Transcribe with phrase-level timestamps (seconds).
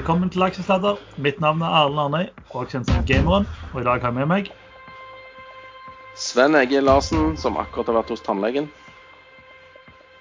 [0.00, 0.96] Velkommen til Aksjesladder.
[1.20, 3.44] Mitt navn er Erlend Arnøy, og kjent som Gameren.
[3.74, 4.46] Og i dag har jeg med meg
[6.16, 8.70] Sven Egil Larsen, som akkurat har vært hos tannlegen.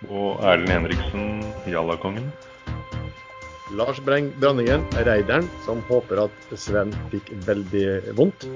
[0.09, 2.27] Og Erlend Henriksen, Jallakongen.
[3.79, 8.49] Lars Breng Branningen, reideren, som håper at Sven fikk veldig vondt.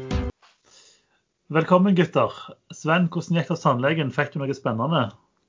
[1.55, 2.35] Velkommen, gutter.
[2.75, 4.11] Sven, hvordan gikk det hos tannlegen?
[4.11, 5.05] Fikk du noe spennende?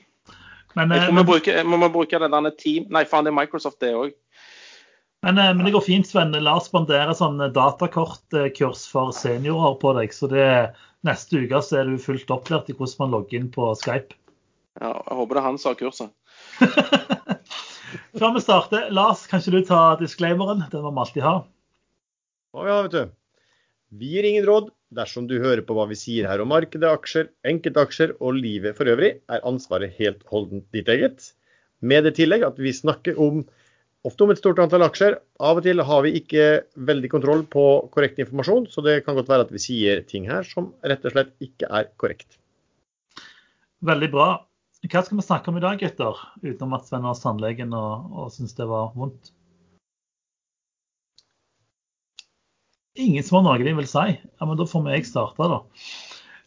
[0.76, 3.24] Men, Jeg eh, tror vi men, bruker, vi må bruke det der Team Nei, faen,
[3.24, 4.12] det er Microsoft, det òg.
[5.24, 6.34] men, eh, men det går fint, Sven.
[6.42, 10.12] La oss spandere sånn datakortkurs for seniorer på deg.
[10.12, 10.46] Så det,
[11.06, 14.18] neste uke så er du fullt opplært i hvordan man logger inn på Skype.
[14.82, 16.10] Ja, jeg håper det er han som har kurset.
[18.18, 20.66] Før vi starter, Lars, kan ikke du ta disclaimeren?
[20.72, 21.36] Den må vi alltid ha.
[22.56, 23.14] Og ja, vet du.
[23.96, 24.72] Vi gir ingen råd.
[24.96, 28.86] Dersom du hører på hva vi sier her om markedet, aksjer, enkeltaksjer og livet for
[28.92, 31.32] øvrig, er ansvaret helt holdent ditt eget.
[31.80, 33.42] Med det tillegg at vi snakker om
[34.06, 35.18] ofte om et stort antall aksjer.
[35.42, 36.46] Av og til har vi ikke
[36.88, 37.64] veldig kontroll på
[37.94, 41.16] korrekt informasjon, så det kan godt være at vi sier ting her som rett og
[41.16, 42.38] slett ikke er korrekt.
[43.86, 44.28] Veldig bra.
[44.86, 46.20] Hva skal vi snakke om i dag, gutter?
[46.44, 49.32] Utenom at Sven var sandlegen og, og syntes det var vondt.
[52.96, 54.04] Ingen som har noe de vil si?
[54.16, 55.60] Ja, men Da får vi jeg starte, da.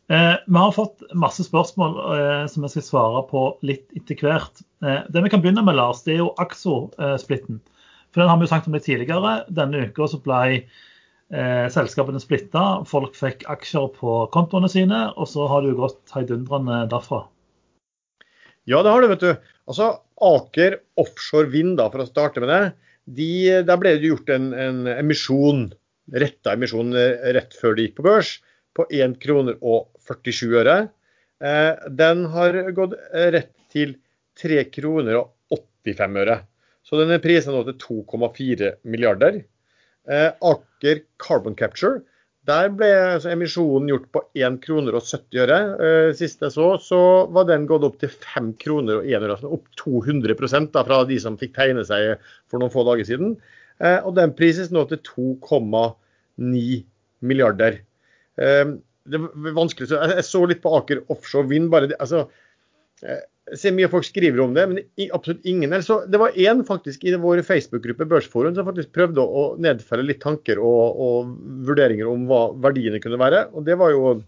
[0.09, 4.63] Eh, vi har fått masse spørsmål eh, som vi skal svare på litt etter hvert.
[4.81, 7.59] Eh, det vi kan begynne med, Lars, det er jo Axo-splitten.
[8.09, 9.33] For Den har vi jo snakket om litt tidligere.
[9.53, 12.63] Denne uka så ble eh, selskapene splitta.
[12.89, 17.27] Folk fikk aksjer på kontoene sine, og så har det jo gått heidundrende derfra.
[18.69, 19.31] Ja, det har du, vet du.
[19.69, 19.91] Altså,
[20.25, 22.63] Aker Offshore Vind, da, for å starte med det.
[23.17, 23.29] De,
[23.65, 25.69] der ble det gjort en, en emisjon,
[26.13, 28.35] retta emisjon eh, rett før det gikk på børs,
[28.77, 30.77] på 1 kroner og 47 øre.
[31.43, 33.95] Eh, den har gått eh, rett til
[34.39, 35.33] 3 kroner og
[35.85, 36.37] 85 øre.
[36.85, 39.43] Så denne prisen nå til 2,4 milliarder.
[40.09, 41.99] Aker Carbon Capture,
[42.49, 45.57] der ble altså, emisjonen gjort på 1 kroner og 70 øre.
[46.17, 47.01] Sist jeg så, så
[47.35, 49.35] var den gått opp til 5 kroner og 1 øre.
[49.35, 50.33] Altså opp 200
[50.73, 52.15] da, fra de som fikk tegne seg
[52.49, 53.37] for noen få dager siden.
[53.79, 56.83] Eh, og den prises nå til 2,9
[57.29, 57.81] milliarder.
[58.39, 58.77] Eh,
[59.09, 61.69] det var vanskelig, jeg, så litt på Aker Offshore Vind.
[61.71, 62.25] bare det, altså,
[63.03, 65.73] eh, jeg ser mye folk skriver om det, men absolutt ingen.
[65.81, 70.21] Så, det var én faktisk i vår Facebook-gruppe Børsforum som faktisk prøvde å nedfelle litt
[70.21, 71.31] tanker og, og
[71.65, 73.47] vurderinger om hva verdiene kunne være.
[73.55, 74.19] Og det var jo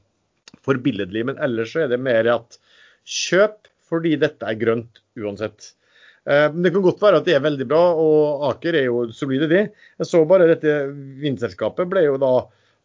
[0.65, 1.27] forbilledlig.
[1.29, 2.57] Men ellers så er det mer at
[3.05, 5.73] kjøp fordi dette er grønt uansett.
[6.29, 9.05] Eh, Men det kan godt være at det er veldig bra, og Aker er jo
[9.15, 9.65] solide, de.
[10.01, 10.75] Jeg så bare dette
[11.21, 12.33] vindselskapet ble jo da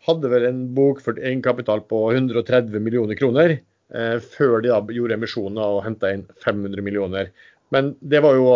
[0.07, 3.59] hadde vel en bokført egenkapital på 130 millioner kroner.
[3.95, 7.31] Eh, før de da gjorde emisjoner og henta inn 500 millioner.
[7.75, 8.51] Men det var jo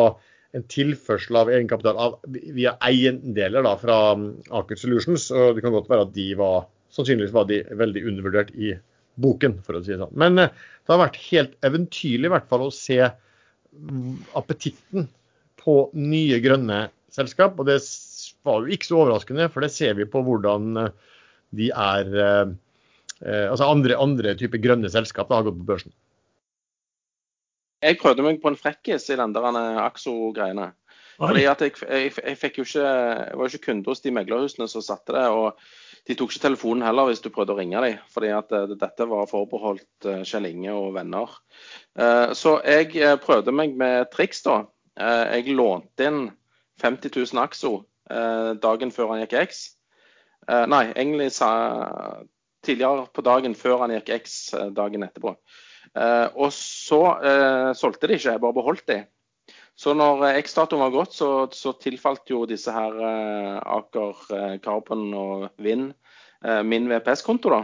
[0.57, 4.29] en tilførsel av egenkapital av, via eiendeler da, fra mm,
[4.61, 5.29] Aker Solutions.
[5.31, 8.75] og Det kan godt være at de var sannsynligvis var de veldig undervurdert i
[9.21, 10.17] boken, for å si det sånn.
[10.19, 12.99] Men eh, det har vært helt eventyrlig i hvert fall å se
[14.37, 15.09] appetitten
[15.61, 17.59] på nye grønne selskap.
[17.59, 17.79] Og det
[18.47, 20.93] var jo ikke så overraskende, for det ser vi på hvordan eh,
[21.57, 22.53] de er eh,
[23.25, 25.95] eh, Altså andre, andre typer grønne selskap da, har gått på børsen.
[27.81, 29.57] Jeg prøvde meg på en frekkis i den der
[29.87, 30.75] Axo-greiene.
[31.21, 34.13] Fordi at jeg, jeg, jeg fikk jo ikke, jeg var jo ikke kunde hos de
[34.17, 35.27] meglerhusene som satte det.
[35.29, 35.59] og
[36.09, 37.99] De tok ikke telefonen heller hvis du prøvde å ringe dem.
[38.13, 41.37] fordi at eh, dette var forbeholdt eh, Kjell Inge og venner.
[41.99, 44.63] Eh, Så jeg prøvde meg med triks, da.
[45.01, 46.25] Jeg lånte inn
[46.83, 47.87] 50 000 Axo
[48.61, 49.61] dagen før han gikk X.
[50.51, 51.31] Nei, egentlig
[52.67, 54.35] tidligere på dagen før han gikk X
[54.77, 55.33] dagen etterpå.
[56.35, 57.01] Og så
[57.79, 58.99] solgte de ikke, jeg bare beholdt de.
[59.81, 64.57] Så når eh, X-datoen var gått, så, så tilfalt jo disse her eh, Aker eh,
[64.61, 65.95] Carbon og Vind
[66.45, 67.63] eh, min VPS-konto, da.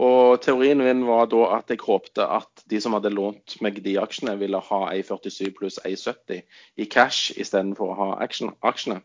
[0.00, 3.98] Og teorien min var da at jeg håpte at de som hadde lånt meg de
[4.00, 6.40] aksjene, ville ha A47 pluss A70
[6.80, 9.02] i cash istedenfor å ha action, aksjene.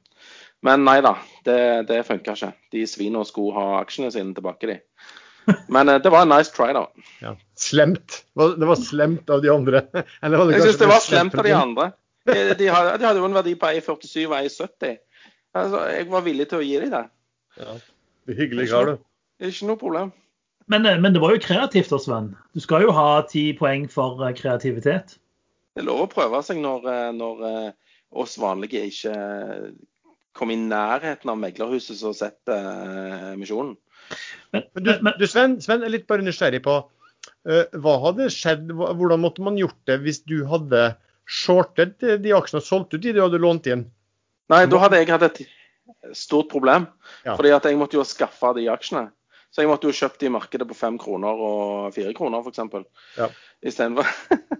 [0.63, 1.57] Men nei da, det,
[1.89, 2.53] det funka ikke.
[2.71, 4.79] De svina skulle ha aksjene sine tilbake, de.
[5.73, 6.87] Men det var en nice try, da.
[7.19, 7.35] Ja.
[7.59, 8.21] Slemt.
[8.31, 9.83] Det var slemt av de andre.
[10.23, 11.91] Eller Jeg syns det var slemt av de andre.
[12.25, 14.95] De, de, hadde, de hadde jo en verdi på A47 og A70.
[15.55, 17.03] Altså, jeg var villig til å gi dem det.
[17.61, 17.75] Ja.
[18.25, 18.95] Det hyggelig har du.
[19.45, 20.13] Ikke noe problem.
[20.71, 22.31] Men, eh, men det var jo kreativt da, Sven.
[22.55, 25.17] Du skal jo ha ti poeng for eh, kreativitet.
[25.75, 27.45] Det er lov å prøve seg når, eh, når
[28.15, 29.15] oss vanlige ikke
[30.35, 33.75] kommer i nærheten av meglerhuset som setter emisjonen.
[34.53, 36.75] Men, Men du, men, du Sven, Sven er litt bare nysgjerrig på
[37.45, 40.91] hva hadde skjedd, hvordan måtte man gjort det hvis du hadde
[41.25, 43.85] shortet de aksjene og solgt ut de du hadde lånt inn?
[44.51, 45.41] Nei, da hadde jeg hatt et
[46.17, 46.87] stort problem.
[47.25, 47.35] Ja.
[47.35, 49.07] Fordi at jeg måtte jo skaffe de aksjene.
[49.53, 52.89] Så jeg måtte jo kjøpt de i markedet på fem kroner og fire kroner, f.eks.
[53.17, 53.29] Ja.
[53.65, 54.09] Istedenfor.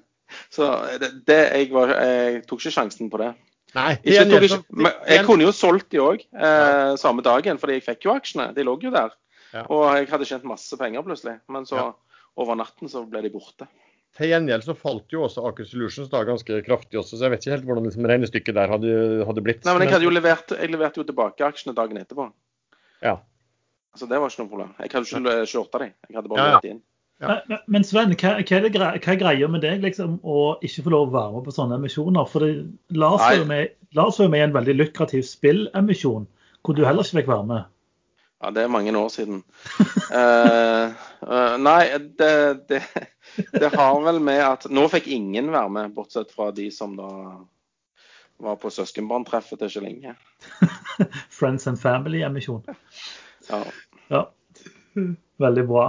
[0.56, 0.70] Så
[1.02, 3.34] det, det jeg, var, jeg tok ikke sjansen på det.
[3.76, 7.76] Nei, Ikke, tok ikke, men jeg kunne jo solgt de òg eh, samme dagen, fordi
[7.76, 8.50] jeg fikk jo aksjene.
[8.56, 9.12] De lå jo der.
[9.52, 9.66] Ja.
[9.68, 11.38] Og jeg hadde tjent masse penger plutselig.
[11.52, 11.90] Men så Ja.
[12.40, 13.68] over natten så ble de borte.
[14.16, 17.44] Til gjengjeld så falt jo også Aker Solutions da ganske kraftig også, så jeg vet
[17.44, 18.92] ikke helt hvordan liksom regnestykket der hadde,
[19.28, 19.66] hadde blitt.
[19.68, 22.30] Nei, men jeg hadde jo levert, jeg leverte jo tilbake aksjene dagen etterpå.
[23.04, 23.18] Ja.
[23.96, 24.72] Så det var ikke noe problem.
[24.80, 25.92] Jeg hadde ikke shorta dem.
[26.10, 26.70] Jeg hadde bare Ja, ja.
[26.72, 26.82] inn.
[27.20, 30.18] men, men- men Sven, hva, hva, er det gre hva er greia med deg liksom,
[30.24, 32.28] å ikke få lov å være med på sånne emisjoner?
[32.32, 36.28] For det, Lars var jo med i en veldig lukrativ spillemisjon,
[36.64, 37.66] hvor du heller ikke fikk være med.
[38.44, 39.44] Ja, det er mange år siden.
[40.12, 40.92] uh,
[41.32, 41.82] uh, nei,
[42.20, 42.32] det,
[42.70, 42.82] det,
[43.56, 47.10] det har vel med at Nå fikk ingen være med, bortsett fra de som da
[48.44, 50.16] var på søskenbarntreffet til ikke lenge.
[51.40, 52.66] Friends and Family-emisjon.
[53.50, 53.62] Ja.
[54.12, 54.26] Ja,
[55.40, 55.86] veldig bra.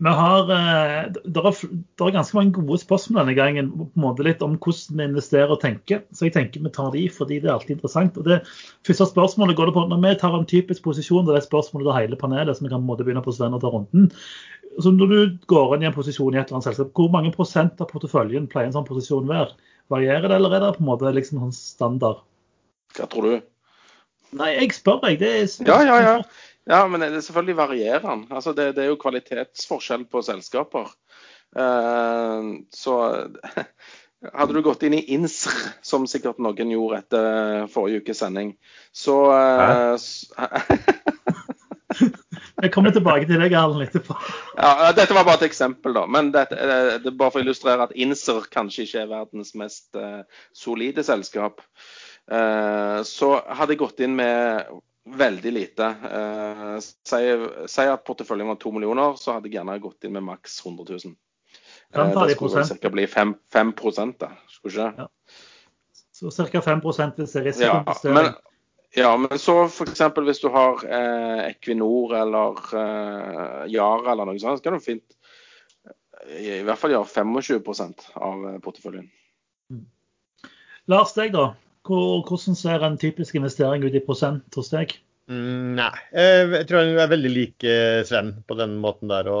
[0.00, 4.04] Vi har, eh, det er, det er ganske mange gode spørsmål denne gangen på en
[4.04, 6.00] måte litt om hvordan vi investerer og tenker.
[6.16, 8.16] Så jeg tenker vi tar de fordi det er alltid interessant.
[8.16, 8.38] Og det
[8.88, 11.90] første spørsmålet går det på Når vi tar en typisk posisjon, det er det spørsmålet
[11.90, 14.08] til hele panelet, så vi kan på en måte begynne på Sven og ta runden.
[14.80, 15.20] Så når du
[15.52, 18.48] går inn i en posisjon i et eller annet selskap, hvor mange prosent av porteføljen
[18.48, 19.52] pleier en sånn posisjon være?
[19.92, 22.22] Varierer det, eller er det på en måte liksom en standard?
[22.96, 23.40] Hva tror du?
[24.38, 25.18] Nei, jeg spør deg.
[25.20, 26.16] Det er Ja, ja, ja.
[26.68, 28.26] Ja, men det er selvfølgelig varierer den.
[28.30, 30.92] Altså, det, det er jo kvalitetsforskjell på selskaper.
[31.56, 32.96] Uh, så
[34.38, 38.54] hadde du gått inn i INSR, som sikkert noen gjorde etter forrige ukes sending,
[38.92, 39.96] så uh,
[42.60, 44.14] Jeg kommer tilbake til deg, Erlend, etterpå.
[44.58, 46.04] ja, Dette var bare et eksempel, da.
[46.06, 49.96] Men eh, det er bare for å illustrere at INSR kanskje ikke er verdens mest
[49.96, 50.20] uh,
[50.56, 51.64] solide selskap.
[52.30, 54.68] Uh, så hadde jeg gått inn med
[55.08, 55.86] veldig lite.
[55.86, 57.20] Eh, si,
[57.68, 60.86] si at porteføljen var to millioner, så hadde jeg gjerne gått inn med maks 100
[61.04, 61.16] 000.
[61.94, 62.90] Eh, det skulle ca.
[62.90, 63.72] bli 5, 5
[64.18, 64.30] da.
[64.48, 65.08] Skulle ikke det?
[66.12, 66.60] Så ca.
[66.60, 68.14] 5 hvis det er Ja, risikoinvestering.
[68.14, 68.34] men,
[68.96, 70.00] ja, men så f.eks.
[70.00, 75.16] hvis du har eh, Equinor eller eh, Yara eller noe sånt, så kan du fint
[76.28, 77.64] i, i hvert fall gjøre 25
[78.20, 78.60] av porteføljen.
[78.60, 79.08] porteføljen.
[80.90, 81.54] Lars, deg da?
[81.90, 84.94] Hvor, hvordan ser en typisk investering ut i prosent hos deg?
[85.30, 85.92] Mm, nei.
[86.10, 89.40] Eh, Jeg tror jeg er veldig lik eh, Sven på den måten der å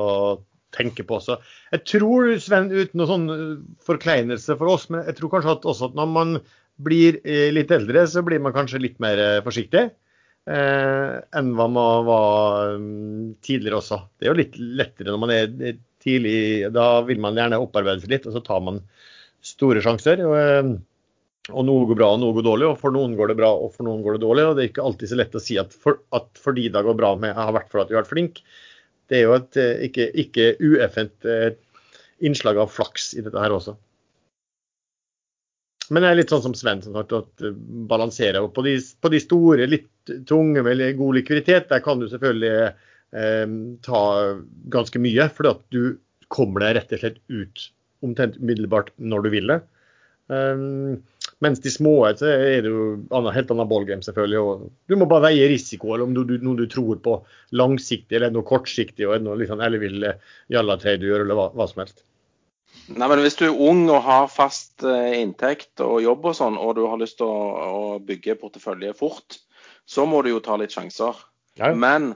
[0.74, 1.38] tenke på også.
[1.74, 3.54] Jeg tror, Sven, uten noen sånn eh,
[3.86, 6.36] forkleinelse for oss, men jeg tror kanskje at også at når man
[6.80, 7.18] blir
[7.52, 9.82] litt eldre, så blir man kanskje litt mer forsiktig
[10.48, 13.98] eh, enn hva man var mm, tidligere også.
[14.16, 18.14] Det er jo litt lettere når man er tidlig, da vil man gjerne opparbeide seg
[18.14, 18.80] litt, og så tar man
[19.44, 20.22] store sjanser.
[20.24, 20.78] Og,
[21.48, 22.68] og noe går bra, og noe går dårlig.
[22.68, 24.46] Og for noen går det bra, og for noen går det dårlig.
[24.46, 26.98] Og det er ikke alltid så lett å si at, for, at fordi det går
[26.98, 28.42] bra med har vært for at du har vært flink.
[29.10, 31.54] Det er jo et eh, ikke, ikke ueffent eh,
[32.26, 33.74] innslag av flaks i dette her også.
[35.90, 37.56] Men det er litt sånn som Sven som sagt, at eh,
[37.90, 38.44] balansere.
[38.44, 42.54] Og på de, på de store, litt tunge med god likviditet, der kan du selvfølgelig
[42.68, 44.04] eh, ta
[44.76, 45.26] ganske mye.
[45.50, 45.98] At du
[46.30, 47.68] kommer deg rett og slett ut
[48.06, 49.60] omtrent umiddelbart når du vil det.
[50.30, 51.02] Um,
[51.42, 54.40] mens de små så er det jo annet, helt annet ballgame, selvfølgelig.
[54.44, 57.16] Og du må bare veie risiko, eller om du, du, noe du tror på
[57.56, 60.06] langsiktig eller noe kortsiktig, og noe liksom ellevill
[60.52, 62.04] jalla-trade du gjør, eller hva, hva som helst.
[62.90, 66.58] Nei, men Hvis du er ung og har fast eh, inntekt og jobb og sånn,
[66.60, 69.40] og du har lyst til å, å bygge portefølje fort,
[69.88, 71.18] så må du jo ta litt sjanser.
[71.58, 71.72] Ja.
[71.74, 72.14] Men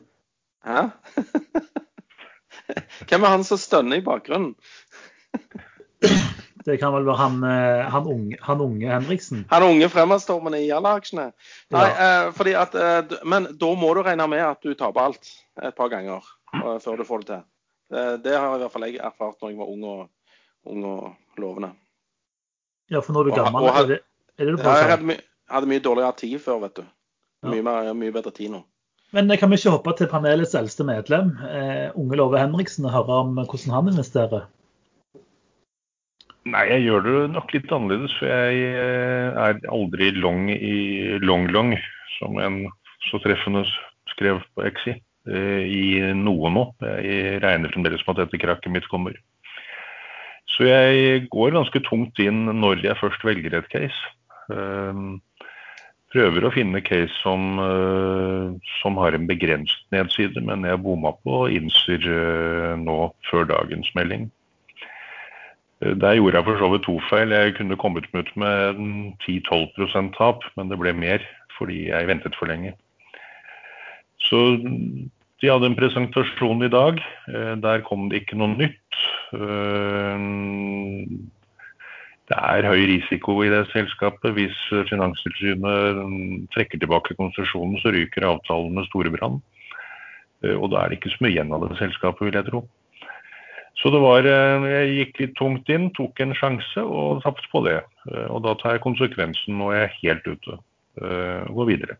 [0.65, 0.87] Hæ?
[3.11, 4.55] Hvem er han som stønner i bakgrunnen?
[6.65, 9.45] Det kan vel være han, eh, han, unge, han unge Henriksen.
[9.51, 11.27] Han unge fremadstormende i alle aksjene.
[11.75, 15.33] Nei, eh, fordi at, eh, men da må du regne med at du taper alt
[15.61, 17.45] et par ganger eh, før du får det til.
[17.93, 20.09] Det, det har i hvert fall jeg erfart når jeg var ung og,
[20.73, 21.75] ung og lovende.
[22.91, 24.01] Ja, for når du er gammel, og og, er det,
[24.39, 25.19] er det du Ja, prøver jeg hadde, my
[25.53, 26.87] hadde mye dårligere tid før, vet du.
[27.45, 27.53] Ja.
[27.53, 28.65] Mye, mer, mye bedre tid nå.
[29.15, 33.19] Men kan vi ikke hoppe til panelets eldste medlem, eh, unge Love Henriksen, og høre
[33.23, 34.49] om hvordan han investerer?
[36.45, 38.15] Nei, jeg gjør det nok litt annerledes.
[38.19, 41.73] For jeg eh, er aldri long i long-long,
[42.19, 42.65] som en
[43.09, 43.65] så treffende
[44.13, 44.99] skrev på Exi,
[45.31, 45.85] eh, i
[46.19, 46.67] noe nå.
[47.01, 49.17] Jeg regner fremdeles med at dette krakket mitt kommer.
[50.53, 54.13] Så jeg går ganske tungt inn når jeg først velger et case.
[54.53, 55.07] Eh,
[56.15, 61.41] Prøver å finne case som, eh, som har en begrenset nedside, men jeg bomma på
[61.41, 62.07] og innser
[62.79, 64.29] nå før dagens melding.
[65.85, 67.33] Der gjorde jeg for så vidt to feil.
[67.35, 68.79] Jeg kunne kommet ut med
[69.25, 71.25] 10-12% tap, men det ble mer
[71.59, 72.73] fordi jeg ventet for lenge.
[74.25, 74.41] Så
[75.43, 76.99] de hadde en presentasjon i dag.
[77.29, 79.01] Eh, Der kom det ikke noe nytt.
[79.37, 80.19] Eh,
[82.25, 84.33] Det er høy risiko i det selskapet.
[84.33, 84.57] Hvis
[84.89, 89.43] Finanstilsynet mm, trekker tilbake konsesjonen, så ryker avtalen med Storebrand.
[90.43, 92.65] Eh, Og da er det ikke så mye igjen av det selskapet, vil jeg tro.
[93.85, 97.61] Så det var, eh, jeg gikk litt tungt inn, tok en sjanse og tapte på
[97.67, 97.83] det.
[98.09, 100.59] Eh, Og da tar jeg konsekvensen når jeg er helt ute.
[101.03, 101.97] eh, og går videre.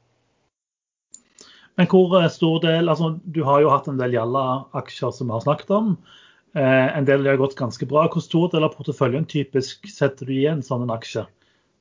[1.77, 5.41] Men hvor stor del altså Du har jo hatt en del Jalla-aksjer som vi har
[5.43, 5.99] snakket om.
[6.55, 8.07] En del har gått ganske bra.
[8.07, 11.27] Hvor stor del av porteføljen typisk setter du i en sånn en aksje?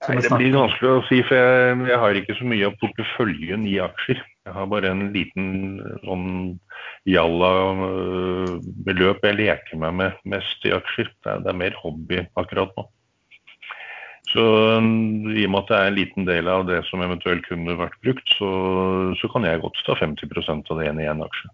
[0.09, 3.67] Nei, det blir vanskelig å si, for jeg, jeg har ikke så mye av porteføljen
[3.69, 4.25] i aksjer.
[4.43, 5.45] Jeg har bare en liten
[6.03, 6.59] sånn
[7.07, 11.07] jalla-beløp jeg leker meg med mest i aksjer.
[11.23, 12.83] Det er, det er mer hobby akkurat nå.
[14.33, 14.43] Så
[14.83, 17.79] mm, i og med at det er en liten del av det som eventuelt kunne
[17.79, 18.49] vært brukt, så,
[19.19, 21.47] så kan jeg godt ta 50% av det ene i en aksje.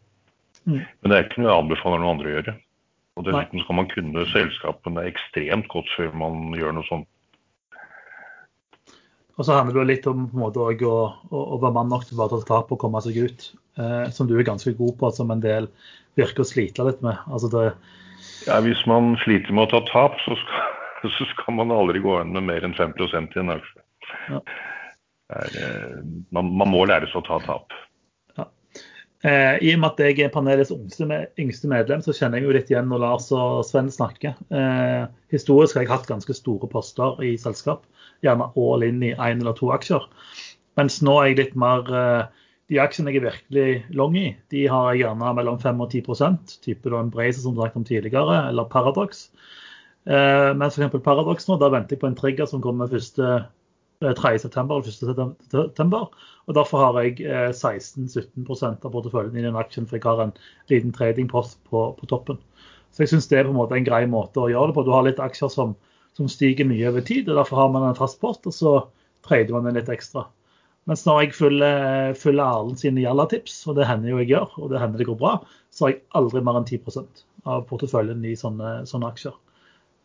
[0.65, 0.81] Mm.
[0.81, 2.53] Men det er ikke noe jeg anbefaler noen andre å gjøre.
[3.19, 7.09] Og dessuten skal man kunne selskapene ekstremt godt før man gjør noe sånt.
[9.39, 10.95] Og så handler det litt om på en måte å,
[11.31, 13.45] å, å være mann nok til bare å ta tap og komme seg ut.
[13.79, 15.69] Eh, som du er ganske god på, som en del
[16.19, 17.15] virker å slite litt med.
[17.31, 17.69] Altså det,
[18.47, 20.73] Ja, Hvis man sliter med å ta tap, så skal,
[21.17, 23.85] så skal man aldri gå inn med mer enn 5% i en aksje.
[24.33, 24.41] Ja.
[25.39, 26.01] Eh,
[26.35, 27.79] man, man må lære seg å ta tap.
[29.27, 32.47] Eh, I og med at jeg er panelets yngste, med, yngste medlem, så kjenner jeg
[32.47, 34.37] jo litt igjen når Lars og Sven snakker.
[34.55, 37.83] Eh, historisk har jeg hatt ganske store poster i selskap,
[38.25, 40.05] gjerne all in i én eller to aksjer.
[40.79, 42.25] Mens nå er jeg litt mer eh,
[42.69, 46.59] De aksjene jeg er virkelig long i, de har jeg gjerne mellom 5 og 10%
[46.61, 49.31] type da en Bracer som snakket om tidligere, eller Paradox.
[50.05, 50.99] Eh, mens f.eks.
[51.01, 53.17] Paradox nå, da venter jeg på en trigger som kommer 1.
[53.99, 54.39] 3.
[54.39, 55.33] september eller 1.
[55.51, 56.05] september.
[56.47, 60.37] Og Derfor har jeg eh, 16-17% av porteføljen i den aksjen, for jeg har en
[60.71, 62.39] liten tradingpost på, på toppen.
[62.93, 64.85] Så jeg syns det er på en måte en grei måte å gjøre det på.
[64.87, 65.75] Du har litt aksjer som,
[66.19, 68.75] som stiger mye over tid, og derfor har man en fast post, og så
[69.25, 70.25] trader man den litt ekstra.
[70.89, 74.71] Mens når jeg følger, følger Erlend sine Jalla-tips, og det hender jo jeg gjør, og
[74.71, 75.33] det hender det går bra,
[75.71, 79.35] så har jeg aldri mer enn 10% av porteføljen i sånne, sånne aksjer.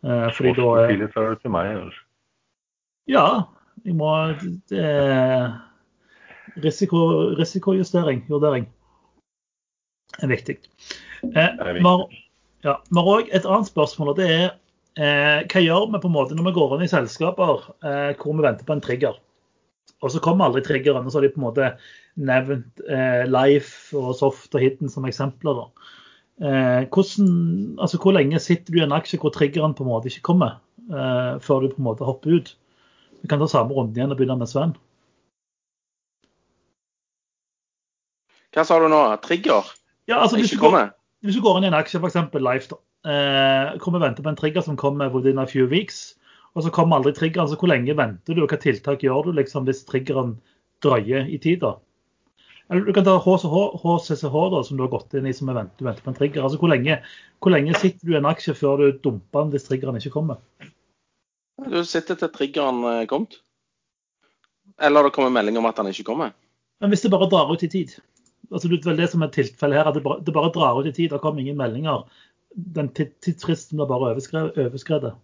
[0.05, 1.71] Eh, fordi da er det til meg.
[1.73, 2.03] eller?
[3.11, 3.27] Ja,
[3.85, 4.11] jeg må
[4.71, 5.55] det er
[6.61, 8.69] risiko, Risikojustering, jordering,
[10.21, 10.59] er viktig.
[11.33, 12.21] Eh, er viktig.
[12.65, 14.47] Vi har òg et annet spørsmål, og det er
[14.99, 18.37] eh, hva gjør vi på en måte når vi går inn i selskaper eh, hvor
[18.37, 19.21] vi venter på en trigger?
[20.05, 21.69] Og så kommer aldri triggeren, og så har de på en måte
[22.21, 25.63] nevnt eh, Life og Soft og Hidden som eksempler.
[25.63, 25.93] da.
[26.45, 30.11] Eh, hvordan, altså Hvor lenge sitter du i en aksje hvor triggeren på en måte
[30.11, 30.59] ikke kommer,
[30.91, 32.57] eh, før du på en måte hopper ut?
[33.23, 34.77] Vi kan ta samme runde igjen og begynne med Sven.
[38.55, 39.01] Hva sa du nå?
[39.25, 39.73] Trigger?
[40.07, 40.93] Ja, altså hvis du, går,
[41.25, 42.21] hvis du går inn i en aksje, f.eks.
[42.37, 46.15] Life, da, eh, hvor vi venter på en trigger som kommer within a few weeks,
[46.55, 49.35] og så kommer aldri triggeren, så hvor lenge venter du, og hva tiltak gjør du
[49.39, 50.37] liksom hvis triggeren
[50.85, 51.65] drøyer i tid?
[51.65, 51.77] da?
[52.71, 55.59] Eller du kan ta HCH, HCCH, da, som du har gått inn i som er
[55.59, 56.45] vent, du venter på en trigger.
[56.47, 57.01] altså hvor lenge,
[57.43, 60.41] hvor lenge sitter du i en aksje før du dumper den hvis triggeren ikke kommer?
[61.69, 63.37] Du sitter til triggeren er kommet.
[64.83, 66.33] Eller det kommer melding om at han ikke kommer.
[66.81, 67.95] Men hvis det bare drar ut i tid?
[68.53, 70.79] altså det er vel det som er tilfellet her, at det bare, det bare drar
[70.79, 71.11] ut i tid.
[71.13, 72.05] Det kommer ingen meldinger.
[72.55, 75.15] Den tidsfristen blir bare overskredet.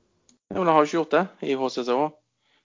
[0.51, 2.01] Ja, men det har ikke gjort det i HCCH.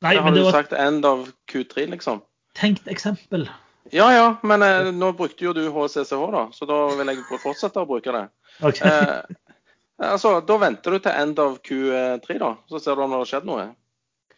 [0.02, 2.22] Nei, Det har du var sagt end of Q3, liksom.
[2.58, 3.48] tenkt eksempel.
[3.94, 7.84] Ja ja, men eh, nå brukte jo du HCCH, da, så da vil jeg fortsette
[7.84, 8.28] å bruke det.
[8.66, 8.82] Ok.
[8.82, 9.22] Eh,
[9.96, 13.30] Altså, Da venter du til end of Q3, da, så ser du om det har
[13.30, 13.70] skjedd noe.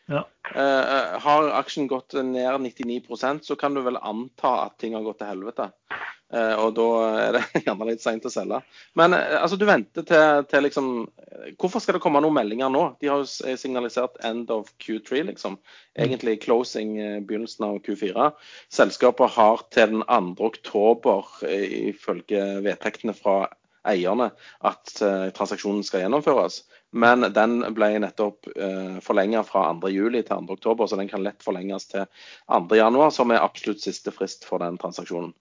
[0.08, 0.24] Ja.
[0.56, 5.20] Uh, har aksjen gått ned 99% så kan du vel anta at ting har gått
[5.20, 5.68] til helvete.
[6.32, 6.86] Uh, og da
[7.20, 8.62] er det gjerne litt seint å selge.
[9.00, 10.90] Men uh, altså, du venter til, til, liksom
[11.60, 12.84] Hvorfor skal det komme noen meldinger nå?
[13.04, 15.60] De har jo signalisert end of Q3, liksom.
[16.00, 16.96] Egentlig closing
[17.28, 18.32] begynnelsen av Q4.
[18.74, 20.50] Selskapet har til den 2.
[20.50, 23.46] oktober, ifølge vedtektene fra
[23.88, 24.32] eierne,
[24.66, 24.92] at
[25.38, 26.64] transaksjonen skal gjennomføres.
[26.98, 31.90] Men den ble nettopp eh, forlenga fra 2.7 til 2.10, så den kan lett forlenges
[31.92, 32.08] til
[32.50, 35.34] 2.1, som er absolutt siste frist for den transaksjonen.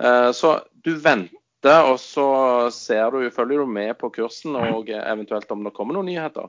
[0.00, 2.28] Eh, så du venter, og så
[2.74, 6.48] ser du, følger du med på kursen og eventuelt om det kommer noen nyheter.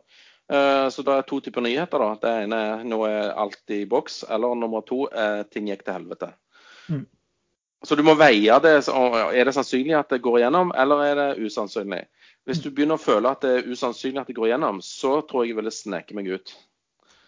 [0.51, 1.99] Eh, så det er to typer nyheter.
[1.99, 2.13] da.
[2.21, 5.99] Det ene er nå er alt i boks, eller nummer to er ting gikk til
[5.99, 6.33] helvete.
[6.89, 7.05] Mm.
[7.83, 8.75] Så du må veie det.
[8.87, 12.05] Er det sannsynlig at det går igjennom, eller er det usannsynlig?
[12.47, 15.45] Hvis du begynner å føle at det er usannsynlig at det går gjennom, så tror
[15.45, 16.55] jeg jeg ville sneke meg ut.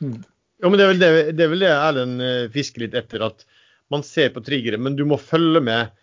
[0.04, 0.18] Mm.
[0.64, 3.24] Jo, men Det er vel det, det, er vel det Erlend eh, fisker litt etter,
[3.24, 3.46] at
[3.94, 5.94] man ser på triggeret, men du må følge med.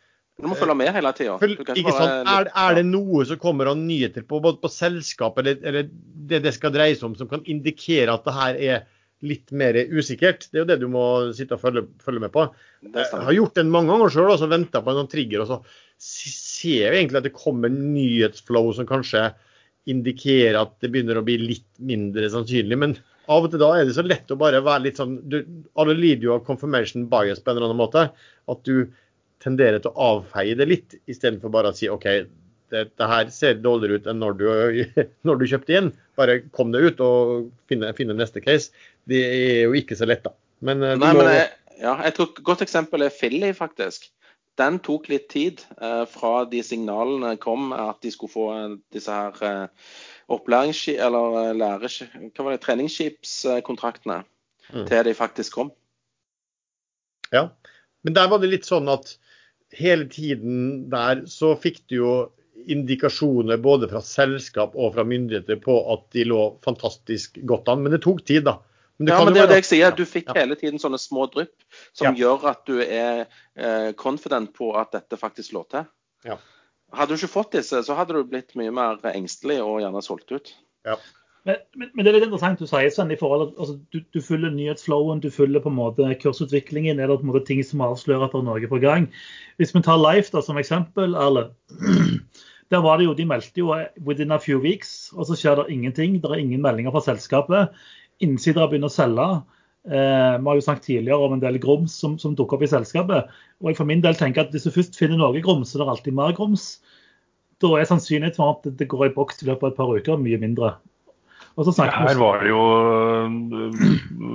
[0.41, 1.37] Du må følge med hele tida.
[1.37, 5.91] Er, er, det noe som kommer av nyheter på, både på selskap eller, eller,
[6.31, 8.85] det det skal dreie seg om, som kan indikere at det her er
[9.23, 10.49] litt mer usikkert?
[10.49, 11.05] Det er jo det du må
[11.37, 12.47] sitte og følge, følge med på.
[12.89, 15.45] Jeg har gjort det mange ganger sjøl, og venta på en sånn trigger.
[15.45, 15.61] og så
[16.03, 19.29] ser jo egentlig at det kommer nyhetsflow som kanskje
[19.91, 22.79] indikerer at det begynner å bli litt mindre sannsynlig.
[22.79, 22.97] Men
[23.31, 25.41] av og til da er det så lett å bare være litt sånn du,
[25.79, 28.07] Alle lider jo av confirmation bias på en eller annen måte.
[28.51, 28.91] At du
[29.43, 32.07] tenderer til å avfeie det litt, istedenfor bare å si OK,
[32.73, 34.47] dette her ser dårligere ut enn når du,
[35.29, 35.93] når du kjøpte inn.
[36.19, 38.71] Bare kom deg ut og finne, finne, neste case.
[39.11, 40.35] Det er jo ikke så lett, da.
[40.63, 41.23] Men, eh, Nei, må...
[41.23, 41.51] men jeg,
[41.83, 44.11] ja, et godt eksempel er Filly, faktisk
[44.63, 49.13] den tok litt tid eh, fra de signalene kom at de skulle få eh, disse
[49.13, 49.95] her eh,
[50.33, 51.91] opplærings- eller eh, lære,
[52.31, 54.23] hva var det, treningsskipskontraktene
[54.71, 54.87] mm.
[54.89, 55.73] til de faktisk kom.
[57.33, 57.49] Ja,
[58.05, 59.17] men der var det litt sånn at
[59.73, 62.15] hele tiden der så fikk du jo
[62.69, 67.83] indikasjoner både fra selskap og fra myndigheter på at de lå fantastisk godt an.
[67.83, 68.59] Men det tok tid, da.
[69.03, 69.95] Men ja, men det er det jeg sier.
[69.97, 70.37] Du fikk ja.
[70.41, 72.15] hele tiden sånne små drypp som ja.
[72.23, 75.89] gjør at du er eh, confident på at dette faktisk slår til.
[76.29, 76.39] Ja.
[76.93, 80.33] Hadde du ikke fått disse, så hadde du blitt mye mer engstelig og gjerne solgt
[80.35, 80.55] ut.
[80.87, 80.99] Ja.
[81.43, 84.21] Men, men, men, det er litt interessant du sier, Sven, i forhold altså, du, du
[84.23, 87.01] følger nyhetsflowen, du følger på en måte kursutviklingen.
[87.01, 89.09] Er det på en måte ting som avslører at det er noe på gang?
[89.59, 91.49] Hvis vi tar Life da, som eksempel, Erle.
[92.73, 95.73] Der var det jo, De meldte jo 'within a few weeks', og så skjer det
[95.75, 96.23] ingenting.
[96.23, 97.69] Det er ingen meldinger fra selskapet
[98.21, 99.29] innsidere begynner å selge.
[99.89, 102.71] Eh, vi har jo snakket tidligere om en del grums som, som dukker opp i
[102.71, 103.33] selskapet.
[103.61, 105.85] og jeg for min del tenker at Hvis du først finner noe grums, så er
[105.85, 106.81] det alltid mer grums.
[107.63, 110.19] Da er sannsynligheten for at det går i boks i løpet av et par uker
[110.19, 110.77] mye mindre.
[111.53, 112.63] Her var det jo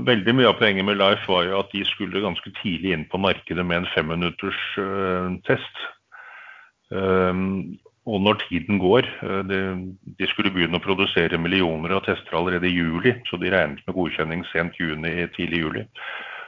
[0.05, 3.17] Veldig mye av poenget med Life var jo at de skulle ganske tidlig inn på
[3.17, 5.81] markedet med en femminutters uh, test.
[6.93, 9.59] Um, og når tiden går eh, de,
[10.19, 13.97] de, skulle begynne å produsere millioner av tester allerede i juli, så de regnet med
[13.97, 15.85] godkjenning sent juni, tidlig juli.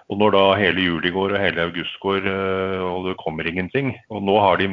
[0.09, 3.93] Og når da hele juli går og hele august går eh, og det kommer ingenting,
[4.09, 4.71] og nå har de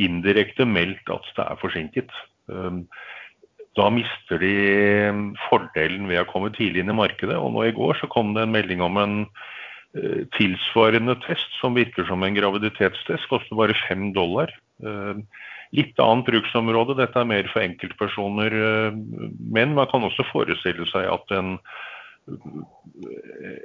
[0.00, 2.16] indirekte meldt at det er forsinket,
[2.50, 2.80] eh,
[3.74, 4.56] da mister de
[5.48, 7.34] fordelen ved å komme tidlig inn i markedet.
[7.34, 9.16] Og nå i går så kom det en melding om en
[10.34, 14.50] tilsvarende test som virker som en graviditetstest, koster bare fem dollar.
[15.74, 16.96] Litt annet bruksområde.
[17.00, 18.54] Dette er mer for enkeltpersoner.
[18.68, 18.96] Eh,
[19.54, 21.56] men man kan også forestille seg at en,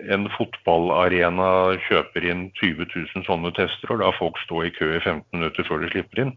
[0.10, 1.52] en fotballarena
[1.86, 5.68] kjøper inn 20 000 sånne tester, og lar folk stå i kø i 15 minutter
[5.70, 6.34] før de slipper inn.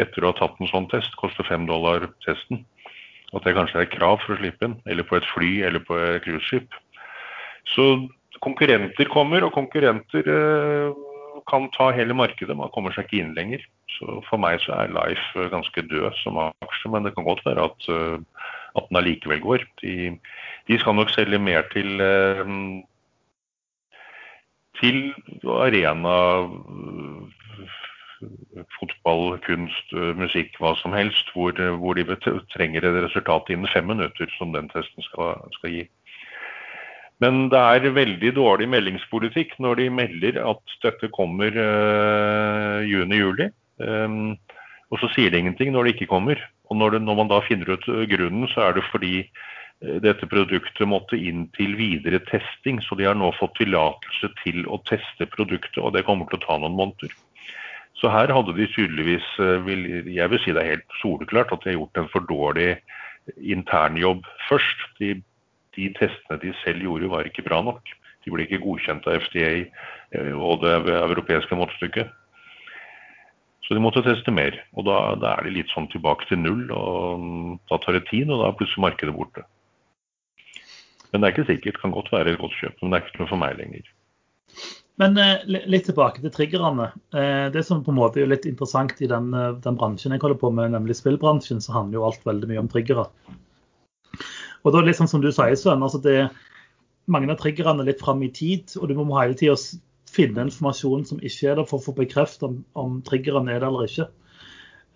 [0.00, 1.14] Etter å ha tatt en sånn test.
[1.20, 2.64] Koster 5 dollar testen.
[3.32, 4.80] At det kanskje er krav for å slippe inn.
[4.90, 6.74] Eller på et fly eller på et cruiseskip.
[7.72, 7.86] Så
[8.42, 11.00] konkurrenter kommer, og konkurrenter eh,
[11.48, 12.56] kan ta hele markedet.
[12.56, 13.64] Man kommer seg ikke inn lenger.
[13.96, 17.66] Så For meg så er Life ganske død som aksje, men det kan godt være
[17.68, 18.18] at, eh,
[18.76, 19.66] at den allikevel går.
[19.82, 20.18] De,
[20.68, 22.56] de, skal nok selge mer til, eh,
[24.80, 26.16] til arena
[28.78, 32.04] fotball, kunst, musikk, hva som helst, hvor, hvor de
[32.54, 35.82] trenger et resultat innen fem minutter, som den testen skal, skal gi.
[37.22, 43.50] Men det er veldig dårlig meldingspolitikk når de melder at dette kommer uh, juni-juli.
[43.78, 44.34] Um,
[44.92, 46.40] og så sier de ingenting når det ikke kommer.
[46.70, 50.26] Og når, det, når, man da finner ut grunnen, så er det fordi uh, dette
[50.30, 52.82] produktet måtte inn til videre testing.
[52.82, 56.46] Så de har nå fått tillatelse til å teste produktet, og det kommer til å
[56.46, 57.14] ta noen måneder.
[58.00, 61.76] Så her hadde de tydeligvis, jeg vil si det er helt soleklart, at de har
[61.76, 62.72] gjort en for dårlig
[63.38, 64.80] internjobb først.
[64.98, 65.12] De,
[65.76, 67.92] de testene de selv gjorde, var ikke bra nok.
[68.22, 72.12] De ble ikke godkjent av FDA eh, og det europeiske målestykket.
[73.62, 74.58] Så de måtte teste mer.
[74.76, 76.66] Og da, da, er de litt sånn tilbake til null.
[76.74, 79.46] og Da tar det tid, og da er plutselig markedet borte.
[81.12, 81.76] Men det er ikke sikkert.
[81.76, 83.92] Det kan godt være et godt kjøp, men det er ikke noe for meg lenger.
[85.00, 86.90] Men eh, litt tilbake til triggerne.
[87.16, 90.40] Eh, det som på en måte er litt interessant i den, den, bransjen jeg holder
[90.42, 93.06] på med, nemlig spillbransjen, så handler jo alt veldig mye om triggere.
[94.62, 96.16] Og da litt sånn som du sier, Søren, altså det
[97.10, 99.56] mange av triggerne er litt fram i tid, og du må hele tida
[100.12, 103.70] finne informasjon som ikke er der, for å få bekreftet om, om triggeren er der
[103.70, 104.06] eller ikke.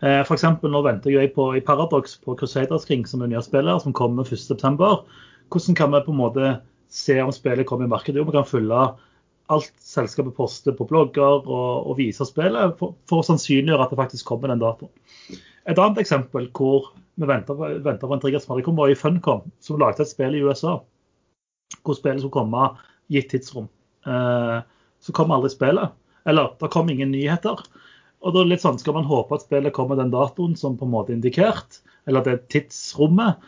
[0.04, 0.44] Eh, F.eks.
[0.62, 4.28] nå venter jeg på i Paradox på Crusaders King, som er nye spiller, som kommer
[4.28, 4.92] 1.9.
[5.52, 6.54] Hvordan kan vi på en måte
[6.92, 8.20] se om spillet kommer i markedet?
[8.20, 8.84] Jo, vi kan følge
[9.54, 14.00] alt selskapet poster på blogger og, og vise spillet, for, for, å sannsynliggjøre at det
[14.00, 14.92] faktisk kommer den datoen.
[15.66, 18.98] Et annet eksempel hvor vi venta på, på en trigger som hadde kommet, var i
[18.98, 20.76] Funcom, som lagde et spill i USA.
[21.82, 22.68] Hvor spillet skulle komme
[23.12, 23.68] gitt tidsrom.
[24.06, 24.58] Eh,
[25.00, 25.94] så kom aldri spillet.
[26.26, 27.62] Eller det kom ingen nyheter.
[28.24, 30.94] Og da litt sånn, Skal man håpe at spillet kommer den datoen som på en
[30.94, 33.42] måte er indikert, eller det tidsrommet,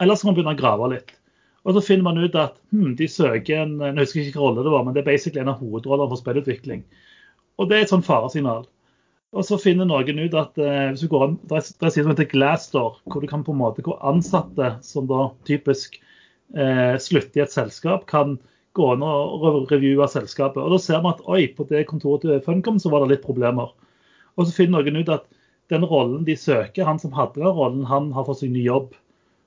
[0.00, 1.12] eller må man begynne å grave litt.
[1.62, 4.64] Og så finner man ut at hmm, de søker en jeg husker ikke hvilken rolle
[4.66, 6.82] det var, men det er basically en av hovedrollene for spillutvikling.
[7.60, 8.64] Og det er et sånn faresignal.
[9.32, 12.04] Og så finner noen ut at eh, hvis du går an, det er en side
[12.04, 15.96] som heter Glassdoor, hvor du kan på en måte, hvor ansatte som da typisk
[16.52, 18.36] eh, slutter i et selskap, kan
[18.76, 20.60] gå an og revue selskapet.
[20.60, 23.24] Og Da ser vi at oi, på det kontoret til Funcom så var det litt
[23.24, 23.72] problemer.
[24.36, 25.28] Og så finner noen ut at
[25.72, 28.92] den rollen de søker, han som hadde den rollen, han har fått seg ny jobb.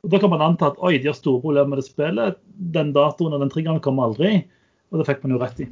[0.05, 2.37] Og Da kan man anta at oi, de har store problemer med det spillet.
[2.73, 4.45] Den datoen og den triggeren kommer aldri.
[4.93, 5.69] Og det fikk man jo rett i.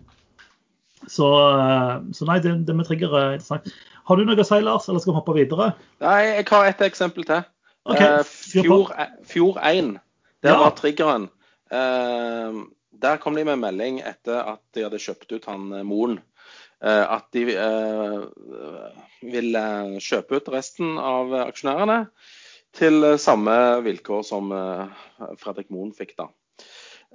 [1.12, 3.72] Så, eh, så nei, det, det, med trigger er interessant.
[4.08, 5.72] Har du noe å si, Lars, eller skal vi hoppe videre?
[6.04, 7.46] Nei, jeg har et eksempel til.
[7.84, 8.94] Okay, fjor,
[9.28, 9.96] fjor 1,
[10.44, 10.60] der ja.
[10.62, 11.28] var triggeren.
[11.74, 12.64] Uh,
[13.04, 16.22] der kom de med melding etter at de hadde kjøpt ut han Moen.
[16.84, 17.46] At de
[19.24, 19.64] ville
[20.04, 21.98] kjøpe ut resten av aksjonærene
[22.78, 25.04] til eh, samme vilkår som eh,
[25.42, 26.30] Fredrik Moen fikk da.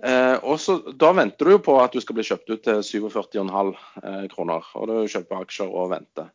[0.05, 2.83] Eh, og så, Da venter du jo på at du skal bli kjøpt ut til
[2.87, 4.67] 47,5 kroner.
[4.75, 6.31] og Du kjøper aksjer og venter.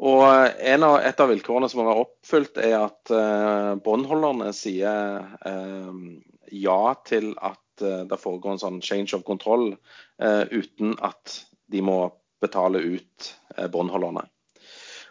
[0.00, 6.00] Og av, Et av vilkårene som må være oppfylt, er at eh, båndholderne sier eh,
[6.56, 9.74] ja til at eh, det foregår en sånn change of control
[10.22, 12.10] eh, uten at de må
[12.40, 14.24] betale ut eh, båndholderne.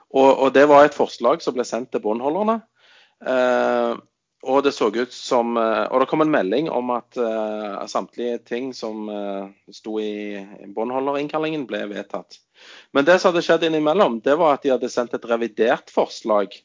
[0.09, 2.63] Og, og, Det var et forslag som ble sendt til båndholderne.
[4.43, 7.85] Uh, og det så ut som uh, Og det kom en melding om at uh,
[7.87, 9.09] samtlige ting som
[9.71, 10.39] sto i
[10.75, 12.39] båndholderinnkallingen, ble vedtatt.
[12.93, 16.55] Men det som hadde skjedd innimellom, det var at de hadde sendt et revidert forslag.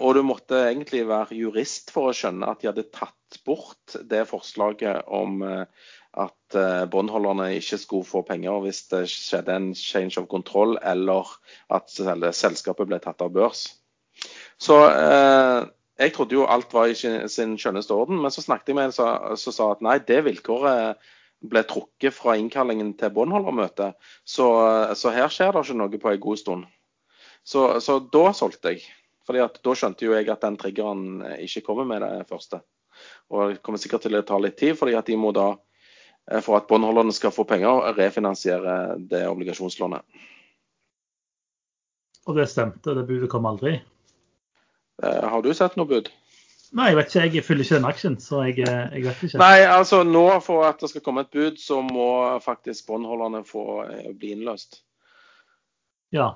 [0.00, 4.22] og du måtte egentlig være jurist for å skjønne at de hadde tatt bort det
[4.30, 6.56] forslaget om at
[6.90, 11.28] båndholderne ikke skulle få penger hvis det skjedde en change of control, eller
[11.68, 13.66] at selskapet ble tatt av børs.
[14.60, 15.60] Så eh,
[16.00, 19.36] jeg trodde jo alt var i sin skjønneste orden, men så snakket jeg med en
[19.38, 21.00] som sa at nei, det vilkåret
[21.40, 23.96] ble trukket fra innkallingen til båndholdermøtet.
[24.24, 24.46] Så,
[24.96, 26.66] så, her skjer det ikke noe på en god stund.
[27.44, 28.84] Så, så da solgte jeg.
[29.28, 32.60] Fordi at da skjønte jo jeg at den triggeren ikke kommer med det første.
[33.30, 35.52] Og det kommer sikkert til å ta litt tid, fordi at de må da,
[36.30, 40.04] eh, for at båndholderne skal få penger, refinansiere det obligasjonslånet.
[42.28, 43.78] Og det stemte, det budet kom aldri?
[45.02, 46.10] Eh, har du sett noe bud?
[46.76, 47.24] Nei, jeg vet ikke.
[47.34, 49.40] Jeg følger ikke den aksjen, så jeg, eh, jeg, vet ikke.
[49.42, 52.10] Nei, altså nå for at det skal komme et bud, så må
[52.44, 54.82] faktisk båndholderne få eh, bli innløst.
[56.14, 56.32] Ja.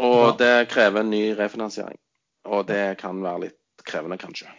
[0.00, 0.34] Og ja.
[0.40, 1.98] det krever en ny refinansiering.
[2.50, 4.50] Og det kan være litt krevende, kanskje.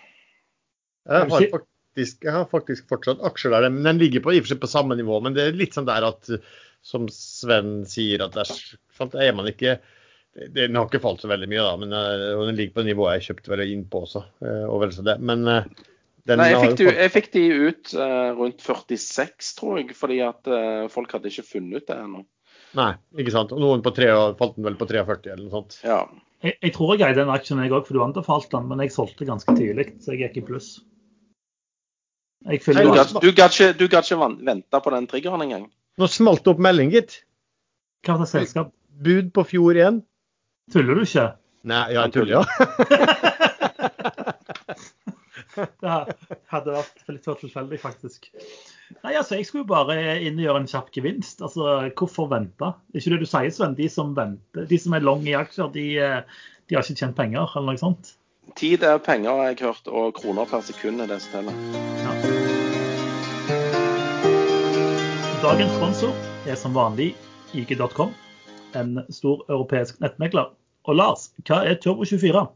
[1.10, 4.46] Jeg har faktisk, jeg har faktisk fortsatt aksjer der, men den ligger på, i og
[4.46, 5.22] for seg på samme nivå.
[5.26, 6.30] Men det er litt sånn der at,
[6.86, 8.54] som Sven sier, at der,
[9.18, 9.80] er man ikke
[10.32, 13.18] den har ikke falt så veldig mye, da, men uh, den ligger på det nivået
[13.18, 14.24] jeg kjøpte vel innpå også.
[14.44, 15.18] Uh, og vel så det.
[15.20, 15.66] Men uh,
[16.30, 17.92] Nei, jeg fikk, de, jeg fikk, de, ut
[18.38, 20.50] rundt 46, tror jeg, fordi at
[20.94, 22.22] folk hadde ikke funnet ut det ennå.
[22.78, 23.56] Nei, ikke sant.
[23.56, 25.80] Og noen på 3, falt den vel på 43 eller noe sånt.
[25.82, 26.04] Ja.
[26.46, 28.94] Jeg, jeg tror jeg eide den aksjen jeg òg, for du anbefalte den, men jeg
[28.94, 30.70] solgte ganske tidlig, så jeg gikk i pluss.
[32.46, 35.68] Jeg du, gadd, du ikke, du ikke vente på den triggeren engang?
[35.98, 37.20] Nå smalt det opp melding, gitt.
[38.06, 38.72] Hva var det selskap?
[39.02, 40.02] Bud på Fjord 1.
[40.72, 41.28] Tuller du ikke?
[41.68, 42.44] Nei, ja, jeg tuller, ja.
[45.82, 45.90] det
[46.52, 48.30] hadde vært litt for tilfeldig, faktisk.
[49.04, 51.44] Nei, altså, Jeg skulle bare inn og gjøre en kjapp gevinst.
[51.44, 52.72] Altså, Hvorfor vente?
[52.90, 53.78] Det er ikke det du sier, Sven.
[53.78, 55.88] De som venter, de som er long i aksjer, de,
[56.68, 58.16] de har ikke tjent penger, eller noe sånt?
[58.58, 61.56] Tid er penger, har jeg hørt, og kroner per sekund er det som teller.
[62.02, 62.12] Ja.
[65.42, 66.12] Dagens sponsor
[66.50, 67.14] er som vanlig
[67.58, 68.12] IG.com,
[68.78, 70.52] en stor europeisk nettmegler.
[70.90, 72.48] Og Lars, hva er Turbo24?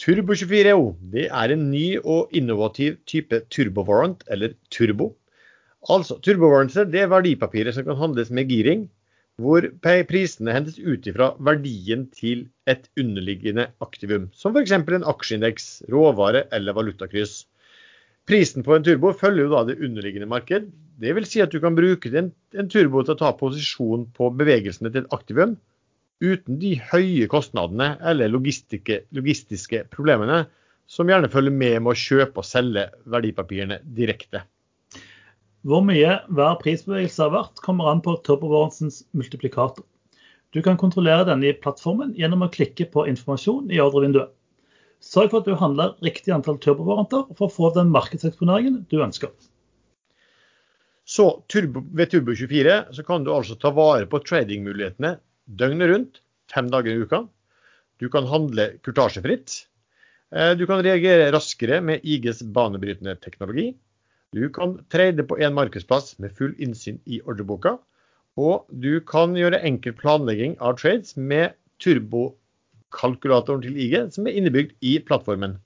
[0.00, 5.10] Turbo24 EO det er en ny og innovativ type turbovarant, eller turbo.
[5.90, 8.86] Altså, Turbowarranter det er verdipapirer som kan handles med giring,
[9.40, 9.64] hvor
[10.08, 14.74] prisene hentes ut ifra verdien til et underliggende aktivum, som f.eks.
[14.76, 17.46] en aksjeindeks, råvare eller valutakryss.
[18.28, 20.68] Prisen på en turbo følger jo da det underliggende marked.
[21.00, 24.28] Det vil si at du kan bruke en, en turbo til å ta posisjon på
[24.36, 25.56] bevegelsene til et aktivum
[26.20, 30.44] uten de høye kostnadene eller logistiske problemene
[30.90, 34.42] som gjerne følger med med å kjøpe og selge verdipapirene direkte.
[35.66, 39.84] Hvor mye hver prisbevegelse er verdt, kommer an på turbovarentsens multiplikator.
[40.50, 44.32] Du kan kontrollere denne i plattformen gjennom å klikke på informasjon i ordrevinduet.
[45.00, 49.30] Sørg for at du handler riktig antall turbovaranter for å få den markedseksponeringen du ønsker.
[51.10, 55.16] Så turbo, ved Turbo24 så kan du altså ta vare på tradingmulighetene
[55.58, 56.20] døgnet rundt,
[56.52, 57.24] fem dager i uka.
[58.00, 59.66] Du kan handle kurtasjefritt.
[60.34, 63.72] Eh, du kan reagere raskere med IGs banebrytende teknologi.
[64.32, 67.76] Du kan trade på en markedsplass med full innsyn i ordreboka.
[68.38, 74.76] Og du kan gjøre enkel planlegging av trades med turbokalkulatoren til IG, som er innebygd
[74.86, 75.58] i plattformen.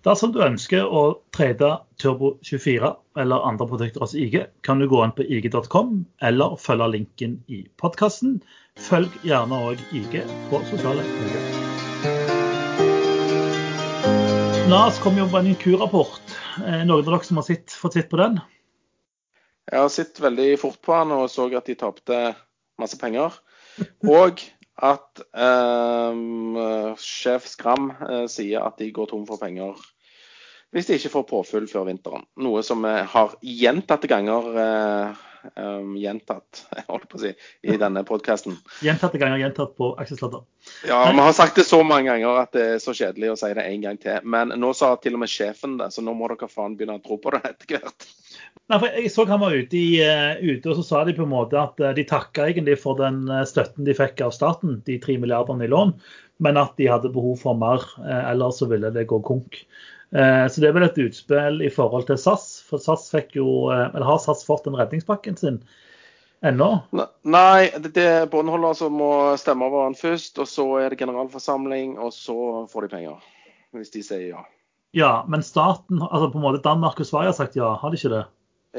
[0.00, 1.00] Dersom du ønsker å
[1.36, 1.68] trade
[2.00, 2.88] Turbo 24
[3.20, 5.90] eller andre produkter hos IG, kan du gå inn på ig.com
[6.24, 8.38] eller følge linken i podkasten.
[8.80, 11.44] Følg gjerne òg IG på sosiale medier.
[14.72, 16.32] NAS kom jo med en Q-rapport.
[16.62, 18.40] Noen av dere som har sett, fått sett på den?
[19.68, 22.22] Jeg har sett veldig fort på den og så at de tapte
[22.80, 23.36] masse penger.
[24.08, 24.40] Og
[24.86, 26.20] at eh,
[27.00, 29.78] sjef Skram eh, sier at de går tom for penger
[30.70, 32.22] hvis de ikke får påfyll før vinteren.
[32.38, 37.76] Noe som vi har gjentatte ganger eh, um, gjentatt jeg holder på å si, i
[37.80, 38.56] denne podkasten.
[38.84, 40.44] Gjentatte ganger gjentatt på aksjesladder.
[40.88, 43.52] Ja, vi har sagt det så mange ganger at det er så kjedelig å si
[43.56, 44.18] det en gang til.
[44.24, 47.04] Men nå sa til og med sjefen det, så nå må dere faen begynne å
[47.04, 48.08] tro på det etter hvert.
[48.70, 51.26] Nei, for Jeg så han var ute, i, uh, ute, og så sa de på
[51.26, 54.78] en måte at uh, de takka egentlig for den uh, støtten de fikk av staten,
[54.86, 55.96] de tre milliardene i lån,
[56.44, 59.58] men at de hadde behov for mer, ellers så ville det gå konk.
[60.10, 62.46] Så det er vel et utspill i forhold til SAS.
[62.66, 65.60] For SAS fikk jo, eller har SAS fått den redningspakken sin
[66.40, 66.70] ennå?
[67.22, 70.40] Nei, det er båndholder som må stemme over den først.
[70.42, 73.30] Og så er det generalforsamling, og så får de penger.
[73.76, 74.44] Hvis de sier ja.
[74.96, 77.98] Ja, men staten, altså på en måte Danmark og Sverige har sagt ja, har de
[78.00, 78.24] ikke det?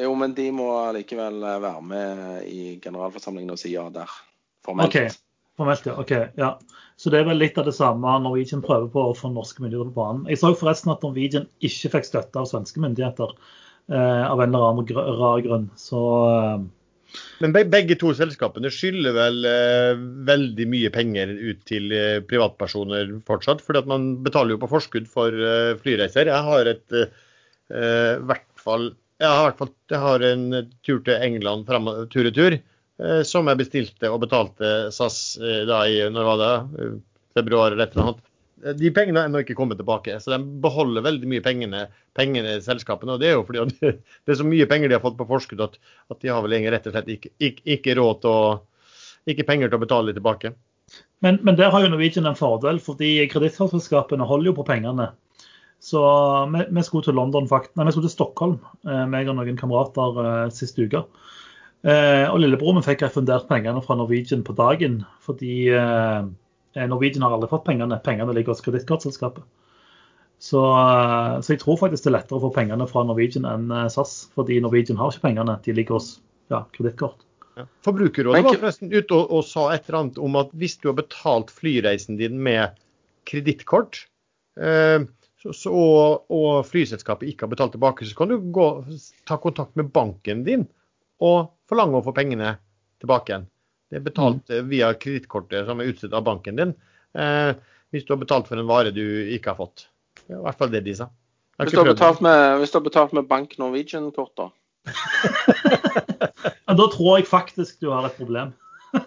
[0.04, 4.12] Jo, men de må likevel eh, være med i generalforsamlingen og si ja der.
[4.66, 4.92] Formelt.
[4.92, 5.12] Okay.
[5.60, 5.96] Formelt, ja.
[6.00, 6.52] ok, ja.
[7.02, 9.90] Så det er vel litt av det samme Norwegian prøver på å få norske myndigheter
[9.90, 10.28] på banen.
[10.30, 14.68] Jeg så forresten at Norwegian ikke fikk støtte av svenske myndigheter eh, av en eller
[14.68, 15.66] annen rar grunn.
[15.82, 16.68] Så eh,
[17.42, 23.66] men begge to selskapene skylder vel eh, veldig mye penger ut til eh, privatpersoner fortsatt.
[23.66, 26.30] at man betaler jo på forskudd for eh, flyreiser.
[26.30, 30.46] Jeg har et eh, hvert fall jeg har, en
[30.82, 31.68] tur til England
[32.10, 32.62] tur-retur eh,
[33.26, 36.52] som jeg bestilte og betalte SAS eh, da i når var det,
[36.84, 37.00] eh,
[37.38, 38.24] februar eller et eller annet.
[38.66, 41.86] Eh, de pengene har ennå ikke kommet tilbake, så de beholder veldig mye pengene,
[42.18, 43.16] pengene i selskapene.
[43.16, 43.94] og Det er jo fordi det,
[44.26, 45.80] det er så mye penger de har fått på forskudd at,
[46.12, 48.44] at de har vel rett og slett ikke, ikke, ikke, råd til å
[49.30, 50.54] ikke penger til å betale tilbake.
[51.22, 55.12] Men, men der har jo Norwegian en fordel, fordi kredittselskapene holder jo på pengene.
[55.82, 56.02] Så
[56.54, 57.48] vi, vi, skulle til London.
[57.50, 61.06] Nei, vi skulle til Stockholm, eh, meg og noen kamerater eh, sist uke.
[61.82, 65.02] Eh, og lillebror min fikk refundert pengene fra Norwegian på dagen.
[65.26, 66.22] Fordi eh,
[66.88, 68.00] Norwegian har aldri fått pengene.
[68.06, 69.46] Pengene ligger hos kredittkortselskapet.
[70.42, 73.70] Så, eh, så, jeg tror faktisk det er lettere å få pengene fra Norwegian enn
[73.70, 74.16] eh, SAS.
[74.38, 76.16] Fordi Norwegian har ikke pengene, de ligger hos
[76.54, 77.26] ja, kredittkort.
[77.58, 77.66] Ja.
[77.86, 80.96] Forbrukerrådet var forresten ute og, og, sa et eller annet om at hvis du har
[80.98, 82.78] betalt flyreisen din med
[83.30, 84.06] kredittkort,
[84.58, 85.04] eh,
[85.46, 88.68] og, og, flyselskapet ikke har betalt tilbake, så kan du gå,
[89.30, 90.68] ta kontakt med banken din
[91.22, 92.56] og forlange å få pengene
[93.02, 93.48] tilbake igjen.
[93.92, 94.70] Det er betalt mm.
[94.72, 96.74] via kredittkortet som er utstedt av banken din,
[97.20, 97.52] eh,
[97.92, 99.04] hvis du har betalt for en vare du
[99.36, 99.90] ikke har fått.
[100.22, 101.10] Det er i hvert fall det de sa.
[101.62, 101.82] Hvis du,
[102.26, 104.48] med, hvis du, har betalt med, Bank Norwegian-kort, da?
[106.66, 108.56] ja, da tror jeg faktisk du har et problem.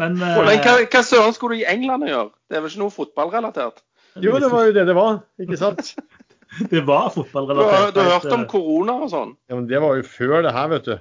[0.00, 2.30] Men, eh, hva, hva søren skulle du i England gjøre?
[2.48, 3.82] Det er vel ikke noe fotballrelatert?
[4.22, 5.92] Jo, det var jo det det var, ikke sant?
[6.72, 7.94] det var fotballrelatert.
[7.94, 9.36] Du, du har hørt om korona og sånn?
[9.50, 10.96] Ja, men Det var jo før det her, vet du.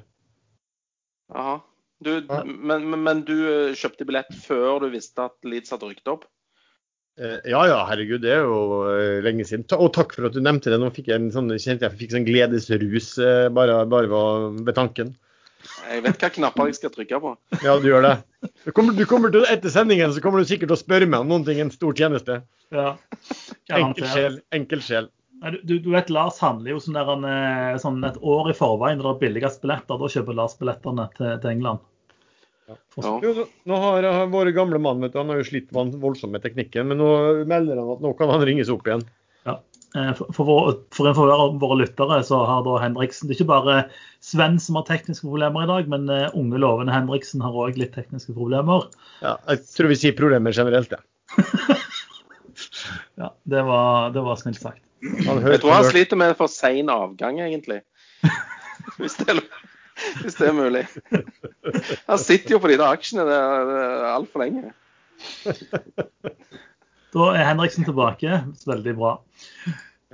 [1.34, 1.60] Jaha.
[2.00, 6.12] Du, men, men, men, du eh, kjøpte billett før du visste at Leeds hadde rykket
[6.14, 6.22] opp?
[7.20, 9.66] Eh, Ja ja, herregud, det er jo eh, lenge siden.
[9.76, 10.80] Og takk for at du nevnte det.
[10.80, 13.12] Nå fikk jeg en sånn, kjente jeg fikk sånn gledesrus
[13.56, 15.12] bare, bare ved ved tanken.
[15.90, 17.36] Jeg vet hva knapper jeg skal trykke på.
[17.68, 18.16] Ja, du gjør det.
[18.64, 21.26] Du kommer, du kommer til, etter sendingen så kommer du sikkert til å spørre meg
[21.26, 21.60] om noen ting.
[21.60, 22.40] En stor tjeneste.
[22.72, 22.94] Ja.
[23.76, 24.40] Enkel sjel.
[24.56, 25.12] Enkel sjel.
[25.40, 29.00] Du, du vet, Lars handler jo sånn, der, han, eh, sånn et år i forveien
[29.00, 30.00] når det er billigst billetter.
[30.02, 31.86] Da kjøper Lars billettene til, til England.
[32.70, 32.76] Ja.
[33.24, 36.44] Jo, nå har har vår gamle mann vet du, han har jo slitt voldsomt med
[36.44, 37.08] teknikken, men nå
[37.50, 39.06] melder han at nå kan han ringes opp igjen.
[39.48, 39.56] Ja.
[40.18, 43.40] For, for, vår, for en forhør av våre lyttere så har da Henriksen Det er
[43.40, 43.78] ikke bare
[44.22, 47.96] Sven som har tekniske problemer i dag, men eh, unge, lovende Henriksen har òg litt
[47.96, 48.86] tekniske problemer.
[49.24, 51.02] Ja, jeg tror vi sier problemer generelt, ja.
[53.16, 54.84] Ja, Det var, det var snilt sagt.
[55.02, 57.82] Jeg tror han sliter med for sein avgang, egentlig.
[59.00, 59.40] Hvis det, er,
[60.24, 60.82] hvis det er mulig.
[62.08, 64.72] Han sitter jo på de der aksjene det er, er altfor lenge.
[67.14, 68.42] Da er Henriksen tilbake.
[68.68, 69.14] Veldig bra.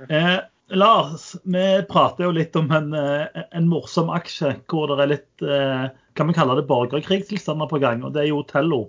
[0.06, 0.36] Eh,
[0.76, 5.46] Lars, vi prater jo litt om en, eh, en morsom aksje hvor det er litt
[5.46, 5.86] eh,
[6.18, 8.04] Kan vi kalle det borgerkrigstilstander på gang?
[8.04, 8.82] Og det er jo Tello.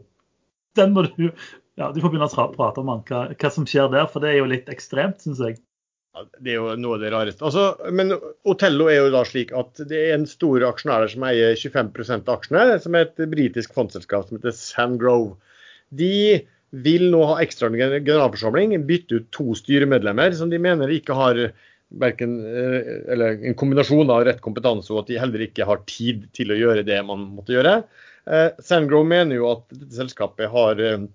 [0.78, 1.30] Den må du
[1.78, 4.40] ja, Du får begynne å prate om hva, hva som skjer der, for det er
[4.42, 5.60] jo litt ekstremt, syns jeg.
[6.40, 7.46] Det er jo noe av det rareste.
[7.46, 8.14] Altså, men
[8.48, 12.40] Otello er jo da slik at det er en stor aksjonær som eier 25% av
[12.40, 15.36] aksjene, som er et britisk fondsselskap som heter Sandgrove.
[15.96, 16.44] De
[16.76, 21.40] vil nå ha ekstraordinær generalforsamling, bytte ut to styremedlemmer som de mener ikke har
[22.02, 26.28] hverken, eh, eller en kombinasjon av rett kompetanse og at de heller ikke har tid
[26.36, 27.80] til å gjøre det man måtte gjøre.
[28.28, 31.06] Eh, Sandgrove mener jo at dette selskapet har eh,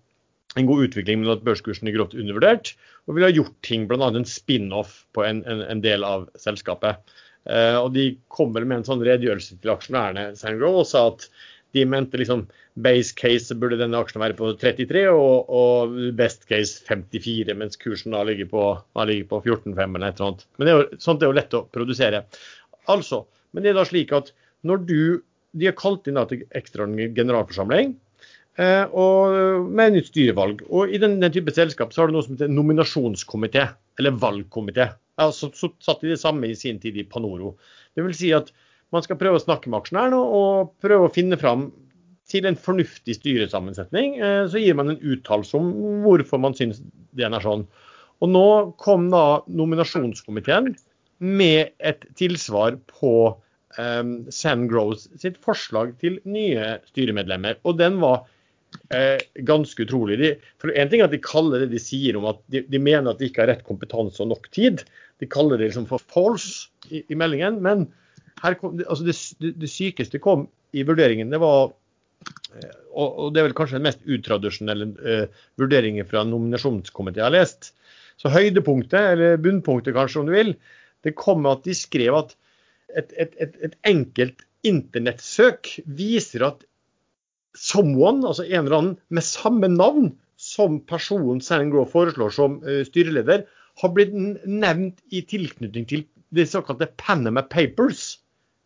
[0.57, 2.75] en god utvikling, men at børskursen er grovt undervurdert.
[3.07, 4.11] Og ville ha gjort ting, bl.a.
[4.11, 7.01] en spin-off på en, en, en del av selskapet.
[7.51, 11.27] Eh, og De kommer med en sånn redegjørelse til aksjonærene Sandgrove og sa at
[11.73, 12.45] de mente liksom
[12.85, 18.17] base case burde denne aksjen være på 33 og, og best case 54, mens kursen
[18.17, 20.47] da ligger på, på 14,5 eller et eller annet.
[20.57, 22.25] Men det er jo, sånt er jo lett å produsere.
[22.93, 24.33] Altså, Men det er da slik at
[24.65, 25.03] når du
[25.53, 27.91] De har kalt inn til ekstraordinær generalforsamling.
[28.61, 30.65] Eh, og med nytt styrevalg.
[30.69, 33.69] Og I den, den type selskap så har du noe som heter nominasjonskomité,
[34.01, 34.91] eller valgkomité.
[35.23, 37.55] Altså, så satt de det samme i sin tid i Panoro.
[37.97, 38.53] Det vil si at
[38.93, 41.71] man skal prøve å snakke med aksjonærene og prøve å finne fram
[42.29, 44.19] til en fornuftig styresammensetning.
[44.21, 45.73] Eh, så gir man en uttalelse om
[46.05, 46.83] hvorfor man syns
[47.17, 47.65] den er sånn.
[48.23, 48.47] Og nå
[48.81, 50.75] kom da nominasjonskomiteen
[51.23, 53.15] med et tilsvar på
[53.79, 57.59] um, Sand Groves sitt forslag til nye styremedlemmer.
[57.67, 58.25] Og den var
[58.95, 60.19] eh, ganske utrolig.
[60.21, 60.31] De,
[60.63, 63.13] for en ting er at De kaller det de sier om at de, de mener
[63.13, 64.85] at de ikke har rett kompetanse og nok tid.
[65.23, 67.61] De kaller det liksom for false i, i meldingen.
[67.65, 67.87] Men
[68.61, 69.17] kom, altså det,
[69.61, 71.33] det sykeste kom i vurderingen.
[71.33, 71.73] Det var
[72.59, 77.29] eh, og, og det er vel kanskje den mest utradisjonelle eh, vurderingen fra nominasjonskomiteen jeg
[77.29, 77.73] har lest.
[78.21, 80.55] Så høydepunktet, eller bunnpunktet kanskje om du vil,
[81.03, 82.37] det kom med at de skrev at
[82.93, 86.63] et, et, et, et enkelt internettsøk viser at
[87.59, 92.83] someone, altså en eller annen med samme navn som personen Sand Grove foreslår som eh,
[92.89, 93.45] styreleder,
[93.81, 98.19] har blitt nevnt i tilknytning til det såkalte Panama Papers.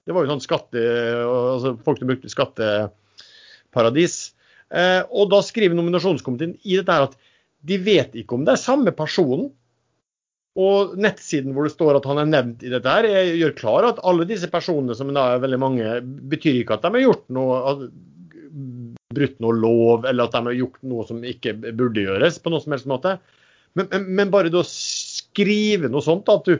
[0.06, 0.80] Det var jo sånn skatte,
[1.26, 4.16] altså folk som brukte skatteparadis.
[4.70, 7.16] Eh, og da skriver nominasjonskomiteen i dette her at
[7.66, 9.50] de vet ikke om det er samme personen.
[10.56, 13.04] Og nettsiden hvor det står at han er nevnt i dette, her,
[13.36, 15.98] gjør klar at alle disse personene, som da er veldig mange,
[16.32, 17.90] betyr ikke at de har gjort noe,
[19.16, 22.62] brutt noe lov, eller at de har gjort noe som ikke burde gjøres på noe
[22.62, 23.16] som helst måte.
[23.76, 26.56] Men, men, men bare da skrive noe sånt, at du,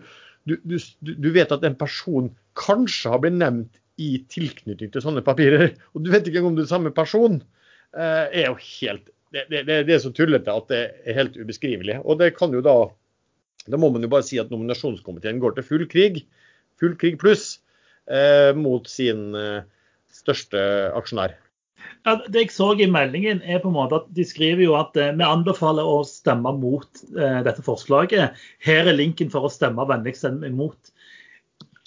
[0.49, 0.79] du, du,
[1.15, 6.05] du vet at en person kanskje har blitt nevnt i tilknytning til sånne papirer, og
[6.05, 7.41] du vet ikke engang om det er samme person,
[7.97, 11.37] eh, er jo helt det, det, det det er så tullete at det er helt
[11.37, 11.99] ubeskrivelig.
[12.05, 12.77] Og det kan jo da
[13.67, 16.21] Da må man jo bare si at nominasjonskomiteen går til full krig,
[16.79, 17.57] full krig pluss,
[18.07, 19.65] eh, mot sin eh,
[20.15, 20.61] største
[20.95, 21.35] aksjonær.
[22.07, 24.97] Ja, det jeg så i meldingen, er på en måte at de skriver jo at
[25.01, 28.37] eh, vi anbefaler å stemme mot eh, dette forslaget.
[28.65, 30.93] Her er linken for å stemme vennligst stemme imot.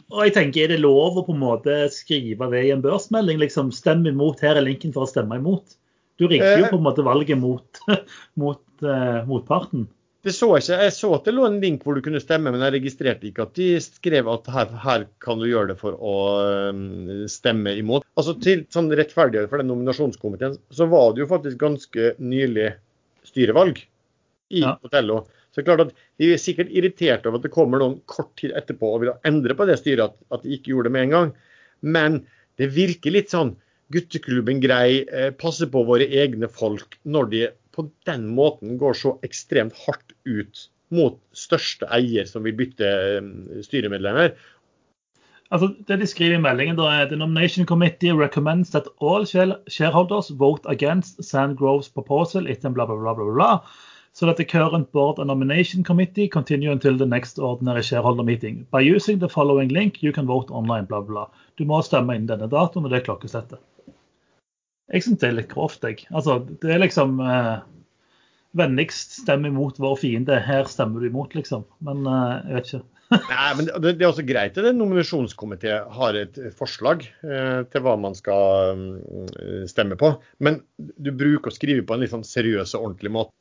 [0.10, 3.38] Og jeg tenker, Er det lov å på en måte skrive det i en børsmelding?
[3.42, 5.78] liksom Stem imot, her er linken for å stemme imot.
[6.20, 6.72] Du rigger jo Eh.
[6.72, 7.82] på en måte valget mot,
[8.42, 9.88] mot eh, motparten.
[10.26, 10.78] Det så jeg ikke.
[10.84, 13.46] Jeg så at det lå en link hvor du kunne stemme, men jeg registrerte ikke
[13.46, 16.16] at de skrev at her, her kan du gjøre det for å
[17.32, 18.04] stemme imot.
[18.20, 22.74] Altså Til sånn rettferdighet for den nominasjonskomiteen, så var det jo faktisk ganske nylig
[23.30, 23.80] styrevalg
[24.52, 24.76] i Ja.
[24.84, 25.24] Otello.
[25.50, 28.34] Så det er klart at De er sikkert irritert over at det kommer noen kort
[28.42, 31.08] tid etterpå og vil endre på det styret, at, at de ikke gjorde det med
[31.08, 31.32] en gang.
[31.82, 32.20] Men
[32.60, 33.56] det virker litt sånn
[33.94, 37.48] gutteklubben grei, eh, passe på våre egne folk når de
[37.80, 43.30] på den måten går så ekstremt hardt ut mot største eier som vil bytte eh,
[43.66, 44.34] styremedlemmer.
[45.50, 50.30] Altså, det de skriver i meldingen da er The nomination committee recommends that all shareholders
[50.30, 53.62] vote against Sandgroves proposal etter bla, bla, bla, bla, bla.
[54.14, 58.68] So that the current board and nomination committee continue until the next ordinary shareholder meeting.
[58.72, 61.30] By using the following link, you can vote online, bla, bla.
[61.58, 63.62] Du må stemme inn denne datoen og det er klokkesettet.
[64.90, 66.08] Jeg syns det er litt grovt, jeg.
[66.10, 67.58] Altså, det er liksom eh,
[68.58, 70.40] Vennligst stem imot vår fiende.
[70.42, 71.68] Her stemmer du imot, liksom.
[71.86, 72.86] Men eh, jeg vet ikke.
[73.30, 77.86] Nei, men det, det er også greit at en nominasjonskomité har et forslag eh, til
[77.86, 79.30] hva man skal um,
[79.70, 80.12] stemme på.
[80.46, 83.34] Men du bruker å skrive på en litt sånn seriøs og ordentlig måte.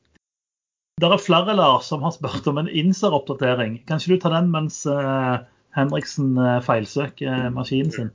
[0.98, 3.82] Det er flere Lars, som har spurt om en Inser-oppdatering.
[3.86, 5.36] Kan ikke du ta den mens eh,
[5.76, 8.10] Henriksen eh, feilsøker maskinen sin?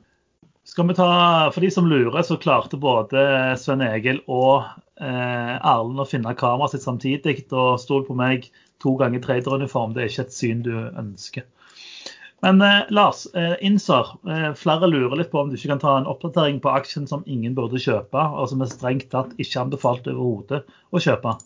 [0.64, 1.08] Skal vi ta,
[1.52, 3.24] For de som lurer, så klarte både
[3.60, 4.64] Sven Egil og
[4.96, 7.42] eh, Erlend å finne kameraet sitt samtidig.
[7.52, 8.48] Og stol på meg,
[8.84, 9.96] to ganger traderuniform.
[9.96, 11.46] Det er ikke et syn du ønsker.
[12.44, 15.98] Men eh, Lars, eh, Inser, eh, flere lurer litt på om du ikke kan ta
[16.00, 20.10] en oppdatering på aksjen som ingen burde kjøpe, og som er strengt tatt ikke anbefalt
[20.12, 21.38] overhodet å kjøpe.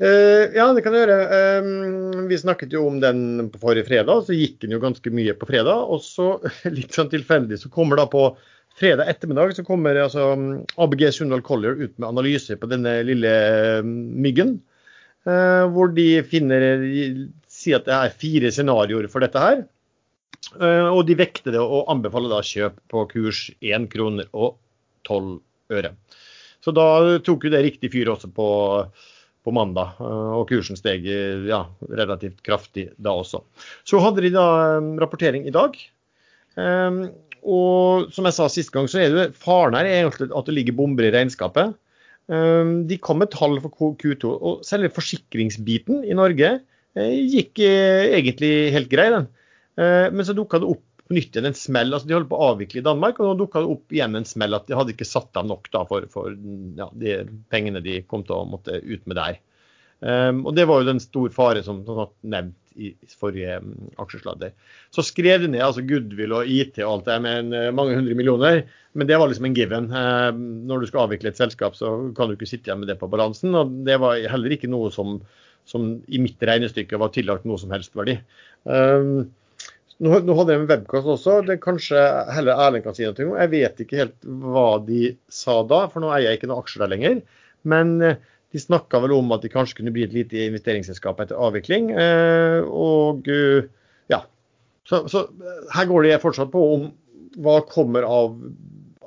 [0.00, 2.22] Uh, ja, det kan jeg gjøre.
[2.30, 5.48] Vi snakket jo om den på forrige fredag, så gikk den jo ganske mye på
[5.50, 5.90] fredag.
[5.92, 6.32] Og så,
[6.76, 8.30] litt sånn tilfeldig, så kommer da på
[8.80, 10.32] fredag ettermiddag så kommer altså
[10.80, 13.32] ABG Sundal Collier ut med analyse på denne lille
[13.84, 14.58] myggen.
[15.28, 16.64] Uh, hvor de finner
[17.50, 19.62] sier at det er fire scenarioer for dette her.
[20.56, 24.56] Uh, og de vekter det og anbefaler da kjøp på kurs 1 kroner og
[25.04, 25.92] 12 øre.
[26.64, 26.86] Så da
[27.24, 28.48] tok jo det riktig fyr også på
[29.54, 31.06] mandag, eh, og kursen steg
[31.48, 33.42] ja, relativt kraftig da også.
[33.88, 34.46] Så hadde de da
[34.76, 35.76] eh, rapportering i dag.
[36.58, 37.04] Um,
[37.46, 40.56] og som jeg sa sist gang, så er det faren her er egentlig at det
[40.56, 41.76] ligger bomber i regnskapet.
[42.30, 48.54] Um, de kom med tall for Q2, og selve forsikringsbiten i Norge eh, gikk egentlig
[48.74, 49.30] helt grei, den.
[49.80, 51.90] Men så dukka det opp på nytt igjen en smell.
[51.90, 54.28] altså De holdt på å avvikle i Danmark, og nå dukka det opp igjen en
[54.28, 56.34] smell at de hadde ikke satt av nok da, for, for
[56.78, 57.16] ja, de
[57.50, 59.40] pengene de kom til å måtte ut med der.
[60.00, 64.54] Um, og Det var jo den stor fare som, som nevnt i forrige um, aksjesladder.
[64.94, 68.16] Så skrev de ned altså goodwill og IT og alt det med uh, mange hundre
[68.16, 68.62] millioner,
[68.94, 69.90] men det var liksom en given.
[69.90, 70.30] Uh,
[70.70, 73.10] når du skal avvikle et selskap, så kan du ikke sitte igjen med det på
[73.10, 73.52] balansen.
[73.58, 75.18] og Det var heller ikke noe som,
[75.68, 78.16] som i mitt regnestykke var tillagt noe som helst verdi.
[78.64, 79.28] Um,
[80.00, 81.36] nå, hadde jeg en webkast også.
[81.44, 82.00] det er Kanskje
[82.32, 83.36] heller Erlend kan si noe om.
[83.36, 86.84] Jeg vet ikke helt hva de sa da, for nå eier jeg ikke noen aksjer
[86.84, 87.20] der lenger.
[87.68, 88.16] Men eh,
[88.50, 91.92] de snakka vel om at de kanskje kunne bli et lite investeringsselskap etter avvikling.
[91.92, 93.68] Eh, og eh,
[94.12, 94.24] ja.
[94.88, 95.26] Så, så
[95.76, 96.88] her går det fortsatt på om
[97.40, 98.34] hva kommer av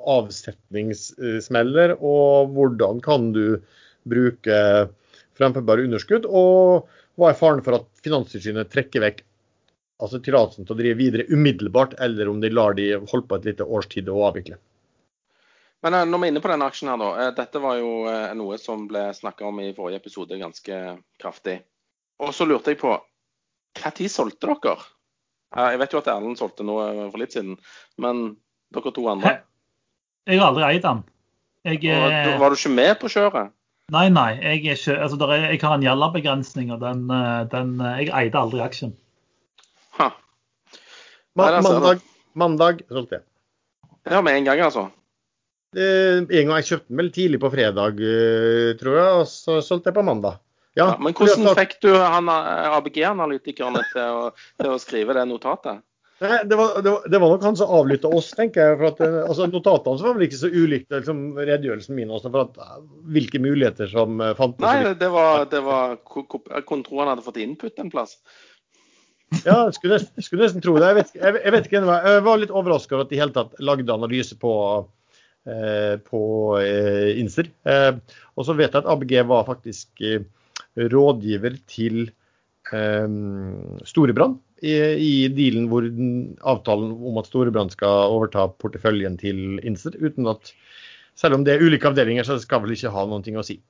[0.04, 3.58] avsetningssmeller, og hvordan kan du
[4.08, 4.56] bruke
[5.34, 6.88] fremførbare underskudd, og
[7.18, 9.24] hva er faren for at Finanstilsynet trekker vekk
[10.02, 13.50] altså tillatelsen til å drive videre umiddelbart, eller om de lar de holde på et
[13.50, 14.58] lite års tid og avvikle.
[15.84, 17.10] Men eh, når vi er inne på denne aksjen her, da.
[17.20, 20.80] Eh, dette var jo eh, noe som ble snakka om i forrige episode ganske
[21.20, 21.58] kraftig.
[22.24, 22.94] Og så lurte jeg på
[23.74, 24.78] når solgte dere?
[25.54, 27.58] Jeg vet jo at Erlend solgte noe for litt siden,
[28.00, 28.22] men
[28.74, 29.36] dere to andre?
[30.30, 31.02] Jeg har aldri eid den.
[31.64, 33.52] Jeg, og, var du ikke med på kjøret?
[33.92, 34.30] Nei, nei.
[34.40, 37.04] Jeg, ikke, altså, er, jeg har en gjeldabegrensning, og den,
[37.52, 38.94] den, jeg eide aldri aksjen.
[39.98, 40.10] Ha.
[41.38, 42.02] mandag,
[42.34, 43.26] mandag solgte jeg.
[44.10, 44.88] Ja, med en gang, altså?
[45.74, 49.90] en gang jeg kjøpte den vel tidlig på fredag, eh, tror jeg, og så solgte
[49.90, 50.38] jeg på mandag.
[50.74, 54.30] Ja, ja men hvordan fikk du ABG-analytikerne til,
[54.60, 55.82] til, å skrive det notatet?
[56.22, 58.78] Nei, det, var, det, var, det var, nok han som avlytta oss, tenker jeg.
[58.78, 62.46] for at, eh, altså, Notatene var vel ikke så ulikt liksom, redegjørelsen min også, for
[62.46, 62.80] at, eh,
[63.16, 64.62] hvilke muligheter som fantes.
[64.62, 68.18] Nei, det var, det var tro han hadde fått input en plass.
[69.42, 70.90] Ja, jeg skulle, nesten, skulle nesten tro det.
[70.90, 73.58] Jeg vet, jeg, jeg vet, ikke, jeg var litt overraska over at de helt tatt
[73.64, 74.54] lagde analyse på,
[75.50, 76.22] eh, på
[76.60, 77.50] eh, Inser.
[77.68, 77.92] Eh,
[78.34, 80.24] og så vet jeg at ABG var faktisk eh,
[80.94, 82.06] rådgiver til
[82.72, 83.18] eh,
[83.90, 85.86] Storebrand i, i, dealen hvor
[86.54, 89.98] avtalen om at Storebrand skal overta porteføljen til Inser.
[90.00, 90.54] uten at
[91.18, 93.60] selv om det er ulike avdelinger, så skal vel ikke ha ting å si.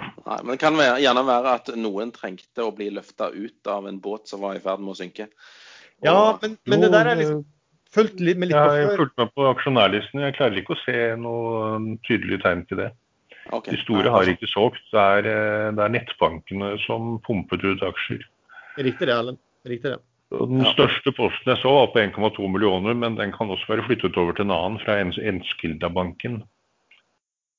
[0.00, 3.98] Nei, men Det kan gjerne være at noen trengte å bli løfta ut av en
[4.02, 5.28] båt som var i ferd med å synke.
[5.28, 6.06] Og...
[6.06, 7.44] Ja, men, men, det der er liksom
[7.92, 8.78] fulgt litt med litt på før.
[8.78, 10.24] Jeg har fulgt med på aksjonærlisten.
[10.26, 12.92] Jeg klarer ikke å se noe tydelig tegn til det.
[13.50, 13.74] Okay.
[13.74, 14.82] De store har ikke solgt.
[14.94, 18.24] Det er, eh, det er nettbankene som pumpet ut aksjer.
[18.78, 19.42] Riktig det, Erlend.
[19.68, 20.00] Riktig det.
[20.32, 24.16] Den største posten jeg så var på 1,2 millioner, men den kan også være flyttet
[24.16, 26.40] over til en annen, fra Enskilda-banken.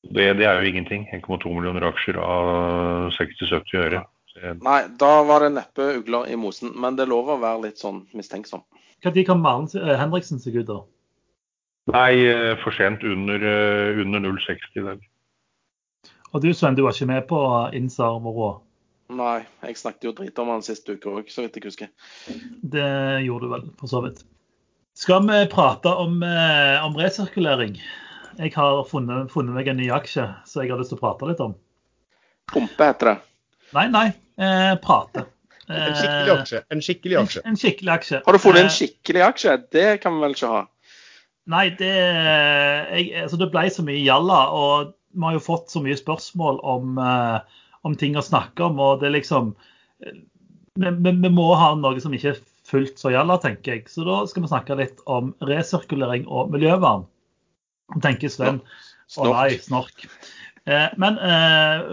[0.03, 1.05] Det, det er jo ingenting.
[1.15, 4.03] 1,2 millioner aksjer av 60-70 øre.
[4.65, 6.73] Nei, da var det neppe ugler i mosen.
[6.79, 8.65] Men det lover å være litt sånn mistenksom.
[9.03, 10.81] Når kom Maren eh, Henriksen seg ut, da?
[11.91, 15.09] Nei, eh, for sent under, eh, under 0,60 i dag.
[16.33, 17.39] Og du Sven, du var ikke med på
[17.77, 18.61] Insar-moroa?
[19.13, 21.91] Nei, jeg snakket jo drit om han sist uke òg, så vidt jeg husker.
[22.63, 22.87] Det
[23.25, 24.23] gjorde du vel, for så vidt.
[24.97, 27.77] Skal vi prate om, eh, om resirkulering?
[28.39, 31.29] Jeg har funnet, funnet meg en ny aksje så jeg har lyst til å prate
[31.29, 31.53] litt om.
[32.53, 33.15] Pumpe heter det.
[33.73, 34.07] Nei, nei,
[34.41, 35.27] eh, prate.
[35.71, 36.61] En skikkelig aksje.
[36.69, 37.41] En skikkelig aksje.
[37.45, 38.21] en skikkelig aksje.
[38.25, 39.57] Har du funnet Eh, en skikkelig aksje?
[39.71, 40.65] Det kan vi vel ikke ha?
[41.53, 45.81] Nei, det, jeg, altså det ble så mye jalla, og vi har jo fått så
[45.83, 47.39] mye spørsmål om, eh,
[47.83, 48.79] om ting å snakke om.
[48.79, 49.55] og det er liksom,
[50.05, 50.19] eh,
[50.79, 53.87] vi, vi, vi må ha noe som ikke er fullt så jalla, tenker jeg.
[53.91, 57.05] Så da skal vi snakke litt om resirkulering og miljøvern.
[58.01, 58.61] Tenker Sven.
[59.19, 60.05] Å nei, snork.
[60.65, 61.83] Eh, men eh,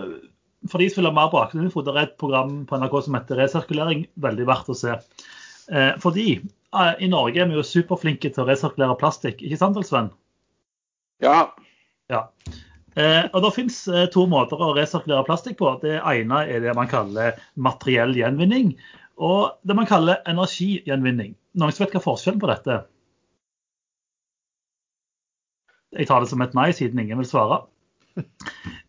[0.70, 3.40] for de som vil ha mer bakgrunnsinfo, det er et program på NRK som heter
[3.40, 4.06] Resirkulering.
[4.20, 4.96] Veldig verdt å se.
[5.70, 9.80] Eh, fordi eh, i Norge er vi jo superflinke til å resirkulere plastikk, ikke sant
[9.86, 10.10] Sven?
[11.24, 11.50] Ja.
[12.10, 12.26] Ja.
[12.98, 15.74] Eh, og Det finnes eh, to måter å resirkulere plastikk på.
[15.82, 18.74] Det ene er det man kaller materiell gjenvinning,
[19.20, 21.36] og det man kaller energigjenvinning.
[21.60, 22.88] Noen som vet hva forskjellen på dette er?
[25.96, 27.64] Jeg tar det som et nei, siden ingen vil svare.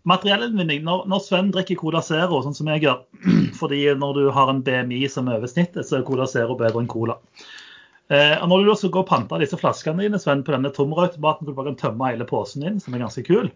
[0.10, 0.84] Materiellinnvinning.
[0.86, 3.02] når, når Sven drikker Cola Zero, sånn som jeg gjør,
[3.60, 6.84] fordi når du har en BMI som er over snittet, så er Cola Zero bedre
[6.84, 7.18] enn Cola.
[8.12, 10.74] Eh, og Når du da skal gå og pante disse flaskene dine Sven, på denne
[10.76, 13.52] tomrautomaten, hvor du bare kan tømme hele posen din, som er ganske kul,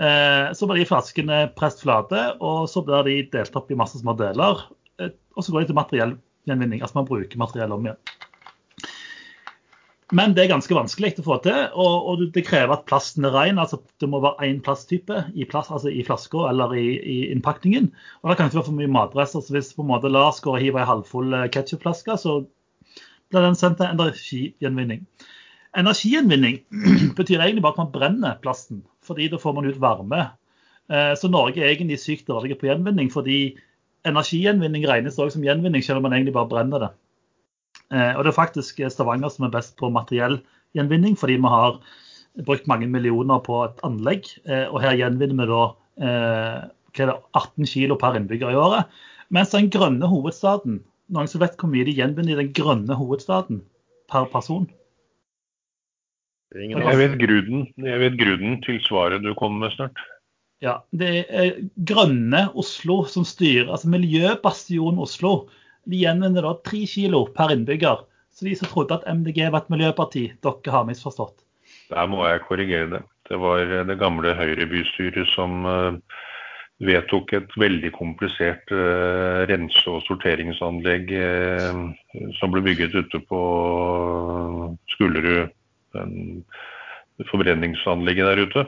[0.00, 4.00] eh, så blir de flaskene presset flate, og så blir de delt opp i masse
[4.00, 4.64] små deler.
[5.02, 8.00] Eh, og så går de til materiellgjenvinning, altså man bruker materiell om igjen.
[10.12, 13.32] Men det er ganske vanskelig å få til, og, og det krever at plasten er
[13.32, 13.60] ren.
[13.62, 17.88] altså Det må være én plasttype i, plast, altså i flaska eller i, i innpakningen.
[18.20, 19.40] Og det kan ikke være for mye matrester.
[19.40, 22.36] så Hvis på en måte Lars går og hiver ei halvfull eh, ketsjupflaske, så
[23.32, 25.06] blir den sendt til energigjenvinning.
[25.80, 26.60] Energigjenvinning
[27.18, 30.26] betyr egentlig bare at man brenner plasten, fordi da får man ut varme.
[30.92, 33.54] Eh, Så Norge er egentlig sykt dårlig på gjenvinning, fordi
[34.04, 36.92] energigjenvinning regnes også som gjenvinning, selv om man egentlig bare brenner det.
[37.92, 40.40] Eh, Og det er faktisk Stavanger som er best på materiell
[40.76, 41.80] gjenvinning, fordi vi har
[42.46, 44.30] brukt mange millioner på et anlegg.
[44.46, 45.64] eh, Og her gjenvinner vi da
[46.00, 48.88] eh, hva er det, 18 kilo per innbygger i året.
[49.30, 50.82] Mens den grønne hovedstaden,
[51.12, 53.62] noen som vet hvor mye de gjenvinner i den grønne hovedstaden
[54.12, 54.68] per person?
[56.54, 59.96] Er Jeg vet grunnen, jeg vet grunnen til svaret du kommer med snart.
[60.62, 65.48] Ja, Det er grønne Oslo som styrer, altså Miljøbastion Oslo.
[65.90, 68.04] De gjenvinner da tre kilo per innbygger.
[68.32, 71.42] Så de som trodde at MDG var et miljøparti, dere har misforstått.
[71.92, 73.02] Der må jeg korrigere det.
[73.28, 76.20] Det var eh, det gamle Høyre-bystyret som eh,
[76.82, 83.42] vedtok et veldig komplisert uh, rense- og sorteringsanlegg uh, som ble bygget ute på
[84.90, 85.52] Skullerud,
[85.94, 86.42] den
[87.30, 88.64] forbrenningsanlegget der ute.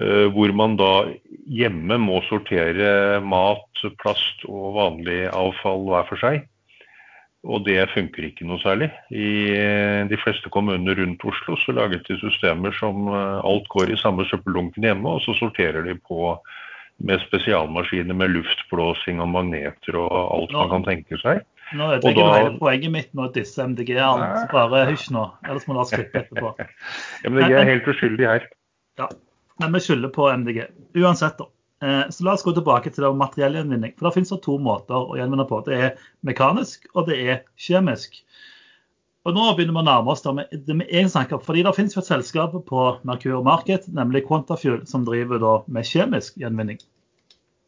[0.00, 1.10] Eh, hvor man da
[1.50, 3.66] hjemme må sortere mat,
[4.00, 6.46] plast og vanlig avfall hver for seg.
[7.48, 8.90] Og det funker ikke noe særlig.
[9.12, 13.92] I eh, de fleste kommuner rundt Oslo så laget de systemer som eh, alt går
[13.92, 16.34] i samme søppeldunken hjemme, og så sorterer de på
[17.00, 21.40] med spesialmaskiner med luftblåsing og magneter og alt man kan tenke seg.
[21.76, 24.44] Nå ødelegger du hele poenget mitt med å disse MDG-ene.
[24.52, 26.52] Bare hysj nå, ellers må du ha klippe etterpå.
[27.24, 28.48] Jeg er helt uskyldig her.
[29.00, 29.08] Ja,
[29.60, 30.66] Men vi skylder på MDG.
[30.96, 31.48] Uansett, da.
[31.82, 33.92] Eh, Så la oss gå tilbake til det om materiellgjenvinning.
[33.98, 35.60] For Det finnes to måter å gjenvinne på.
[35.66, 38.22] Det er mekanisk, og det er kjemisk.
[39.28, 41.44] Og Nå begynner vi å nærme oss det vi, egentlig snakker om.
[41.44, 46.80] fordi Det finnes et selskap på Merkur Market, nemlig Quantafuel, som driver med kjemisk gjenvinning.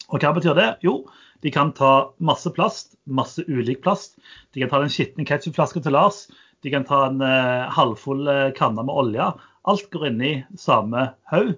[0.08, 0.78] Og Hva betyr det?
[0.82, 1.06] Jo,
[1.42, 4.16] de kan ta masse plast, masse ulik plast.
[4.54, 6.28] De kan ta den skitne ketsjupflaska til Lars.
[6.62, 9.32] De kan ta en eh, halvfull eh, kanne med olje.
[9.66, 11.56] Alt går inn i samme haug.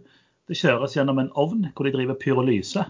[0.49, 2.85] Det kjøres gjennom en ovn hvor de driver pyrolyse.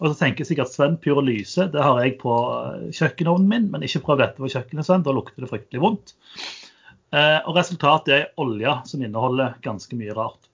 [0.00, 4.02] Og så tenker sikkert Sven pyrolyse, det har jeg på eh, kjøkkenovnen min, men ikke
[4.06, 5.04] prøv dette på kjøkkenet, Sven.
[5.06, 6.16] Da lukter det fryktelig vondt.
[7.14, 10.48] Eh, og resultatet er olje som inneholder ganske mye rart.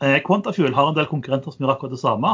[0.00, 2.32] Eh, Quantafuel har en del konkurrenter som gjør akkurat det samme.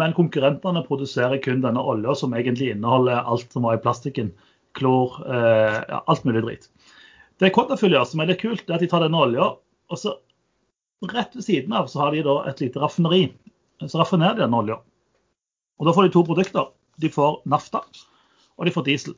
[0.00, 4.32] Men konkurrentene produserer kun denne olja som egentlig inneholder alt som var i plastikken.
[4.74, 6.68] Klor, eh, alt mulig drit.
[7.38, 9.52] Det Quantafuel gjør, som er litt kult, det er at de tar denne olja,
[9.90, 10.16] og så
[11.10, 13.26] rett ved siden av så har de da et lite raffineri.
[13.84, 14.80] Så raffinerer de den olja.
[15.78, 16.70] Og da får de to produkter.
[17.02, 17.80] De får nafta,
[18.54, 19.16] og de får diesel.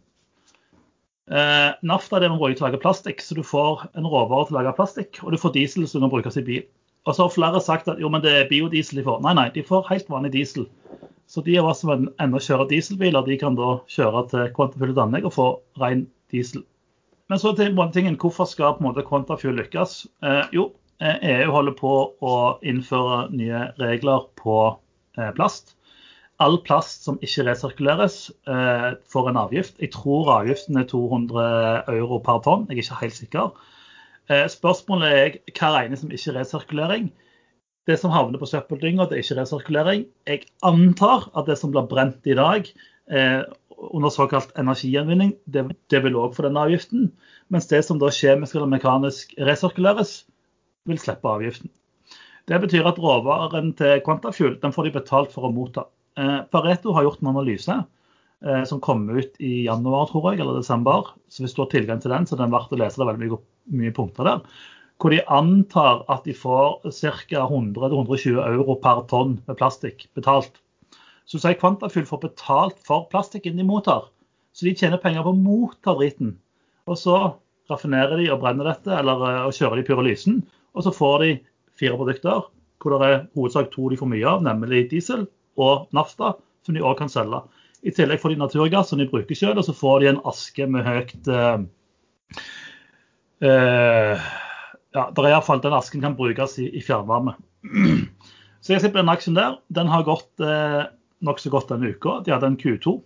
[1.26, 4.56] Eh, nafta er man bruker til å lage plastikk, så du får en råvare til
[4.56, 6.64] å lage plastikk, og du får diesel som kan brukes i bil.
[7.06, 9.20] Og så har flere sagt at jo, men det er biodiesel de får.
[9.26, 10.66] Nei, nei, de får helt vanlig diesel.
[11.30, 15.26] Så de av oss som ennå kjører dieselbiler, de kan da kjøre til Quantafuel anlegg
[15.26, 15.46] og få
[15.82, 16.64] ren diesel.
[17.30, 18.16] Men så til ting.
[18.16, 20.06] hvorfor skal på en måte Quantafuel lykkes?
[20.22, 20.70] Eh, jo,
[21.00, 21.92] EU eh, e holder på
[22.24, 22.34] å
[22.64, 24.56] innføre nye regler på
[25.18, 25.74] eh, plast.
[26.40, 28.16] All plast som ikke resirkuleres,
[28.48, 29.76] eh, får en avgift.
[29.80, 33.72] Jeg tror avgiften er 200 euro per tonn, jeg er ikke helt sikker.
[34.50, 37.12] Spørsmålet er hva regnes som ikke resirkulering.
[37.86, 40.02] Det som havner på søppeldynga, det er ikke resirkulering.
[40.26, 42.66] Jeg antar at det som blir brent i dag
[43.06, 47.12] under såkalt energigjenvinning, det, det vil òg få denne avgiften.
[47.54, 50.24] Mens det som da kjemisk eller mekanisk resirkuleres,
[50.86, 51.70] vil slippe avgiften.
[52.46, 55.88] Det betyr at råvaren til Quantafuel den får de betalt for å motta.
[56.18, 60.60] Eh, Pareto har gjort en analyse eh, som kom ut i januar, tror jeg, eller
[60.60, 61.10] desember.
[61.28, 63.00] Så hvis du har tilgang til den, så er den verdt å lese.
[63.00, 63.40] Det er veldig
[63.80, 64.60] mye, punkter der.
[65.02, 67.42] Hvor de antar at de får ca.
[67.50, 70.62] 100-120 euro per tonn med plastikk betalt.
[71.26, 74.06] Så sier Quantafuel får betalt for plastikken de mottar.
[74.54, 76.36] Så de tjener penger på å motta driten.
[76.86, 77.18] Og så
[77.68, 80.38] raffinerer de og brenner dette, eller eh, og kjører de pyrolysen.
[80.76, 81.30] Og så får de
[81.80, 82.46] fire produkter
[82.82, 85.24] hvor det er hovedsak to de får mye av, nemlig diesel
[85.58, 87.40] og nafta, som de òg kan selge.
[87.86, 90.66] I tillegg får de naturgass som de bruker selv, og så får de en aske
[90.70, 91.64] med høyt uh,
[93.42, 94.26] uh,
[94.96, 97.36] ja, der er iallfall Den asken kan brukes i, i fjernvarme.
[98.64, 99.60] Så jeg ser på den aksjen der.
[99.70, 100.88] Den har gått eh,
[101.26, 102.20] nokså godt denne uka.
[102.26, 102.96] De hadde en Q2.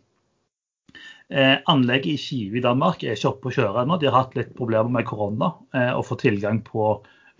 [1.31, 3.99] Eh, anlegget i Skive i Danmark er ikke oppe å kjøre ennå.
[4.01, 6.95] De har hatt litt problemer med korona eh, og få tilgang på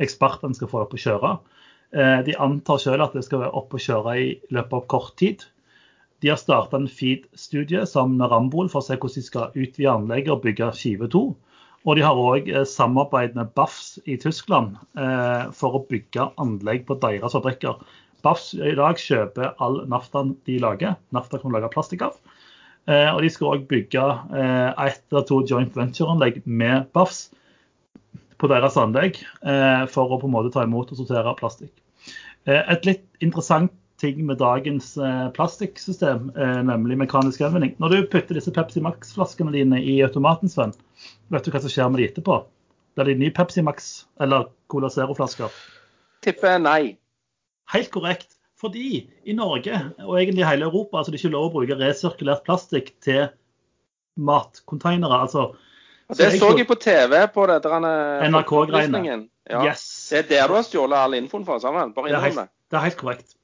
[0.05, 1.33] ekspertene skal få det opp å kjøre.
[1.91, 5.15] Eh, de antar selv at det skal være opp å kjøre i løpet av kort
[5.21, 5.45] tid.
[6.23, 9.95] De har starta en feed-studie sammen med Rambol for å se hvordan de skal utvide
[9.95, 11.23] anlegget og bygge skive 2.
[11.89, 16.87] Og de har òg eh, samarbeid med BAFS i Tyskland eh, for å bygge anlegg
[16.89, 17.81] på deres fabrikker.
[18.21, 20.99] BAFS i dag kjøper all naftaen de lager.
[21.17, 22.21] Nafta kan lage plastikk av.
[22.91, 27.29] Og de skal òg bygge ett eller to joint venture-anlegg med BAFS
[28.41, 29.21] på deres anlegg
[29.93, 31.75] for å på en måte ta imot og sortere plastikk.
[32.49, 37.75] Et litt interessant ting med dagens eh, plastikksystem, eh, nemlig mekanisk gjenvinning.
[37.83, 40.75] Når du putter disse Pepsi Max-flaskene dine i automaten, Sven,
[41.33, 42.41] vet du hva som skjer med de etterpå?
[42.97, 43.91] Blir de ny Pepsi Max
[44.23, 45.53] eller Cola Zero-flasker?
[46.25, 46.97] Tipper nei.
[47.75, 48.37] Helt korrekt.
[48.61, 49.73] Fordi i Norge,
[50.05, 53.31] og egentlig i hele Europa, så er det ikke lov å bruke resirkulert plastikk til
[54.21, 55.23] matkonteinere.
[55.25, 55.47] altså
[56.17, 59.29] det så jeg på TV på det NRK-greiene.
[59.51, 59.65] Ja.
[59.67, 59.85] Yes.
[60.11, 61.93] Det er der du har stjålet all infoen fra sammen.
[61.97, 62.49] Bare innrøm det.
[62.71, 63.37] Det er helt korrekt.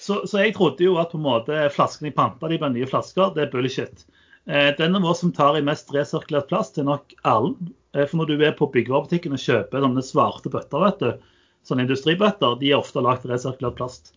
[0.00, 2.88] Så, så, jeg trodde jo at på en måte flaskene i panta de ble nye
[2.88, 3.34] flasker.
[3.36, 4.06] Det er bullshit.
[4.48, 7.74] Eh, den av oss som tar i mest resirkulert plast, er nok Erlend.
[7.94, 11.36] Eh, for når du er på byggevarebutikken og kjøper sånne svarte bøtter, vet du,
[11.68, 14.14] sånne industribøtter, de er ofte lagd av resirkulert plast.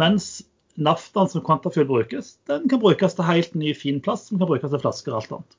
[0.00, 0.28] Mens
[0.76, 4.74] naftaen som Quantafuel brukes, den kan brukes til helt ny, fin plast som kan brukes
[4.74, 5.58] til flasker og alt annet.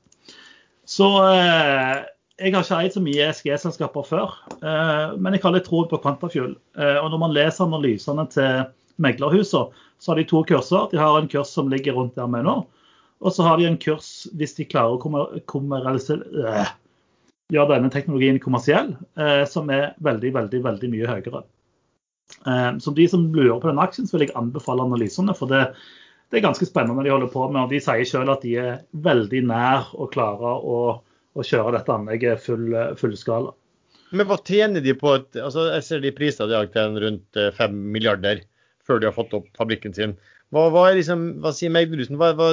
[0.86, 2.04] Så eh,
[2.38, 5.98] jeg har ikke eid så mye ESG-selskaper før, eh, men jeg har litt tro på
[6.02, 6.54] Quantafuel.
[6.78, 8.64] Eh, og når man leser analysene til
[9.02, 10.86] meglerhusene, så har de to kurser.
[10.92, 12.60] De har en kurs som ligger rundt der med nå.
[13.24, 16.66] Og så har de en kurs hvis de klarer å kommersialisere
[17.54, 18.90] gjøre denne teknologien kommersiell,
[19.48, 21.40] som er veldig, veldig, veldig mye høyere.
[22.82, 25.32] Så de som lurer på den aksjen, så vil jeg anbefale analysene.
[25.38, 25.62] For det,
[26.30, 27.62] det, er ganske spennende de holder på med.
[27.62, 30.80] og De sier selv at de er veldig nær å klare å,
[31.36, 33.54] å kjøre dette anlegget full, fullskala.
[34.14, 37.38] Men hva tjener de på et, altså Jeg ser de priser i dag til rundt
[37.58, 38.44] 5 eh, milliarder
[38.86, 40.14] før de har fått opp fabrikken sin.
[40.54, 42.18] Hva, hva, liksom, hva sier Meglerhusen?
[42.20, 42.52] Hva, hva,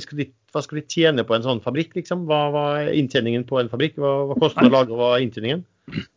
[0.00, 1.92] skal de, hva, skal de, tjene på en sånn fabrikk?
[1.98, 2.24] Liksom?
[2.30, 2.46] Hva,
[2.80, 3.98] er inntjeningen på en fabrikk?
[4.00, 5.66] Hva, koster det å lage, og hva er inntjeningen?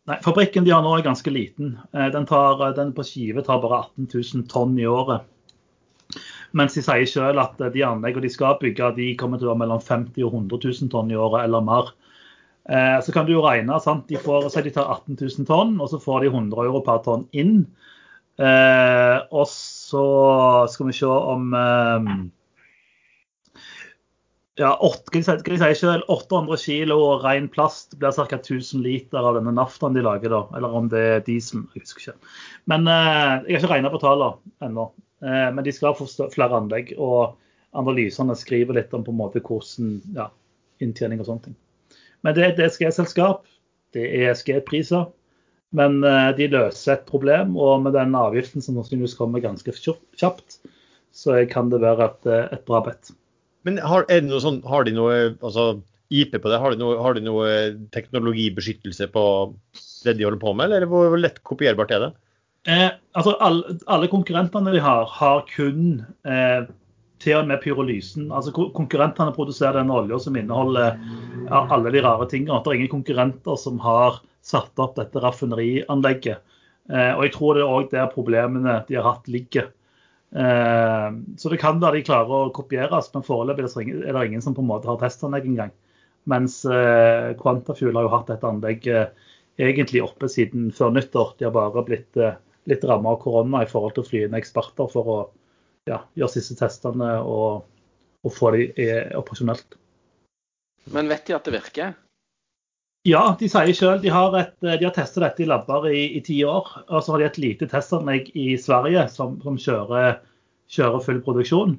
[0.08, 1.76] Nei, Fabrikken de har nå er ganske liten.
[1.92, 5.28] Eh, den, tar, den på skive tar bare 18 000 tonn i året.
[6.56, 9.62] Mens de sier selv at de anleggene de skal bygge, de kommer til å være
[9.64, 11.92] mellom 50 og 100 000 tonn i året eller mer.
[12.70, 13.78] Eh, så kan du jo regne.
[13.82, 14.08] sant?
[14.08, 17.28] De, får, de tar 18 000 tonn, og så får de 100 euro per tonn
[17.32, 17.62] inn.
[18.40, 20.04] Eh, og så
[20.72, 22.12] skal vi se om eh,
[24.60, 28.38] ja, 8, skal jeg si selv, 800 kilo ren plast blir ca.
[28.38, 30.32] 1000 liter av denne naftaen de lager.
[30.32, 31.64] da, Eller om det er diesel.
[31.74, 32.34] Jeg husker ikke.
[32.70, 34.36] Men eh, Jeg har ikke regna på tallene
[34.66, 34.90] ennå.
[35.24, 36.94] Eh, men de skal få flere anlegg.
[36.98, 37.36] Og
[37.76, 40.30] analysene skriver litt om på en måte hvordan ja,
[40.82, 41.58] inntjening og sånne ting.
[42.26, 43.46] Men det er et DSG-selskap.
[43.94, 45.08] Det er ESG-priser.
[45.76, 50.58] Men eh, de løser et problem, og med den avgiften som sannsynligvis kommer ganske kjapt,
[51.14, 53.12] så kan det være et, eh, et bra bet.
[53.66, 54.06] Men har,
[54.42, 56.58] sånn, har, de noe altså, IP på det?
[56.62, 57.50] Har de, noe, har de noe
[57.94, 59.24] teknologibeskyttelse på
[60.06, 62.10] det de holder på med, eller hvor lett kopierbart er det?
[62.68, 66.68] Eh, altså alle, alle, konkurrentene de har, har kun eh,
[67.20, 68.28] til og med pyrolysen.
[68.32, 70.98] Altså Konkurrentene produserer den olja som inneholder
[71.48, 72.60] ja, alle de rare tingene.
[72.60, 76.40] Det er ingen konkurrenter som har satt opp dette raffinerianlegget.
[76.90, 79.70] Eh, og jeg tror det er òg der problemene de har hatt, ligger.
[80.30, 81.08] Eh,
[81.40, 84.64] så det kan være de klarer å kopieres, men foreløpig er det ingen som på
[84.64, 85.72] en måte har testanlegg engang.
[86.28, 89.26] Mens eh, Quantafuel har jo hatt dette anlegget
[89.60, 91.34] egentlig oppe siden før nyttår.
[91.38, 92.36] De har bare blitt eh,
[92.68, 95.18] litt ramma av korona i forhold til å fly inn eksperter for å
[95.88, 97.64] ja, gjøre siste testene og,
[98.26, 98.68] og få de
[99.18, 99.78] operasjonelt.
[100.92, 101.94] Men vet de at det virker?
[103.08, 104.02] Ja, de sier selv.
[104.02, 106.68] De har, et, de har testet dette i labber i, ti år.
[106.90, 110.18] Og så har de et lite testanlegg i Sverige som, som kjører,
[110.68, 111.78] kjører, full produksjon.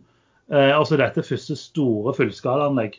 [0.50, 2.98] Eh, og så er dette første store fullskalaanlegg.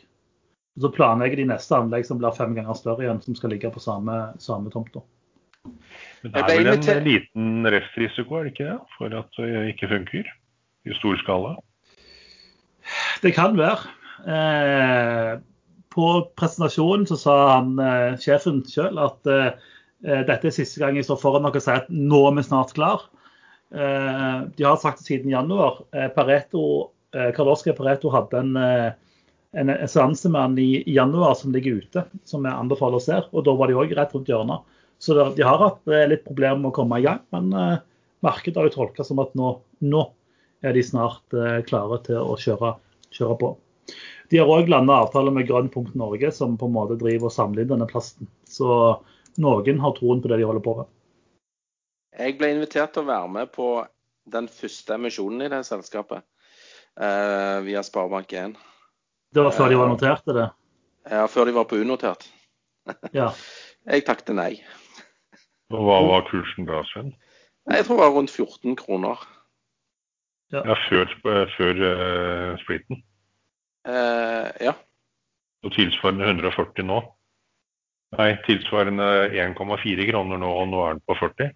[0.79, 3.83] Så planlegger de neste anlegg som blir fem ganger større igjen, som skal ligge på
[3.83, 5.03] samme, samme tomta.
[6.23, 8.79] Men det er vel en liten restrisiko, er det ikke det?
[8.97, 10.29] For at det ikke funker
[10.87, 11.57] i stor skala?
[13.23, 13.91] Det kan være.
[14.23, 15.33] Eh,
[15.93, 16.07] på
[16.39, 19.51] presentasjonen så sa han eh, sjefen sjøl at eh,
[20.03, 22.73] dette er siste gang jeg står foran dere og sier at nå er vi snart
[22.75, 23.05] klar.
[23.73, 25.83] Eh, de har sagt det siden januar.
[25.95, 27.31] Eh, Pareto, eh,
[27.77, 28.57] Pareto hadde en,
[29.53, 33.21] en seanse med han i, januar som ligger ute, som jeg anbefaler å se.
[33.31, 34.67] Og da var de òg rett rundt hjørnet.
[35.03, 37.49] Så de har hatt litt problemer med å komme i gang, men
[38.23, 39.49] markedet har jo tolka som at nå,
[39.83, 40.03] nå,
[40.63, 41.35] er de snart
[41.67, 42.69] klare til å kjøre,
[43.11, 43.49] kjøre på.
[44.31, 47.65] De har òg landa avtale med Grønnpunkt Norge, som på en måte driver og samler
[47.65, 48.29] inn denne plasten.
[48.49, 48.67] Så
[49.43, 50.91] noen har troen på det de holder på med.
[52.17, 53.67] Jeg ble invitert til å være med på
[54.33, 58.53] den første emisjonen i det selskapet eh, via Sparebank1.
[59.33, 60.47] Det var før de var eh, notert, det?
[61.09, 62.29] Ja, før de var på unotert.
[63.11, 63.33] ja.
[63.83, 64.51] Jeg takket nei.
[65.73, 67.13] Og Hva var kursen da, Sven?
[67.71, 69.21] Jeg tror det var rundt 14 kroner.
[70.53, 71.13] Ja, ja Før,
[71.57, 73.01] før uh, splitten?
[73.87, 74.75] Uh, ja.
[75.63, 76.99] Og tilsvarende 140 nå?
[78.19, 81.53] Nei, tilsvarende 1,4 kroner nå, og nå er den på 40?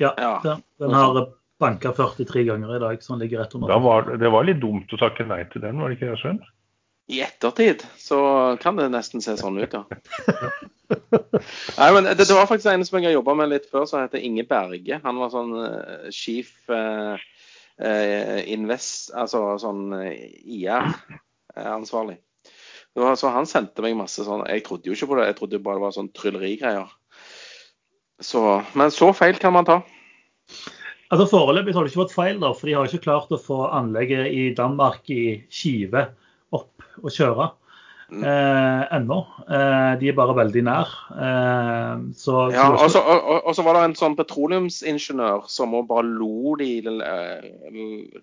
[0.00, 0.14] Ja,
[0.44, 1.18] den, den har
[1.60, 3.68] banka 43 ganger i dag, så den ligger rett under.
[3.68, 6.20] Da var, det var litt dumt å takke nei til den, var det ikke det,
[6.22, 6.40] Sven?
[7.08, 8.18] I ettertid så
[8.60, 9.84] kan det nesten se sånn ut, ja.
[11.78, 14.02] Nei, men det, det, var faktisk en som jeg har jobba med litt før, som
[14.02, 15.00] heter Inge Berge.
[15.04, 17.16] Han var sånn uh, chief uh,
[17.80, 20.92] uh, invest, altså sånn IR
[21.56, 22.18] ansvarlig.
[22.98, 25.78] Så han sendte meg masse sånn Jeg trodde jo ikke på det, jeg trodde bare
[25.78, 26.92] det var sånn tryllerigreier.
[28.20, 28.42] Så,
[28.76, 29.80] men så feil kan man ta.
[31.08, 33.62] Altså Foreløpig har det ikke vært feil, da, for de har ikke klart å få
[33.72, 36.10] anlegget i Danmark i Skive
[37.02, 37.48] og kjøre
[38.10, 38.22] mm.
[38.22, 39.18] eh, ennå.
[39.48, 40.94] Eh, de er bare veldig nær.
[41.14, 46.72] Eh, så, ja, og så også, var det en sånn petroleumsingeniør som bare lo de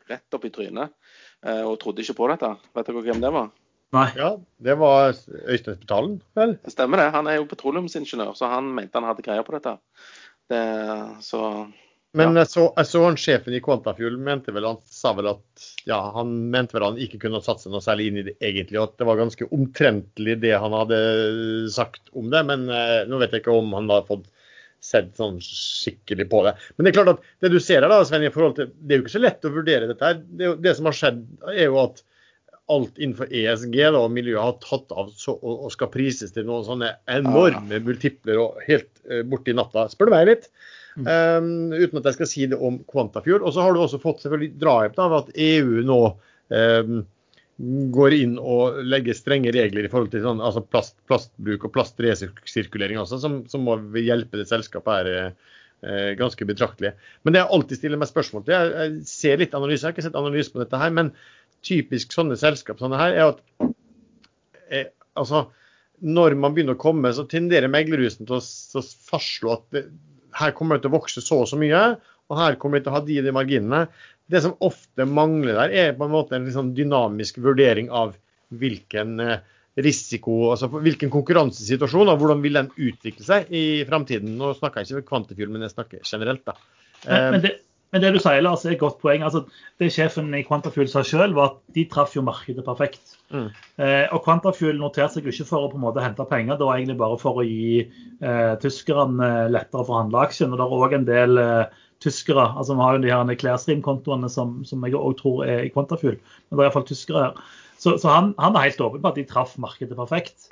[0.10, 0.96] rett opp i trynet.
[1.46, 2.52] Eh, og trodde ikke på dette.
[2.76, 3.54] Vet dere hvem det var?
[3.96, 4.10] Nei.
[4.18, 6.58] Ja, Det var Øystein Spetalen, vel?
[6.66, 7.12] Det stemmer det.
[7.16, 9.78] Han er jo petroleumsingeniør, så han mente han hadde greier på dette.
[10.52, 10.62] Det,
[11.26, 11.42] så,
[12.16, 12.44] Men ja.
[12.44, 15.98] jeg, så, jeg så han sjefen i Quantafuel mente vel han sa vel at ja,
[16.16, 19.02] han mente vel han ikke kunne satse noe særlig inn i det egentlig, og at
[19.02, 21.00] det var ganske omtrentlig det han hadde
[21.76, 22.46] sagt om det.
[22.48, 24.30] Men eh, nå vet jeg ikke om han har fått
[24.86, 26.56] sett sånn skikkelig på det.
[26.76, 28.96] Men det er klart at det du ser her, da, Sven, i forhold til, det
[28.96, 30.12] er jo ikke så lett å vurdere dette.
[30.12, 30.20] her.
[30.42, 32.04] Det, det som har skjedd, er jo at
[32.72, 36.48] alt innenfor ESG da, og miljøet har tatt av så, og, og, skal prises til
[36.48, 40.50] noen sånne enorme multipler og helt uh, borti natta, spør du meg litt.
[40.96, 43.42] Um, uten at jeg skal si det om Quantafuel.
[43.44, 47.02] Og så har du også fått selvfølgelig drahjelp av at EU nå um,
[47.96, 53.00] går inn og legger strenge regler i forhold til sånn, altså plast, plastbruk og plastresirkulering
[53.00, 56.92] også, som, som må hjelpe det selskapet her eh, ganske betraktelig.
[57.24, 59.96] Men det jeg alltid stiller meg spørsmål til, jeg, jeg, ser litt analyse, jeg har
[59.96, 61.14] ikke sett analyse på dette her, men
[61.66, 63.72] typisk sånne selskap sånne her, er at
[64.68, 65.46] eh, altså,
[66.04, 69.88] når man begynner å komme, så tenderer meglerhusen til å, å fastslå at det,
[70.40, 71.82] her kommer det til å vokse så og så mye,
[72.30, 73.82] og her kommer det til å ha de og de marginene.
[74.32, 78.16] Det som ofte mangler der, er på en måte en liksom dynamisk vurdering av
[78.56, 79.44] hvilken eh,
[79.76, 84.38] risiko, altså hvilken konkurransesituasjon og hvordan vil den utvikle seg i framtiden.
[84.40, 86.46] Nå snakker jeg ikke om Kvantifjord, men jeg snakker generelt.
[86.48, 86.56] da.
[87.06, 87.54] Men, men, det,
[87.94, 89.24] men det, du sier, Lars, er et godt poeng.
[89.24, 89.46] Altså,
[89.80, 93.14] det sjefen i Quantafuel sa selv, var at de traff jo markedet perfekt.
[93.32, 93.48] Mm.
[93.80, 96.68] Eh, og Quantafuel noterte seg jo ikke for å på en måte hente penger, det
[96.68, 100.52] var egentlig bare for å gi eh, tyskerne lettere å forhandle aksjen.
[100.52, 102.50] Og det er òg en del eh, tyskere.
[102.56, 106.18] altså Vi har jo de her Klærstream-kontoene som, som, jeg òg tror er i Quantafuel.
[106.18, 107.48] Men det er iallfall tyskere her.
[107.78, 110.50] Så, så han, han, er helt åpen på at de traff markedet perfekt.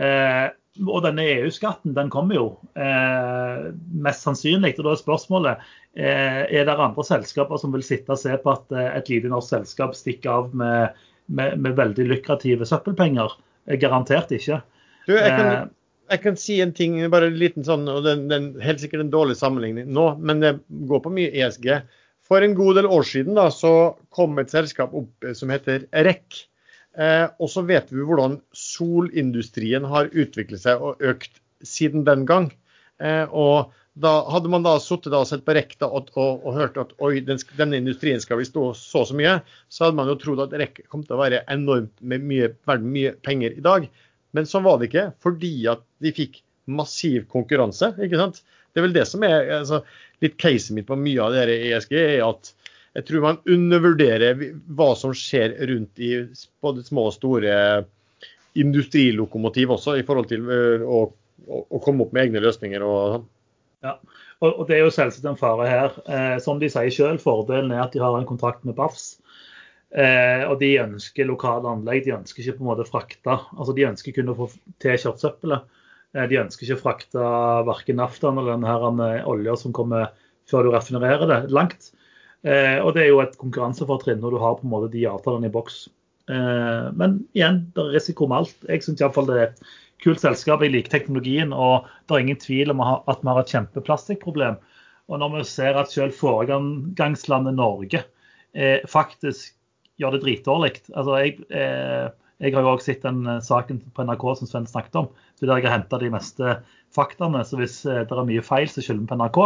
[0.00, 0.48] Eh,
[0.78, 2.44] og denne EU-skatten den kommer jo
[2.78, 3.70] eh,
[4.04, 4.76] mest sannsynlig.
[4.78, 5.64] og da er spørsmålet
[5.98, 9.32] eh, er det andre selskaper som vil sitte og se på at eh, et lite
[9.32, 13.34] norsk selskap stikker av med, med, med veldig lukrative søppelpenger?
[13.66, 14.60] Eh, garantert ikke.
[15.08, 15.72] Du, jeg, kan,
[16.14, 19.14] jeg kan si en ting, bare en liten sånn, og den, den helt sikkert en
[19.14, 20.54] dårlig sammenligning nå, men det
[20.86, 21.72] går på mye ESG.
[22.30, 26.44] For en god del år siden da, så kom et selskap opp som heter REC.
[26.98, 32.50] Eh, og så vet vi hvordan solindustrien har utviklet seg og økt siden den gang.
[33.02, 36.78] Eh, og da Hadde man da sittet og sett på Rekta og, og, og, hørt
[36.80, 40.14] at oi, den, denne industrien skal vi stå så så mye, så hadde man jo
[40.20, 42.52] trodd at Rekk kom til å være enormt med mye,
[42.86, 43.88] mye penger i dag.
[44.36, 46.38] Men sånn var det ikke, fordi at de fikk
[46.70, 47.92] massiv konkurranse.
[47.98, 48.40] ikke sant?
[48.70, 49.82] Det er vel det som er altså,
[50.22, 52.52] litt caset mitt på mye av det ESG, er at
[52.96, 54.40] jeg tror man undervurderer
[54.74, 56.12] hva som skjer rundt i
[56.62, 57.54] både små og store
[58.58, 61.04] industrilokomotiv også, i forhold til øh, å,
[61.46, 62.82] å, å komme opp med egne løsninger.
[62.82, 63.28] og sånn.
[63.86, 63.94] Ja,
[64.42, 65.98] og, Det er jo selvsagt en fare her.
[66.10, 69.20] Eh, som de sier selv, Fordelen er at de har en kontrakt med BAFS.
[69.90, 72.04] Eh, og de ønsker lokale anlegg.
[72.06, 73.38] De ønsker ikke på en måte frakte.
[73.56, 74.50] altså De ønsker kun å få
[74.82, 75.78] tilkjørt søppelet.
[76.16, 77.30] Eh, de ønsker ikke frakte
[77.70, 80.10] verken naftaen eller den her olja som kommer
[80.50, 81.92] før du raffinerer det, langt.
[82.46, 85.50] Eh, og det er jo et konkurransefortrinn når du har på en måte de avtalene
[85.50, 85.82] i boks.
[86.30, 88.66] Eh, men igjen, det er risiko med alt.
[88.68, 89.62] Jeg syns iallfall det er et
[90.04, 90.64] kult selskap.
[90.64, 94.60] Jeg liker teknologien, og det er ingen tvil om at vi har et kjempeplastikkproblem.
[95.10, 98.04] Og når vi ser at selv foregangslandet Norge
[98.54, 99.56] eh, faktisk
[100.00, 102.06] gjør det dritdårlig altså jeg, eh,
[102.40, 105.10] jeg har jo også sett den eh, saken på NRK som Sven snakket om.
[105.36, 106.56] Det er der jeg har henta de meste
[106.94, 107.42] faktaene.
[107.44, 109.40] Så hvis det er mye feil, så skylder vi på NRK.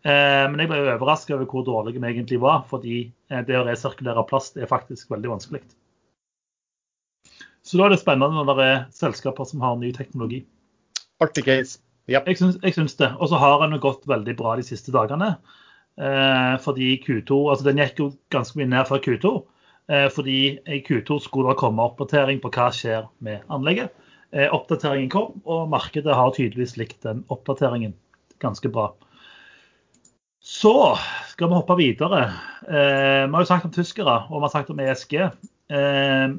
[0.00, 3.66] Eh, men jeg ble overraska over hvor dårlige vi egentlig var, fordi eh, det å
[3.66, 5.62] resirkulere plast er faktisk veldig vanskelig.
[7.66, 10.42] Så da er det spennende når det er selskaper som har ny teknologi.
[11.20, 11.80] Artig case.
[12.08, 12.26] Yep.
[12.26, 13.10] Jeg, syns, jeg syns det.
[13.20, 15.34] Og så har den gått veldig bra de siste dagene.
[16.00, 19.34] Eh, fordi Q2 altså Den gikk jo ganske mye ned fra Q2.
[19.90, 23.92] Eh, fordi i Q2 skulle det komme oppdatering på hva skjer med anlegget.
[24.32, 27.94] Eh, oppdateringen kom, og markedet har tydeligvis likt den oppdateringen
[28.42, 28.92] ganske bra.
[30.40, 30.96] Så
[31.28, 32.20] skal vi hoppe videre.
[32.68, 35.14] Eh, vi har jo sagt om tyskere, og vi har sagt om ESG.
[35.20, 36.32] Eh,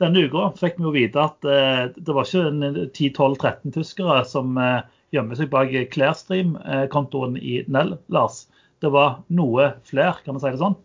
[0.00, 4.84] denne uka fikk vi jo vite at eh, det var ikke 10-12-13 tyskere som eh,
[5.16, 8.44] gjemmer seg bak Clearstream-kontoen i Nell, Lars.
[8.80, 10.78] Det var noe flere, kan vi si det sånn?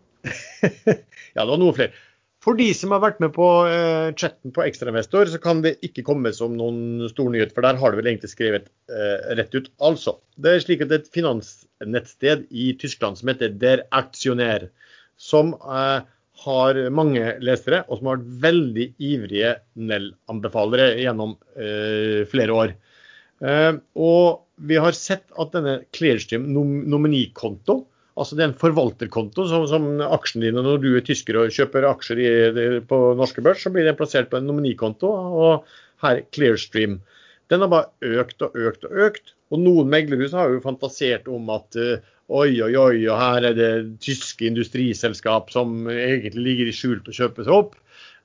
[1.36, 1.92] ja, det var noe flere.
[2.46, 6.04] For de som har vært med på eh, chatten på Ekstrainvestor, så kan det ikke
[6.06, 9.66] komme som noen stor nyhet, for der har du vel egentlig skrevet eh, rett ut.
[9.82, 14.68] Altså, det er slik at et finansnettsted i Tyskland som heter Der Aktionær,
[15.18, 16.06] som eh,
[16.46, 19.52] har mange lesere, og som har vært veldig ivrige
[19.90, 21.32] Nell-anbefalere gjennom
[22.28, 22.74] flere år.
[23.96, 24.26] og
[24.68, 27.78] vi har sett at denne Clearstream nom nominikonto
[28.16, 31.84] Altså Det er en forvalterkonto som, som aksjene dine når du er tysker og kjøper
[31.90, 32.30] aksjer i,
[32.88, 35.10] på norske børs, så blir den plassert på en nominikonto.
[35.36, 35.66] Og
[36.04, 37.00] her Clearstream.
[37.50, 39.34] Den har bare økt og økt og økt.
[39.52, 43.54] Og noen meglerhus har jo fantasert om at uh, oi, oi, oi, og her er
[43.56, 47.76] det tyske industriselskap som egentlig ligger i skjul på å kjøpe seg opp.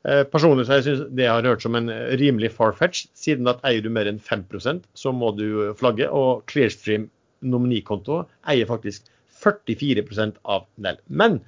[0.08, 3.92] Uh, personlig så jeg det har hørt som en rimelig far-fetch, siden at eier du
[3.94, 6.10] mer enn 5% så må du flagge.
[6.10, 7.12] Og Clearstream
[7.46, 9.12] nominikonto eier faktisk
[9.42, 11.00] 44% av Nell.
[11.08, 11.40] Men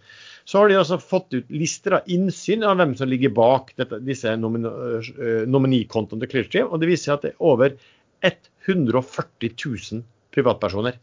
[0.44, 4.02] så har de også fått ut lister av innsyn av hvem som ligger bak dette,
[4.04, 6.72] disse nominikontoene til Clearstream.
[6.72, 7.78] Og det viser seg at det er over
[8.24, 10.04] 140 000
[10.36, 11.00] privatpersoner.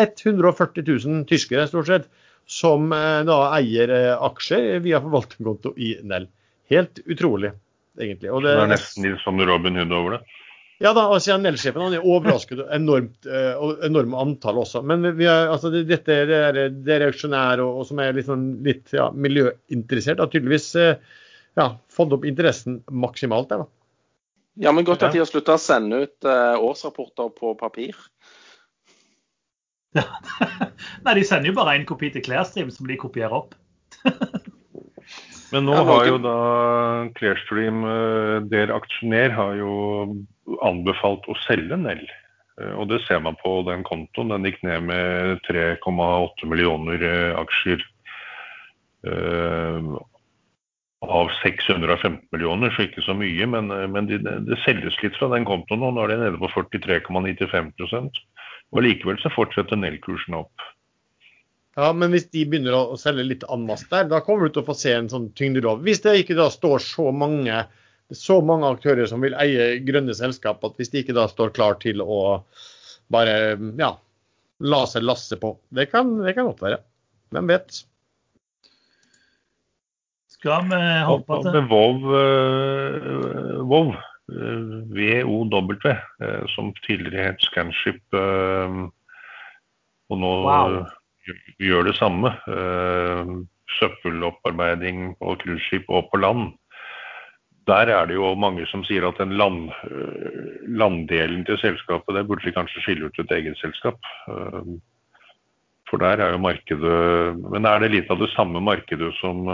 [0.00, 2.06] 140 000 tyskere stort sett,
[2.48, 6.28] som øh, da eier øh, aksjer via forvalterkonto i Nell.
[6.72, 7.52] Helt utrolig,
[8.00, 8.32] egentlig.
[8.32, 10.41] Og det, det er nesten litt som Robin Hood over det?
[10.82, 14.82] Ja da, og siden Nell-sjefen han er overrasket enormt, uh, enormt antall også.
[14.86, 18.48] Men vi er, altså, dette er det, det reaksjonær og, og, som er litt, sånn,
[18.66, 20.96] litt ja, miljøinteressert, har tydeligvis uh,
[21.60, 23.70] ja, fått opp interessen maksimalt der, da.
[24.66, 27.96] Ja, men godt at de har slutta å sende ut uh, årsrapporter på papir.
[29.96, 30.04] Ja.
[31.06, 33.54] Nei, de sender jo bare en kopi til Clearstream som de kopierer opp.
[35.52, 36.36] Men nå har jo da
[37.18, 37.82] Clearstream,
[38.48, 39.72] der aksjonær, har jo
[40.64, 42.06] anbefalt å selge Nell.
[42.60, 44.32] Eh, og det ser man på den kontoen.
[44.34, 47.84] Den gikk ned med 3,8 millioner eh, aksjer.
[51.02, 53.48] Av 615 millioner, så ikke så mye.
[53.50, 55.90] Men, men det, det selges litt fra den kontoen nå.
[55.90, 57.72] Nå er det nede på 43,95
[58.70, 60.68] Og likevel så fortsetter Nell-kursen opp.
[61.76, 64.68] Ja, Men hvis de begynner å selge litt en der, da kommer du til å
[64.68, 65.80] få se en sånn tyngdelov.
[65.86, 67.64] Hvis det ikke da står så mange
[68.12, 71.78] så mange aktører som vil eie grønne selskap, at hvis de ikke da står klar
[71.80, 72.42] til å
[73.12, 73.94] bare ja,
[74.60, 76.78] la seg lasse på Det kan, det kan godt være.
[77.32, 77.80] Hvem vet?
[80.36, 83.94] Skal vi håpe til det Vov, uh, Vov
[84.32, 90.84] VOW, uh, som tidligere het Scanship, og nå Wow.
[91.62, 92.34] Gjør det samme.
[92.46, 93.42] Uh,
[93.78, 96.52] søppelopparbeiding på cruiseskip og på land.
[97.66, 102.26] Der er det jo mange som sier at den land, øh, landdelen til selskapet, der
[102.26, 103.98] burde de kanskje skille ut et eget selskap.
[104.28, 104.66] Øh,
[105.90, 109.44] For der er jo markedet Men er det litt av det samme markedet som,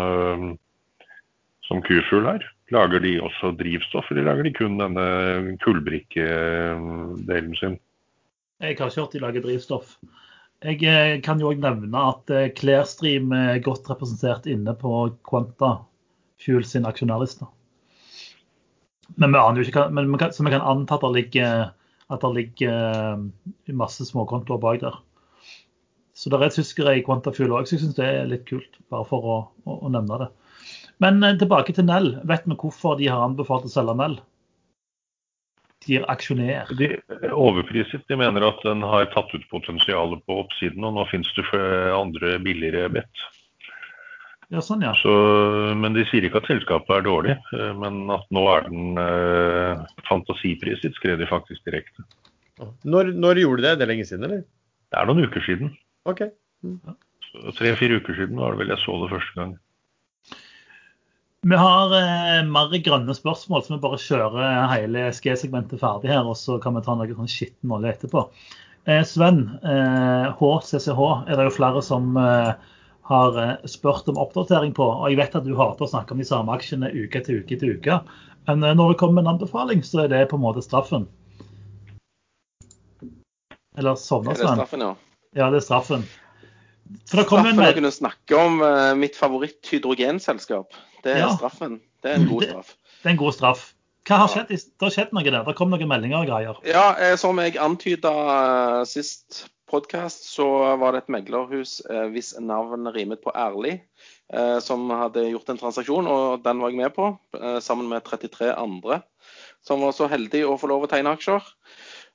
[1.66, 2.44] som Kufugl her?
[2.70, 7.78] Lager de også drivstoff, eller lager de kun denne kullbrikkedelen sin?
[8.60, 9.96] Jeg har ikke hørt de lager drivstoff.
[10.64, 14.90] Jeg eh, kan jo òg nevne at Clairstream Clearstream er godt representert inne på
[15.28, 15.76] Quanta
[16.42, 17.46] Fuel sin aksjonærliste.
[19.16, 21.70] Men vi aner jo ikke men vi kan, så vi kan anta at det ligger,
[22.10, 24.98] at det ligger eh, masse småkontoer bak der.
[26.18, 28.80] Så det er tyskere i Quanta Fuel òg, så jeg syns det er litt kult.
[28.90, 30.28] Bare for å, å, å nevne det.
[31.02, 32.16] Men eh, tilbake til Nell.
[32.28, 34.18] Vet vi hvorfor de har anbefalt å selge Nell?
[35.88, 36.68] De gir aksjonær.
[36.76, 38.02] De er overpriset.
[38.10, 41.46] De mener at den har tatt ut potensialet på oppsiden, og nå finnes det
[41.96, 43.22] andre billigere bett.
[44.52, 44.94] Ja, sånn, ja.
[44.96, 45.12] Så,
[45.76, 49.82] men de sier ikke at selskapet er dårlig, eh, men at nå er den eh,
[50.08, 52.04] fantasipriset, skrev de faktisk direkte.
[52.88, 53.74] Når, når gjorde de det?
[53.78, 54.44] Det er lenge siden, eller?
[54.88, 55.72] Det er noen uker siden.
[56.08, 56.24] OK.
[57.58, 59.56] Tre-fire uker siden var det vel jeg så det første gang.
[61.46, 66.26] Vi har eh, mer grønne spørsmål, så vi bare kjører hele SG-segmentet ferdig her.
[66.26, 68.24] Og så kan vi ta noe sånn skitten olje etterpå.
[68.90, 72.50] Eh, Sven, eh, HCCH er det jo flere som eh,
[73.12, 74.88] har eh, spurt om oppdatering på.
[74.98, 77.60] Og jeg vet at du hater å snakke om de samme aksjene uke til uke
[77.60, 78.00] til uke.
[78.50, 81.06] Men eh, når det kommer en anbefaling, så er det på en måte straffen.
[83.78, 84.58] Eller sovner Er det Sven?
[84.58, 84.94] straffen, ja?
[85.38, 86.08] Ja, det er straffen.
[87.08, 90.76] For det Straffen å kunne snakke om uh, mitt favoritt-hydrogenselskap.
[91.04, 91.32] Det er Ja.
[91.36, 91.80] straffen.
[92.02, 92.72] Det er en god straff.
[93.02, 93.66] Det er en god straff.
[94.08, 94.48] Hva har skjedd?
[94.48, 95.44] Det har skjedd noe der.
[95.44, 96.60] Det kom noen meldinger og greier.
[96.64, 100.46] Ja, eh, som jeg antyda sist podkast, så
[100.80, 103.82] var det et meglerhus uh, hvis navn rimet på ærlig,
[104.60, 107.06] som hadde gjort en transaksjon, og den var jeg med på,
[107.64, 108.98] sammen med 33 andre
[109.64, 111.44] som var så heldig å få lov å tegne aksjer.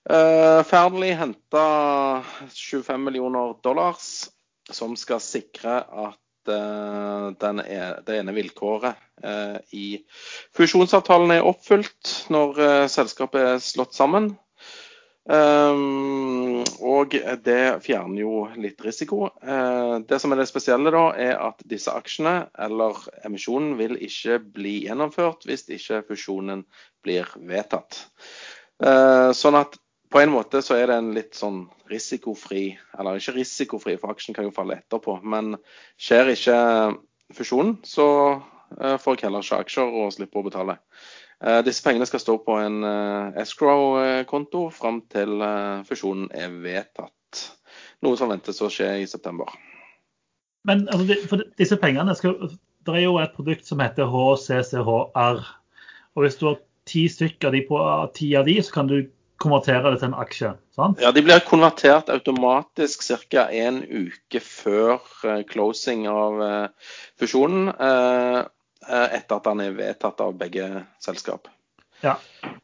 [0.03, 1.63] Uh, Fearnley henta
[2.51, 4.28] 25 millioner dollars,
[4.76, 9.88] som skal sikre at eh, den er, det ene vilkåret eh, i
[10.57, 14.34] fusjonsavtalen er oppfylt når eh, selskapet er slått sammen.
[15.24, 17.13] Um, og
[17.45, 19.30] det fjerner jo litt risiko.
[19.39, 24.41] Uh, det som er det spesielle, da, er at disse aksjene, eller emisjonen, vil ikke
[24.57, 26.65] bli gjennomført hvis ikke fusjonen
[27.05, 28.03] blir vedtatt.
[28.84, 29.80] Uh, sånn at
[30.14, 32.68] på en måte så er det en litt sånn risikofri
[32.99, 35.18] Eller ikke risikofri, for aksjen kan jo falle etterpå.
[35.26, 35.55] Men
[35.97, 36.57] skjer ikke
[37.34, 38.07] fusjonen, så
[38.78, 40.78] eh, får jeg heller ikke aksjer og slipper å betale.
[41.41, 45.41] Eh, Disse pengene skal stå på en eh, escrow-konto fram til
[45.89, 47.45] fusjonen er vedtatt.
[48.05, 49.49] Noe som ventes å skje i september.
[50.68, 52.38] Men altså, disse pengene skal,
[52.86, 55.43] Det er jo et produkt som heter HCCHR.
[56.14, 57.82] Og hvis du har ti stykker av de på
[58.14, 58.97] ti av de, så kan du
[59.43, 60.49] konvertere det til en aksje.
[60.75, 61.01] sant?
[61.03, 63.43] Ja, De blir konvertert automatisk ca.
[63.51, 66.67] en uke før eh, closing av eh,
[67.19, 67.69] fusjonen.
[67.69, 68.43] eh,
[68.83, 70.65] Etter at den er vedtatt av begge
[70.99, 71.47] selskap.
[72.03, 72.17] Ja.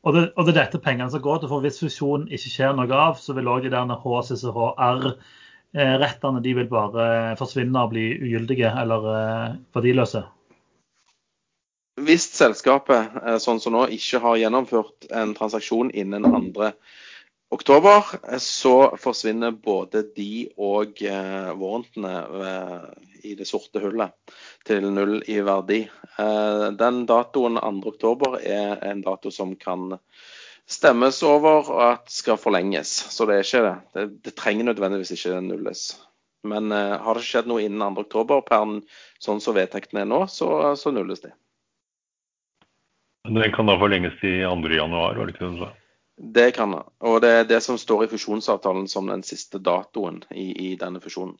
[0.03, 1.47] Og det, og det er dette pengene som går til.
[1.47, 6.67] For hvis fusjonen ikke skjer noe av, så vil òg de der HCCHR-rettene de vil
[6.67, 7.05] bare
[7.39, 8.99] forsvinne og bli ugyldige eller
[9.77, 10.25] verdiløse.
[12.05, 16.25] Hvis selskapet eh, sånn som nå ikke har gjennomført en transaksjon innen
[16.55, 16.69] 2.
[17.55, 22.13] oktober, eh, så forsvinner både de og eh, warrantene
[22.49, 22.83] eh,
[23.29, 24.13] i det sorte hullet
[24.69, 25.81] til null i verdi.
[26.79, 27.71] Den datoen 2.
[27.91, 29.97] oktober er en dato som kan
[30.69, 32.93] stemmes over og at skal forlenges.
[33.11, 33.73] Så det er ikke det.
[33.97, 35.83] Det, det trenger nødvendigvis ikke nulles.
[36.47, 38.05] Men har det skjedd noe innen 2.
[38.07, 38.81] oktober, per n-
[39.19, 41.33] sånn som vedtektene er nå, så, så nulles de.
[43.29, 44.73] Den kan da forlenges til 2.
[44.73, 45.69] januar, var det ikke det du sa?
[46.19, 46.81] Det kan det.
[47.07, 50.99] Og det er det som står i fusjonsavtalen som den siste datoen i, i denne
[51.03, 51.37] fusjonen.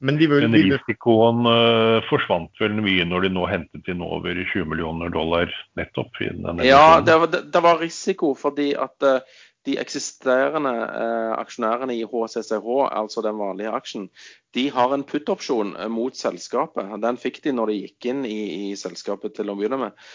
[0.00, 4.32] Men de vil, Men risikoen uh, forsvant vel mye når de nå hentet inn over
[4.38, 8.96] 20 millioner dollar nettopp i denne Ja, det var, det, det var risiko fordi at
[9.04, 9.20] uh,
[9.68, 14.08] de eksisterende uh, aksjonærene i HCCH, altså den vanlige aksjen,
[14.56, 16.88] de har en put-opsjon mot selskapet.
[17.04, 20.08] Den fikk de når de gikk inn i, i selskapet til å begynne med.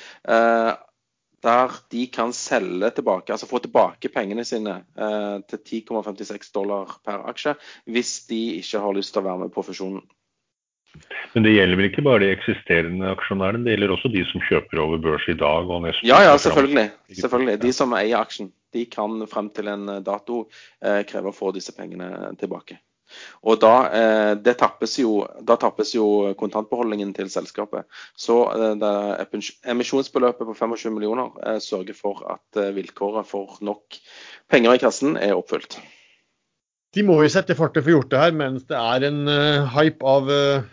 [1.46, 6.98] Eh, der de kan selge tilbake, altså få tilbake pengene sine eh, til 10,56 dollar
[7.06, 10.04] per aksje, hvis de ikke har lyst til å være med på fusjonen.
[11.34, 14.80] Men det gjelder vel ikke bare de eksisterende aksjonærene, det gjelder også de som kjøper
[14.80, 16.88] over børs i dag og nesten Ja, ja, selvfølgelig.
[17.20, 17.58] selvfølgelig.
[17.66, 20.46] De som eier aksjen, de kan frem til en dato
[20.82, 22.80] eh, kreve å få disse pengene tilbake.
[23.46, 27.86] Og da, eh, det tappes jo, da tappes jo kontantbeholdningen til selskapet.
[28.18, 29.26] Så eh,
[29.74, 34.00] emisjonsbeløpet på 25 millioner eh, sørger for at vilkåret for nok
[34.52, 35.78] penger i kassen er oppfylt.
[36.96, 40.06] De må jo sette farten for gjort det her mens det er en uh, hype
[40.08, 40.64] av uh,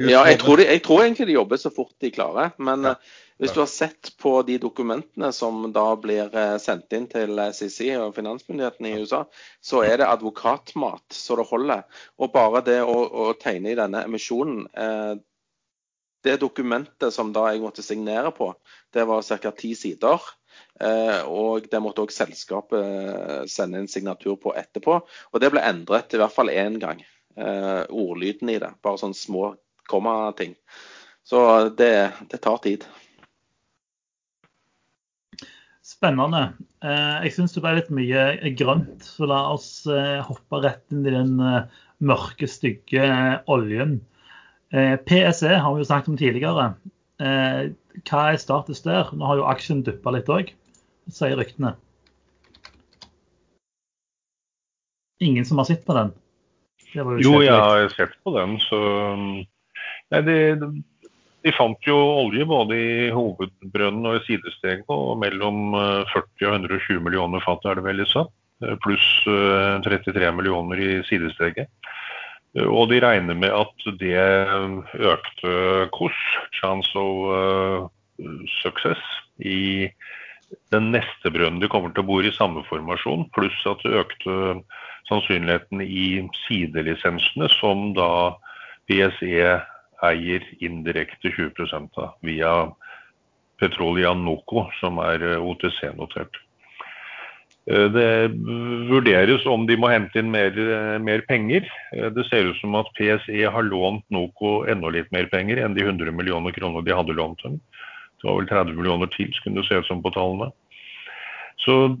[0.00, 2.54] Ja, jeg tror, de, jeg tror, egentlig de jobber så fort de klarer.
[2.56, 2.94] Men ja.
[3.36, 7.90] Hvis du har sett på de dokumentene som da blir eh, sendt inn til CC
[7.98, 9.26] og finansmyndighetene i USA,
[9.60, 11.84] så er det advokatmat så det holder.
[12.16, 15.14] Og bare det å, å tegne i denne emisjonen eh,
[16.26, 18.48] Det dokumentet som da jeg måtte signere på,
[18.90, 19.52] det var ca.
[19.54, 20.24] ti sider.
[20.80, 24.98] Eh, og det måtte òg selskapet eh, sende en signatur på etterpå.
[25.32, 27.04] Og det ble endret i hvert fall én gang.
[27.36, 28.72] Eh, ordlyden i det.
[28.82, 29.50] Bare sånne små
[29.86, 30.56] kommating.
[31.26, 32.86] Så det, det tar tid.
[35.86, 36.48] Spennende.
[36.82, 41.06] Eh, jeg syns det ble litt mye grønt, så la oss eh, hoppe rett inn
[41.06, 43.06] i den eh, mørke, stygge
[43.50, 44.00] oljen.
[44.66, 46.64] PSE har vi jo snakket om tidligere.
[47.16, 49.12] Hva er status der?
[49.14, 50.50] Nå har jo aksjen duppa litt òg,
[51.06, 51.70] sier ryktene.
[55.22, 56.10] Ingen som har sett på den?
[56.98, 58.82] jo, jo jeg har sett på den, så
[60.12, 60.36] Nei, det,
[61.46, 65.76] de fant jo olje både i hovedbrønnen og i sidesteget, og mellom
[66.10, 68.24] 40 eh, og 120 millioner fat er det vel sa.
[68.64, 69.06] Eh, pluss
[69.86, 71.70] 33 eh, millioner i sidesteget.
[72.56, 74.16] Og de regner med at det
[74.96, 75.50] økte
[75.92, 76.20] KOS,
[76.56, 77.90] chance of
[78.62, 79.02] success,
[79.44, 79.90] i
[80.72, 84.38] den neste brønnen de kommer til å bore i samme formasjon, pluss at det økte
[85.10, 88.08] sannsynligheten i sidelisensene, som da
[88.88, 89.58] PSE
[90.04, 92.52] eier indirekte 20 av via
[93.60, 96.40] Petroleum Noco, som er eh, OTC-notert.
[97.70, 98.08] Eh, det
[98.90, 101.68] vurderes om de må hente inn mer, eh, mer, penger.
[101.92, 105.86] Det ser ut som at PSE har lånt Noco enda litt mer penger enn de
[105.86, 107.60] 100 millioner kroner de hadde lånt dem.
[108.20, 110.50] Det var vel 30 millioner til, skulle det se ut som på tallene.
[111.64, 111.96] Så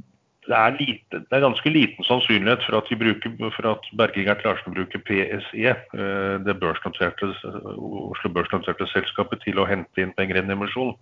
[0.46, 5.02] det er, lite, det er, ganske liten sannsynlighet for at, bruker, at Berge-Gert Larsen bruker
[5.08, 7.32] PSE, eh, det børsnoterte,
[8.12, 10.94] Oslo børsnoterte selskapet, til å hente inn penger i en emisjon.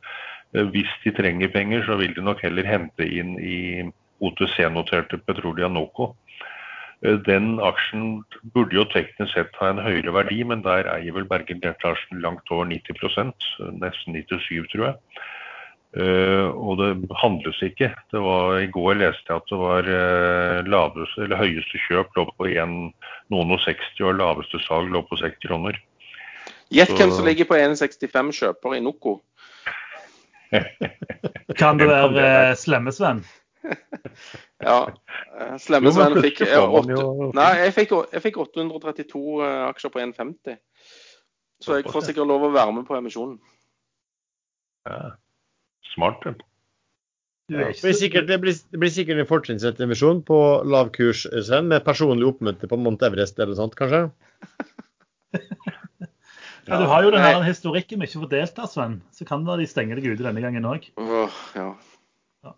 [0.54, 3.60] Eh, hvis de trenger penger, så vil de nok heller hente inn i
[4.24, 6.14] OTC-noterte Petrolia Noco.
[7.04, 8.24] Eh, den aksjen
[8.56, 12.48] burde jo teknisk sett ha en høyere verdi, men der eier vel Berge-Gert Larsen langt
[12.50, 15.24] over 90% nesten 97 tror jeg.
[15.94, 16.88] Uh, og det
[17.20, 17.92] handles ikke.
[18.10, 22.24] Det var, I går leste jeg at det var uh, laveste, eller høyeste kjøp lå
[22.34, 22.74] på 1,
[23.30, 25.78] noen og 60, og laveste salg lå på 60 kroner.
[26.74, 29.20] Gjett hvem som ligger på 1,65 kjøper i Noco.
[31.62, 33.22] kan det være uh, Slemme-Sven?
[34.66, 34.78] ja.
[35.62, 36.42] Slemme-Sven fikk,
[37.38, 39.26] nei, jeg fikk, jeg fikk 832
[39.70, 40.58] aksjer på 1,50.
[41.62, 43.38] Så jeg får sikkert lov å være med på emisjonen.
[44.90, 45.14] Ja.
[45.92, 46.24] Smart.
[46.24, 46.34] Det.
[47.52, 51.68] Ja, det, blir sikkert, det, blir, det blir sikkert en fortrinnsrettemisjon på lav kurs, Sven,
[51.68, 54.06] med personlig oppmøte på Mount Everest eller sånt, kanskje?
[56.70, 57.50] ja, du har jo denne Nei.
[57.50, 59.02] historikken vi ikke får delta, Sven.
[59.12, 60.88] Så kan det være de stenger deg ute denne gangen òg.
[60.96, 61.68] Oh, ja.
[62.48, 62.54] ja.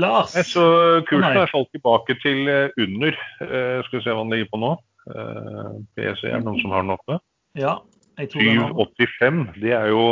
[0.00, 0.32] Lars?
[0.48, 0.64] Så
[1.10, 3.20] kursen er falt tilbake til eh, under.
[3.44, 4.72] Uh, skal vi se hva den ligger på nå.
[5.12, 7.20] Uh, PC, er det noen som har den oppe?
[7.58, 7.76] Ja,
[8.18, 9.44] 7,85.
[9.62, 10.04] Det er jo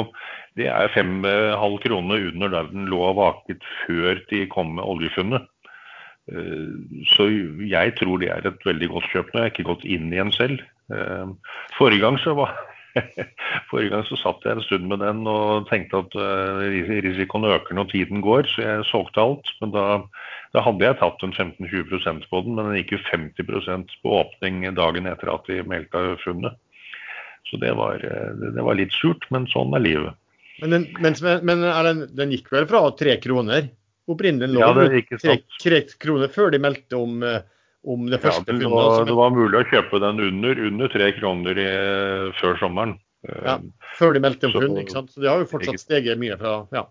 [0.56, 5.44] det er 5,5 kroner under der den lå og vaket før de kom med oljefunnet.
[6.32, 6.70] Eh,
[7.12, 7.28] så
[7.68, 9.34] jeg tror det er et veldig godt kjøp.
[9.34, 10.64] Nå jeg har ikke gått inn igjen selv.
[10.92, 11.28] Eh,
[11.76, 12.56] forrige gang så var
[13.68, 17.76] Forrige gang så satt jeg en stund med den og tenkte at eh, risikoen øker
[17.76, 19.50] når tiden går, så jeg solgte alt.
[19.60, 19.84] Men da,
[20.56, 24.64] da hadde jeg tatt en 15-20 på den, men den gikk jo 50% på åpning
[24.78, 26.56] dagen etter at de meldte funnet.
[27.46, 30.16] Så det var, det var litt surt, men sånn er livet.
[30.62, 31.14] Men, den, men,
[31.46, 33.68] men den, den, gikk vel fra tre kroner?
[34.10, 37.40] Opprinnelig lå ja, det tre, tre, kroner før de meldte om, eh,
[37.86, 39.10] om det første ja, det var, funnet.
[39.10, 41.70] Det var mulig å kjøpe den under, under tre kroner i,
[42.38, 42.94] før sommeren.
[43.26, 43.56] Ja,
[43.98, 45.10] Før de meldte om funn, ikke sant.
[45.10, 46.84] Så det har jo fortsatt steget mye fra ja.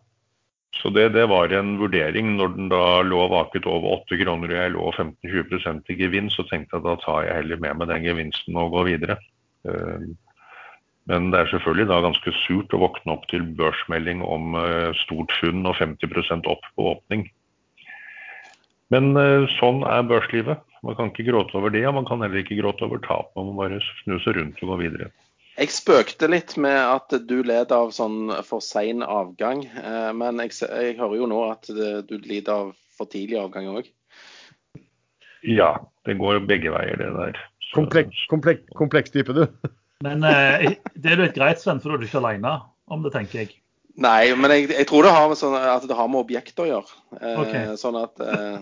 [0.76, 4.58] Så det, det, var en vurdering når den da lå vaket over 8 kroner og
[4.58, 7.92] jeg lå 15-20 i gevinst, så tenkte jeg at da tar jeg heller med meg
[7.94, 9.16] den gevinsten og går videre.
[9.64, 10.04] Uh,
[11.10, 15.34] Men det er selvfølgelig da ganske surt å våkne opp til børsmelding om eh, stort
[15.38, 17.28] funn og 50% opp på åpning.
[18.94, 20.64] Men eh, sånn er børslivet.
[20.86, 23.30] Man kan ikke gråte over det, og man kan heller ikke gråte over tap.
[23.38, 25.12] Man må bare snu seg rundt og gå videre.
[25.56, 30.58] Jeg spøkte litt med at du led av sånn for sein avgang, eh, men jeg,
[30.66, 33.94] jeg, hører jo nå at du lider av for tidlig avgang òg.
[35.46, 35.76] Ja,
[36.10, 37.42] det går begge veier, det der.
[37.76, 39.46] Kompleks, kompleks, kompleks type, du.
[40.04, 42.58] Men eh, det er jo et greit, Sven, for da er du ikke alene
[42.92, 43.56] om det, tenker jeg.
[43.96, 46.68] Nei, men jeg, jeg tror det har, med sånn, at det har med objekter å
[46.68, 46.98] gjøre.
[47.22, 47.70] Eh, okay.
[47.82, 48.58] Sånn at eh,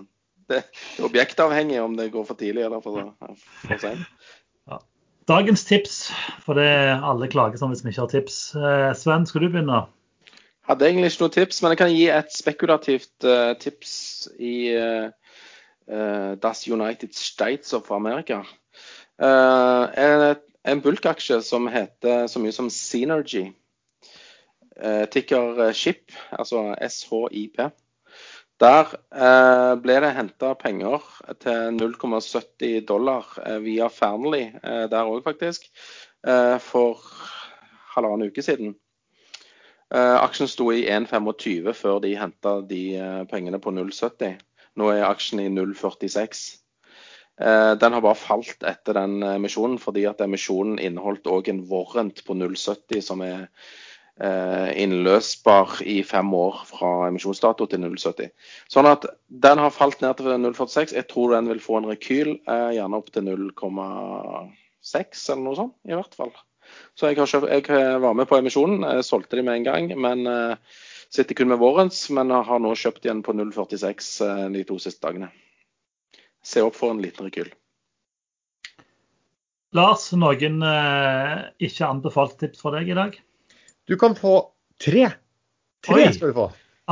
[0.51, 3.09] det er objektavhengig om det går for tidlig eller for,
[3.63, 4.05] for sent.
[4.69, 4.77] Ja.
[5.31, 5.97] Dagens tips,
[6.45, 8.39] for det er alle klager som hvis vi ikke har tips.
[8.59, 9.83] Eh, Sven, skal du begynne?
[10.69, 13.95] Hadde egentlig ikke noe tips, men jeg kan gi et spekulativt uh, tips
[14.39, 15.09] i uh,
[16.39, 18.37] Das United States of America.
[19.19, 20.23] en,
[20.63, 23.51] en bulkaksje som heter så mye som Synergy.
[25.11, 27.59] ticker SHIP, altså SHIP.
[28.61, 31.03] Der eh, ble det henta penger
[31.41, 35.67] til 0,70 dollar eh, via Fearnley eh, der òg, faktisk,
[36.63, 37.01] for
[37.95, 38.77] halvannen uke siden.
[39.91, 42.79] aksjen sto i 1,25 før de henta de
[43.29, 44.37] pengene på 0,70.
[44.79, 46.62] Nå er aksjen i 0,46.
[47.33, 52.35] Den har bare falt etter den emisjonen, fordi at emisjonen inneholdt òg en warrant på
[52.37, 53.47] 0,70, som er
[54.21, 58.29] Eh, innløsbar i fem år fra emisjonsdato til 0,70.
[58.69, 59.07] Sånn at
[59.45, 60.93] den har falt ned til 0,46.
[60.93, 65.73] Jeg tror den vil få en rekyl, eh, gjerne opp til 0,6 eller noe sånt,
[65.89, 66.29] i hvert fall.
[66.93, 69.89] Så jeg, kjøpt, jeg, eh, var med på emisjonen, jeg solgte de med en gang.
[69.97, 70.57] Men
[71.09, 75.01] sitter kun med warrants, men har nå kjøpt igjen på 0,46 uh, de to siste
[75.05, 75.29] dagene.
[76.43, 77.51] Se opp for en liten rekyl.
[79.73, 83.15] Lars, noen eh, ikke anbefalte tips fra deg i dag?
[83.89, 84.35] Du kan få
[84.81, 85.07] tre.
[85.83, 86.11] Tre Oi.
[86.13, 86.49] skal du få.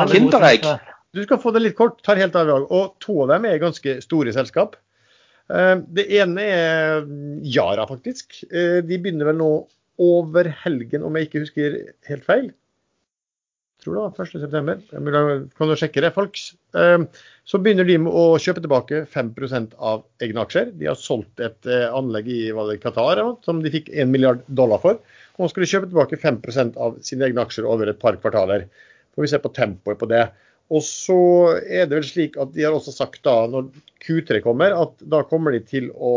[0.10, 0.66] Kinderegg.
[1.12, 2.66] Du skal få det litt kort, tar helt av i dag.
[2.72, 4.80] Og to av dem er ganske store selskap.
[5.52, 7.06] Eh, det ene er
[7.44, 8.40] Yara, faktisk.
[8.50, 9.52] Eh, de begynner vel nå
[10.02, 11.78] over helgen, om jeg ikke husker
[12.10, 12.50] helt feil.
[13.82, 15.50] Tror det var 1.9.
[15.58, 16.52] Kan du sjekke det, folks?
[16.78, 17.06] Eh,
[17.50, 20.70] så begynner de med å kjøpe tilbake 5% av egne aksjer.
[20.78, 22.44] De har solgt et anlegg i
[22.84, 25.02] Qatar som de fikk 1 milliard dollar for.
[25.42, 28.68] Nå skal de kjøpe tilbake 5% av sine egne aksjer over et par kvartaler.
[29.16, 30.28] Får vi se på tempoet på det.
[30.72, 31.18] Og så
[31.66, 33.68] er det vel slik at de har også sagt da, når
[34.06, 36.14] Q3 kommer, at da kommer de til å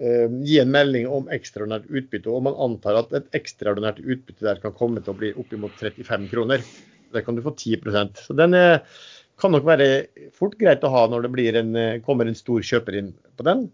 [0.00, 2.32] eh, gi en melding om ekstraordinært utbytte.
[2.32, 6.26] Og man antar at et ekstraordinært utbytte der kan komme til å bli oppimot 35
[6.32, 6.66] kroner.
[7.14, 8.82] Der kan du få 10% Så den er,
[9.40, 9.88] kan nok være
[10.34, 11.72] fort greit å ha når det en,
[12.04, 13.68] kommer en stor kjøper inn på den.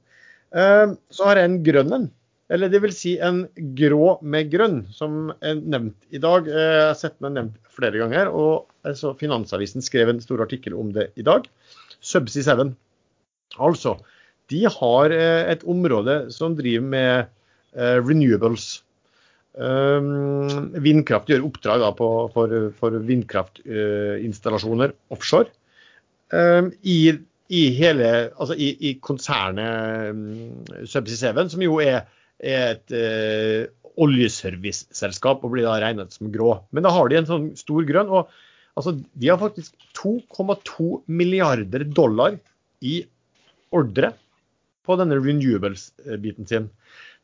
[0.57, 2.09] Eh, så har jeg en grønn en.
[2.51, 3.45] Eller det vil si en
[3.79, 6.49] grå med grønn, som er nevnt i dag.
[6.51, 8.31] Eh, jeg har sett den nevnt flere ganger.
[8.31, 11.47] og altså, Finansavisen skrev en stor artikkel om det i dag.
[12.01, 12.75] Subsea 7.
[13.59, 13.97] Altså,
[14.51, 17.37] de har eh, et område som driver med
[17.71, 18.81] renewables.
[19.55, 25.51] Um, vindkraft gjør oppdrag på, for, for vindkraftinstallasjoner offshore.
[26.31, 27.11] Um, i,
[27.51, 30.25] i, hele, altså i, i konsernet um,
[30.87, 32.07] Subsea 7, som jo er
[32.41, 36.55] er et uh, oljeserviceselskap og blir da regnet som grå.
[36.73, 38.09] Men da har de en sånn stor grønn.
[38.09, 38.31] og
[38.79, 42.39] altså, De har faktisk 2,2 milliarder dollar
[42.81, 43.03] i
[43.77, 44.15] ordre
[44.87, 46.71] på denne renewables-biten sin.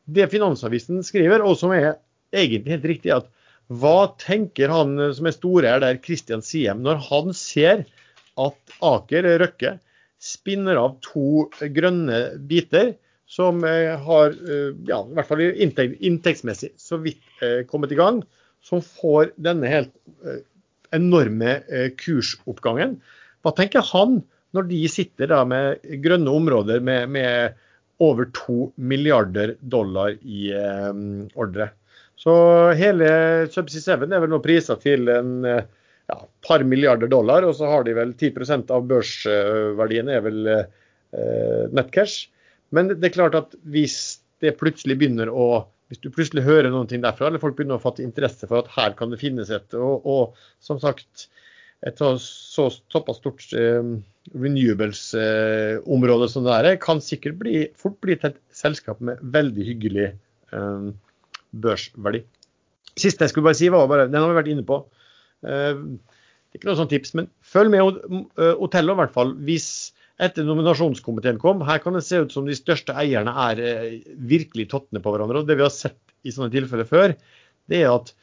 [0.07, 1.97] Det Finansavisen skriver, og som er
[2.35, 3.31] egentlig helt riktig, at
[3.67, 7.85] hva tenker han som er storeier der, Christian Siem, når han ser
[8.39, 9.77] at Aker Røkke
[10.23, 12.95] spinner av to grønne biter
[13.27, 18.23] som eh, har, eh, ja, i hvert fall inntektsmessig, så vidt eh, kommet i gang,
[18.63, 19.93] som får denne helt
[20.95, 21.59] enorme
[22.01, 22.97] kursoppgangen.
[23.45, 24.21] Hva tenker han
[24.57, 27.59] når de sitter da med grønne områder med, med
[28.03, 30.91] over to milliarder dollar i eh,
[31.39, 31.71] ordre?
[32.17, 32.35] Så
[32.79, 33.09] hele
[33.53, 37.87] Subsea 7 er vel nå prisa til en ja, par milliarder dollar, og så har
[37.87, 42.29] de vel 10% av børsverdien er vel eh, nettcash.
[42.75, 46.89] Men det er klart at hvis det plutselig begynner å hvis du plutselig hører noen
[46.91, 49.75] ting derfra, eller folk begynner å fatte interesse for at her kan det finnes et
[49.79, 51.29] Og, og som sagt,
[51.87, 53.93] et så såpass stort eh,
[54.35, 59.67] renewables-område eh, som det er, kan sikkert bli, fort bli til et selskap med veldig
[59.69, 60.89] hyggelig eh,
[61.53, 62.23] børsverdi.
[62.97, 64.81] Siste jeg skulle bare si, var bare, den har vi vært inne på.
[65.47, 69.35] Eh, det er ikke noe sånn tips, men følg med hotellet Otello i hvert fall.
[69.45, 69.69] hvis
[70.23, 71.65] etter nominasjonskomiteen kom.
[71.67, 75.43] Her kan det se ut som de største eierne er eh, virkelig tottene på hverandre.
[75.43, 77.15] og Det vi har sett i sånne tilfeller før,
[77.71, 78.15] det er at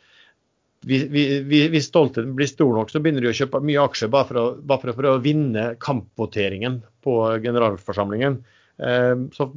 [0.83, 4.47] hvis stoltheten blir stor nok, så begynner de å kjøpe mye aksjer bare for å,
[4.67, 7.13] bare for å, vinne kampvoteringen på
[7.45, 8.41] generalforsamlingen.
[8.83, 9.47] Eh, så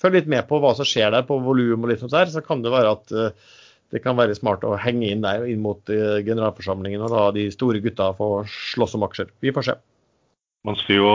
[0.00, 2.30] følg litt med på hva som skjer der på volum og litt sånt der.
[2.32, 3.50] Så kan det være at eh,
[3.94, 7.48] det kan være smart å henge inn der inn mot eh, generalforsamlingen og la de
[7.54, 8.30] store gutta få
[8.74, 9.30] slåss om aksjer.
[9.44, 9.76] Vi får se.
[10.66, 11.10] Man sier jo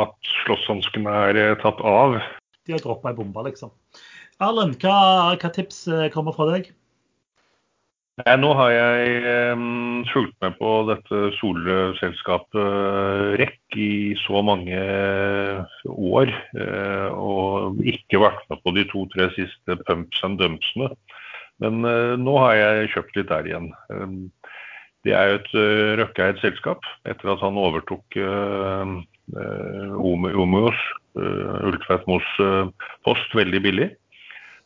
[0.00, 2.16] at slåsshanskene er tatt av.
[2.64, 3.72] De har droppa ei bombe, liksom.
[4.42, 5.84] Erlend, hva, hva tips
[6.14, 6.70] kommer fra deg?
[8.20, 9.54] Nei, nå har jeg
[10.10, 14.82] fulgt med på dette solselskapet uh, REC i så mange
[15.88, 16.32] år.
[16.52, 20.90] Uh, og ikke vært med på de to-tre siste pumps and dumpsene.
[21.62, 21.80] Men
[22.20, 23.68] nå har jeg kjøpt litt der igjen.
[25.06, 28.92] Det er jo et uh, Røkke-eid selskap etter at han overtok uh,
[29.96, 30.84] Omeos,
[31.16, 32.04] Ultvedt
[33.06, 33.88] post, veldig billig.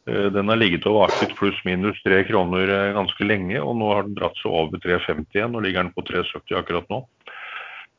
[0.06, 4.06] Eh, den har ligget og vaket pluss-minus tre kroner eh, ganske lenge, og nå har
[4.06, 5.58] den dratt seg over 3,50 igjen.
[5.58, 7.02] og ligger den på 3,70 akkurat nå.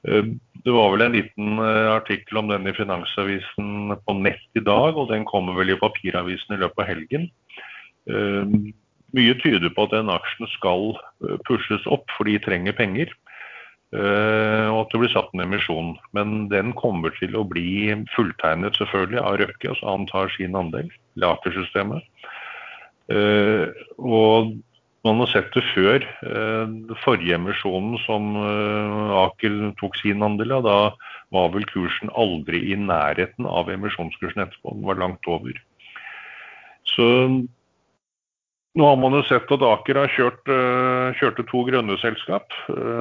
[0.08, 0.32] Eh,
[0.64, 5.12] det var vel en liten artikkel om den i Finansavisen på nett i dag, og
[5.12, 7.30] den kommer vel i papiravisen i løpet av helgen.
[9.16, 10.98] Mye tyder på at den aksjen skal
[11.48, 13.14] pushes opp, for de trenger penger.
[13.96, 15.94] Og at det blir satt en emisjon.
[16.12, 20.90] Men den kommer til å bli fulltegnet selvfølgelig av Røkke, altså han tar sin andel.
[21.18, 22.04] Laker-systemet.
[23.08, 24.58] Eh, og
[25.08, 26.04] man har sett det før.
[26.20, 28.34] Uh, forrige emisjonen som
[29.22, 30.80] Aker tok sin andel av, da
[31.36, 34.74] var vel kursen aldri i nærheten av emisjonskursen etterpå.
[34.76, 35.56] Den var langt over.
[36.88, 37.08] Så
[38.78, 42.54] nå har man jo sett at Aker har kjørt, uh, kjørte to grønne selskap.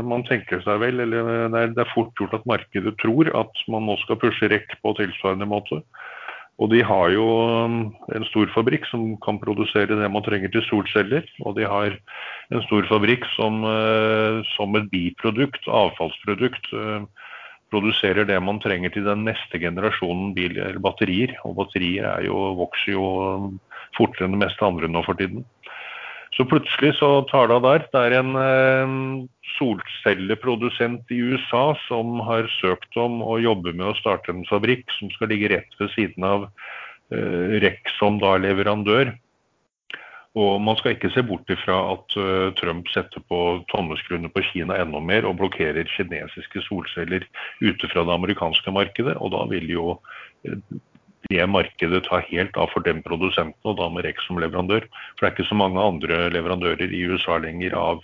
[0.03, 3.87] man tenker seg vel, eller er, det er fort gjort at markedet tror at man
[3.89, 5.83] nå skal pushe rekk på tilsvarende måte.
[6.57, 7.27] Og de har jo
[8.17, 11.27] en stor fabrikk som kan produsere det man trenger til solceller.
[11.45, 11.93] Og de har
[12.49, 13.61] en stor fabrikk som,
[14.55, 16.73] som et biprodukt, avfallsprodukt,
[17.69, 21.35] produserer det man trenger til den neste generasjonen bil eller batterier.
[21.45, 23.07] Og batterier jo, vokser jo
[23.97, 25.45] fortere enn det meste andre nå for tiden.
[26.37, 27.85] Så plutselig så tar det av der.
[27.93, 28.97] Det er en eh,
[29.57, 35.13] solcelleprodusent i USA som har søkt om å jobbe med å starte en fabrikk som
[35.15, 36.49] skal ligge rett ved siden av
[37.15, 39.15] eh, REC som da leverandør.
[40.37, 43.39] Og man skal ikke se bort ifra at uh, Trump setter på
[43.73, 47.25] tommeskruene på Kina enda mer og blokkerer kinesiske solceller
[47.65, 49.15] ute fra det amerikanske markedet.
[49.17, 50.61] Og da vil jo uh,
[51.31, 54.87] det markedet tar helt av for den produsenten, og da med REC som leverandør.
[55.15, 58.03] For det er ikke så mange andre leverandører i USA lenger av,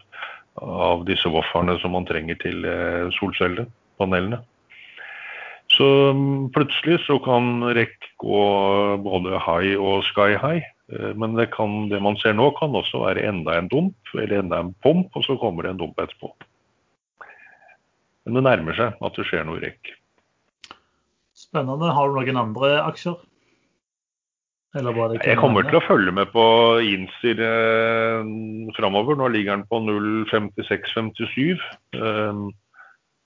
[0.62, 4.42] av disse wafferne som man trenger til eh, solcellepanelene.
[5.72, 8.42] Så mm, plutselig så kan REC gå
[9.04, 10.66] både high og sky high.
[10.92, 14.42] Eh, men det, kan, det man ser nå, kan også være enda en dump eller
[14.42, 16.34] enda en pump, og så kommer det en dump etterpå.
[18.26, 19.96] Men det nærmer seg at det skjer noe i REC.
[21.52, 21.92] Spennende.
[21.92, 23.20] Har du noen andre aksjer?
[24.72, 26.42] jeg kommer til å følge med på
[26.80, 28.28] Insir eh,
[28.78, 29.18] framover.
[29.20, 31.60] Nå ligger den på 0,5657.
[32.00, 32.46] Um,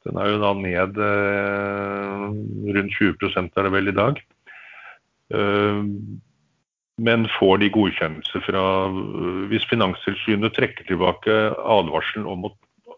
[0.03, 2.24] den er jo da ned eh,
[2.74, 4.19] rundt 20 er det vel i dag.
[5.31, 6.19] Um,
[6.98, 8.65] men får de godkjennelse fra
[9.51, 12.47] Hvis Finanstilsynet trekker tilbake advarselen om,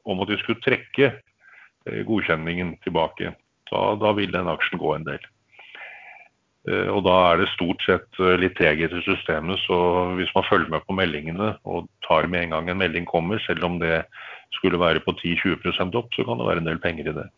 [0.08, 3.34] om at de skulle trekke eh, godkjenningen tilbake,
[3.72, 5.24] da, da vil den aksjen gå en del.
[6.68, 9.78] Eh, og da er det stort sett eh, litt treghet i systemet, så
[10.18, 13.64] hvis man følger med på meldingene og tar med en gang en melding kommer, selv
[13.68, 14.02] om det
[14.56, 17.28] skulle være på 10-20% opp, så kan det være en del penger i det.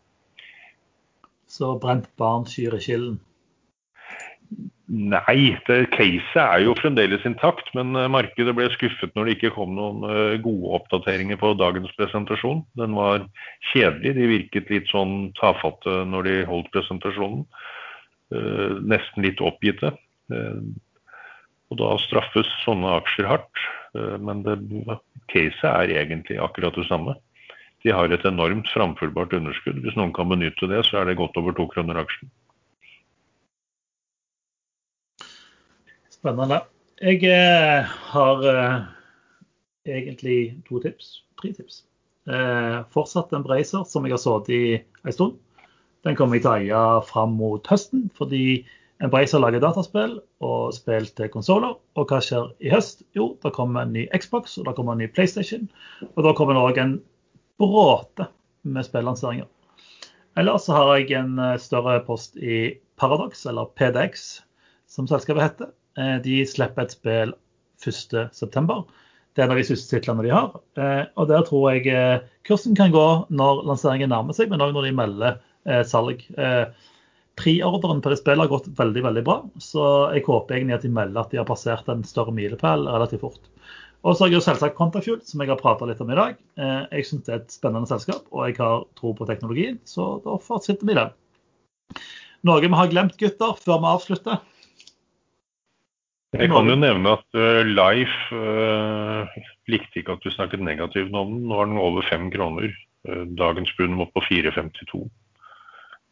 [1.51, 3.19] Så brent barn skyr i kilden?
[4.91, 7.69] Nei, caset er jo fremdeles intakt.
[7.77, 11.93] Men eh, markedet ble skuffet når det ikke kom noen eh, gode oppdateringer på dagens
[11.95, 12.65] presentasjon.
[12.79, 13.23] Den var
[13.71, 14.15] kjedelig.
[14.17, 17.45] De virket litt sånn tafatte når de holdt presentasjonen.
[18.35, 19.93] Eh, nesten litt oppgitte.
[20.31, 23.63] Og da straffes sånne aksjer hardt.
[24.23, 24.45] Men
[25.31, 27.17] caset er egentlig akkurat det samme.
[27.83, 29.81] De har et enormt framfullbart underskudd.
[29.83, 32.31] Hvis noen kan benytte det, så er det godt over to kroner aksjen.
[36.21, 36.59] Spennende.
[37.01, 38.81] Jeg eh, har eh,
[39.89, 41.23] egentlig to tips.
[41.41, 41.79] Tre tips.
[42.29, 44.67] Eh, fortsatt en Bracer som jeg har sittet i
[45.01, 45.39] en stund.
[46.05, 48.67] Den kommer jeg til å eie fram mot høsten, fordi
[49.01, 51.73] en Bracer lager dataspill og spill til konsoller.
[51.97, 53.01] Og hva skjer i høst?
[53.17, 55.65] Jo, da kommer en ny Xbox og da kommer en ny PlayStation.
[56.11, 56.95] Og da kommer det òg en
[57.57, 58.29] bråte
[58.61, 59.49] med spillanseringer.
[60.37, 64.43] Ellers så har jeg en større post i Paradox, eller PDX,
[64.85, 65.77] som selskapet heter.
[66.01, 67.33] Eh, de slipper et spill
[67.81, 68.81] 1.9.
[69.31, 70.55] Det er en av de siste titlene de har.
[70.77, 74.73] Eh, og der tror jeg eh, kursen kan gå når lanseringen nærmer seg, men òg
[74.75, 75.39] når de melder
[75.85, 76.23] salg.
[77.37, 80.89] Preordren på det spillet har gått veldig veldig bra, så jeg håper egentlig at de
[80.95, 83.45] melder at de har passert en større milepæl relativt fort.
[84.01, 86.39] Og så har jeg jo selvsagt Contafuel, som jeg har prata litt om i dag.
[86.57, 90.39] Jeg syns det er et spennende selskap, og jeg har tro på teknologien, så da
[90.41, 91.13] fortsetter vi den.
[92.49, 94.41] Noe vi har glemt, gutter, før vi avslutter?
[96.31, 99.27] Jeg kan jo nevne at uh, Life uh,
[99.67, 101.41] likte ikke at du snakket negativt om den.
[101.49, 102.71] Nå er den over fem kroner.
[103.07, 105.03] Uh, dagens bunn må på 4,52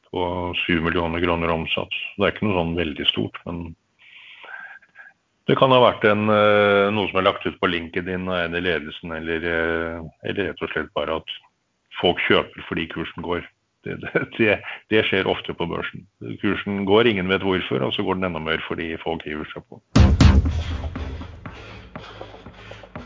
[0.09, 0.23] på
[0.65, 1.93] 7 millioner kroner omsatt.
[2.17, 3.69] Det er ikke noe sånn veldig stort, men
[5.47, 8.61] det kan ha vært en, noe som er lagt ut på LinkedIn av en i
[8.61, 9.45] ledelsen, eller,
[10.25, 11.35] eller rett og slett bare at
[12.01, 13.45] folk kjøper fordi kursen går.
[13.85, 13.95] Det,
[14.37, 14.59] det,
[14.89, 16.05] det, skjer ofte på børsen.
[16.41, 19.65] Kursen går, ingen vet hvorfor, og så går den enda mer fordi folk hiver seg
[19.69, 19.98] på.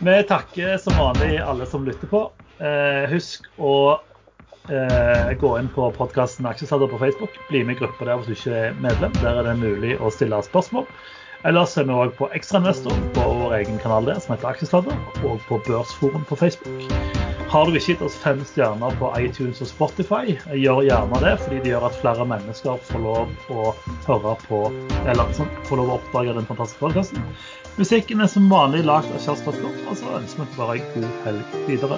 [0.04, 2.26] Vi takker som vanlig alle som lytter på.
[2.60, 3.76] Eh, husk å
[4.68, 7.38] eh, gå inn på podkasten Aksjesalder på Facebook.
[7.48, 9.16] Bli med i gruppa der hvis du ikke er medlem.
[9.22, 10.90] Der er det mulig å stille spørsmål.
[11.48, 15.40] Ellers er vi òg på Ekstrainvestor på vår egen kanal der som heter Aksjesladder, og
[15.48, 16.84] på Børsforum på Facebook.
[17.54, 21.64] Har du ikke gitt oss fem stjerner på iTunes og Spotify, gjør gjerne det, fordi
[21.64, 23.74] det gjør at flere mennesker får lov å
[24.08, 24.64] høre på,
[25.04, 27.28] eller sånn, får lov å oppdage den fantastiske podkasten.
[27.74, 31.56] Musikken er som vanlig lagd av Kjærstad og så ønsker vi bare en god helg
[31.66, 31.98] videre.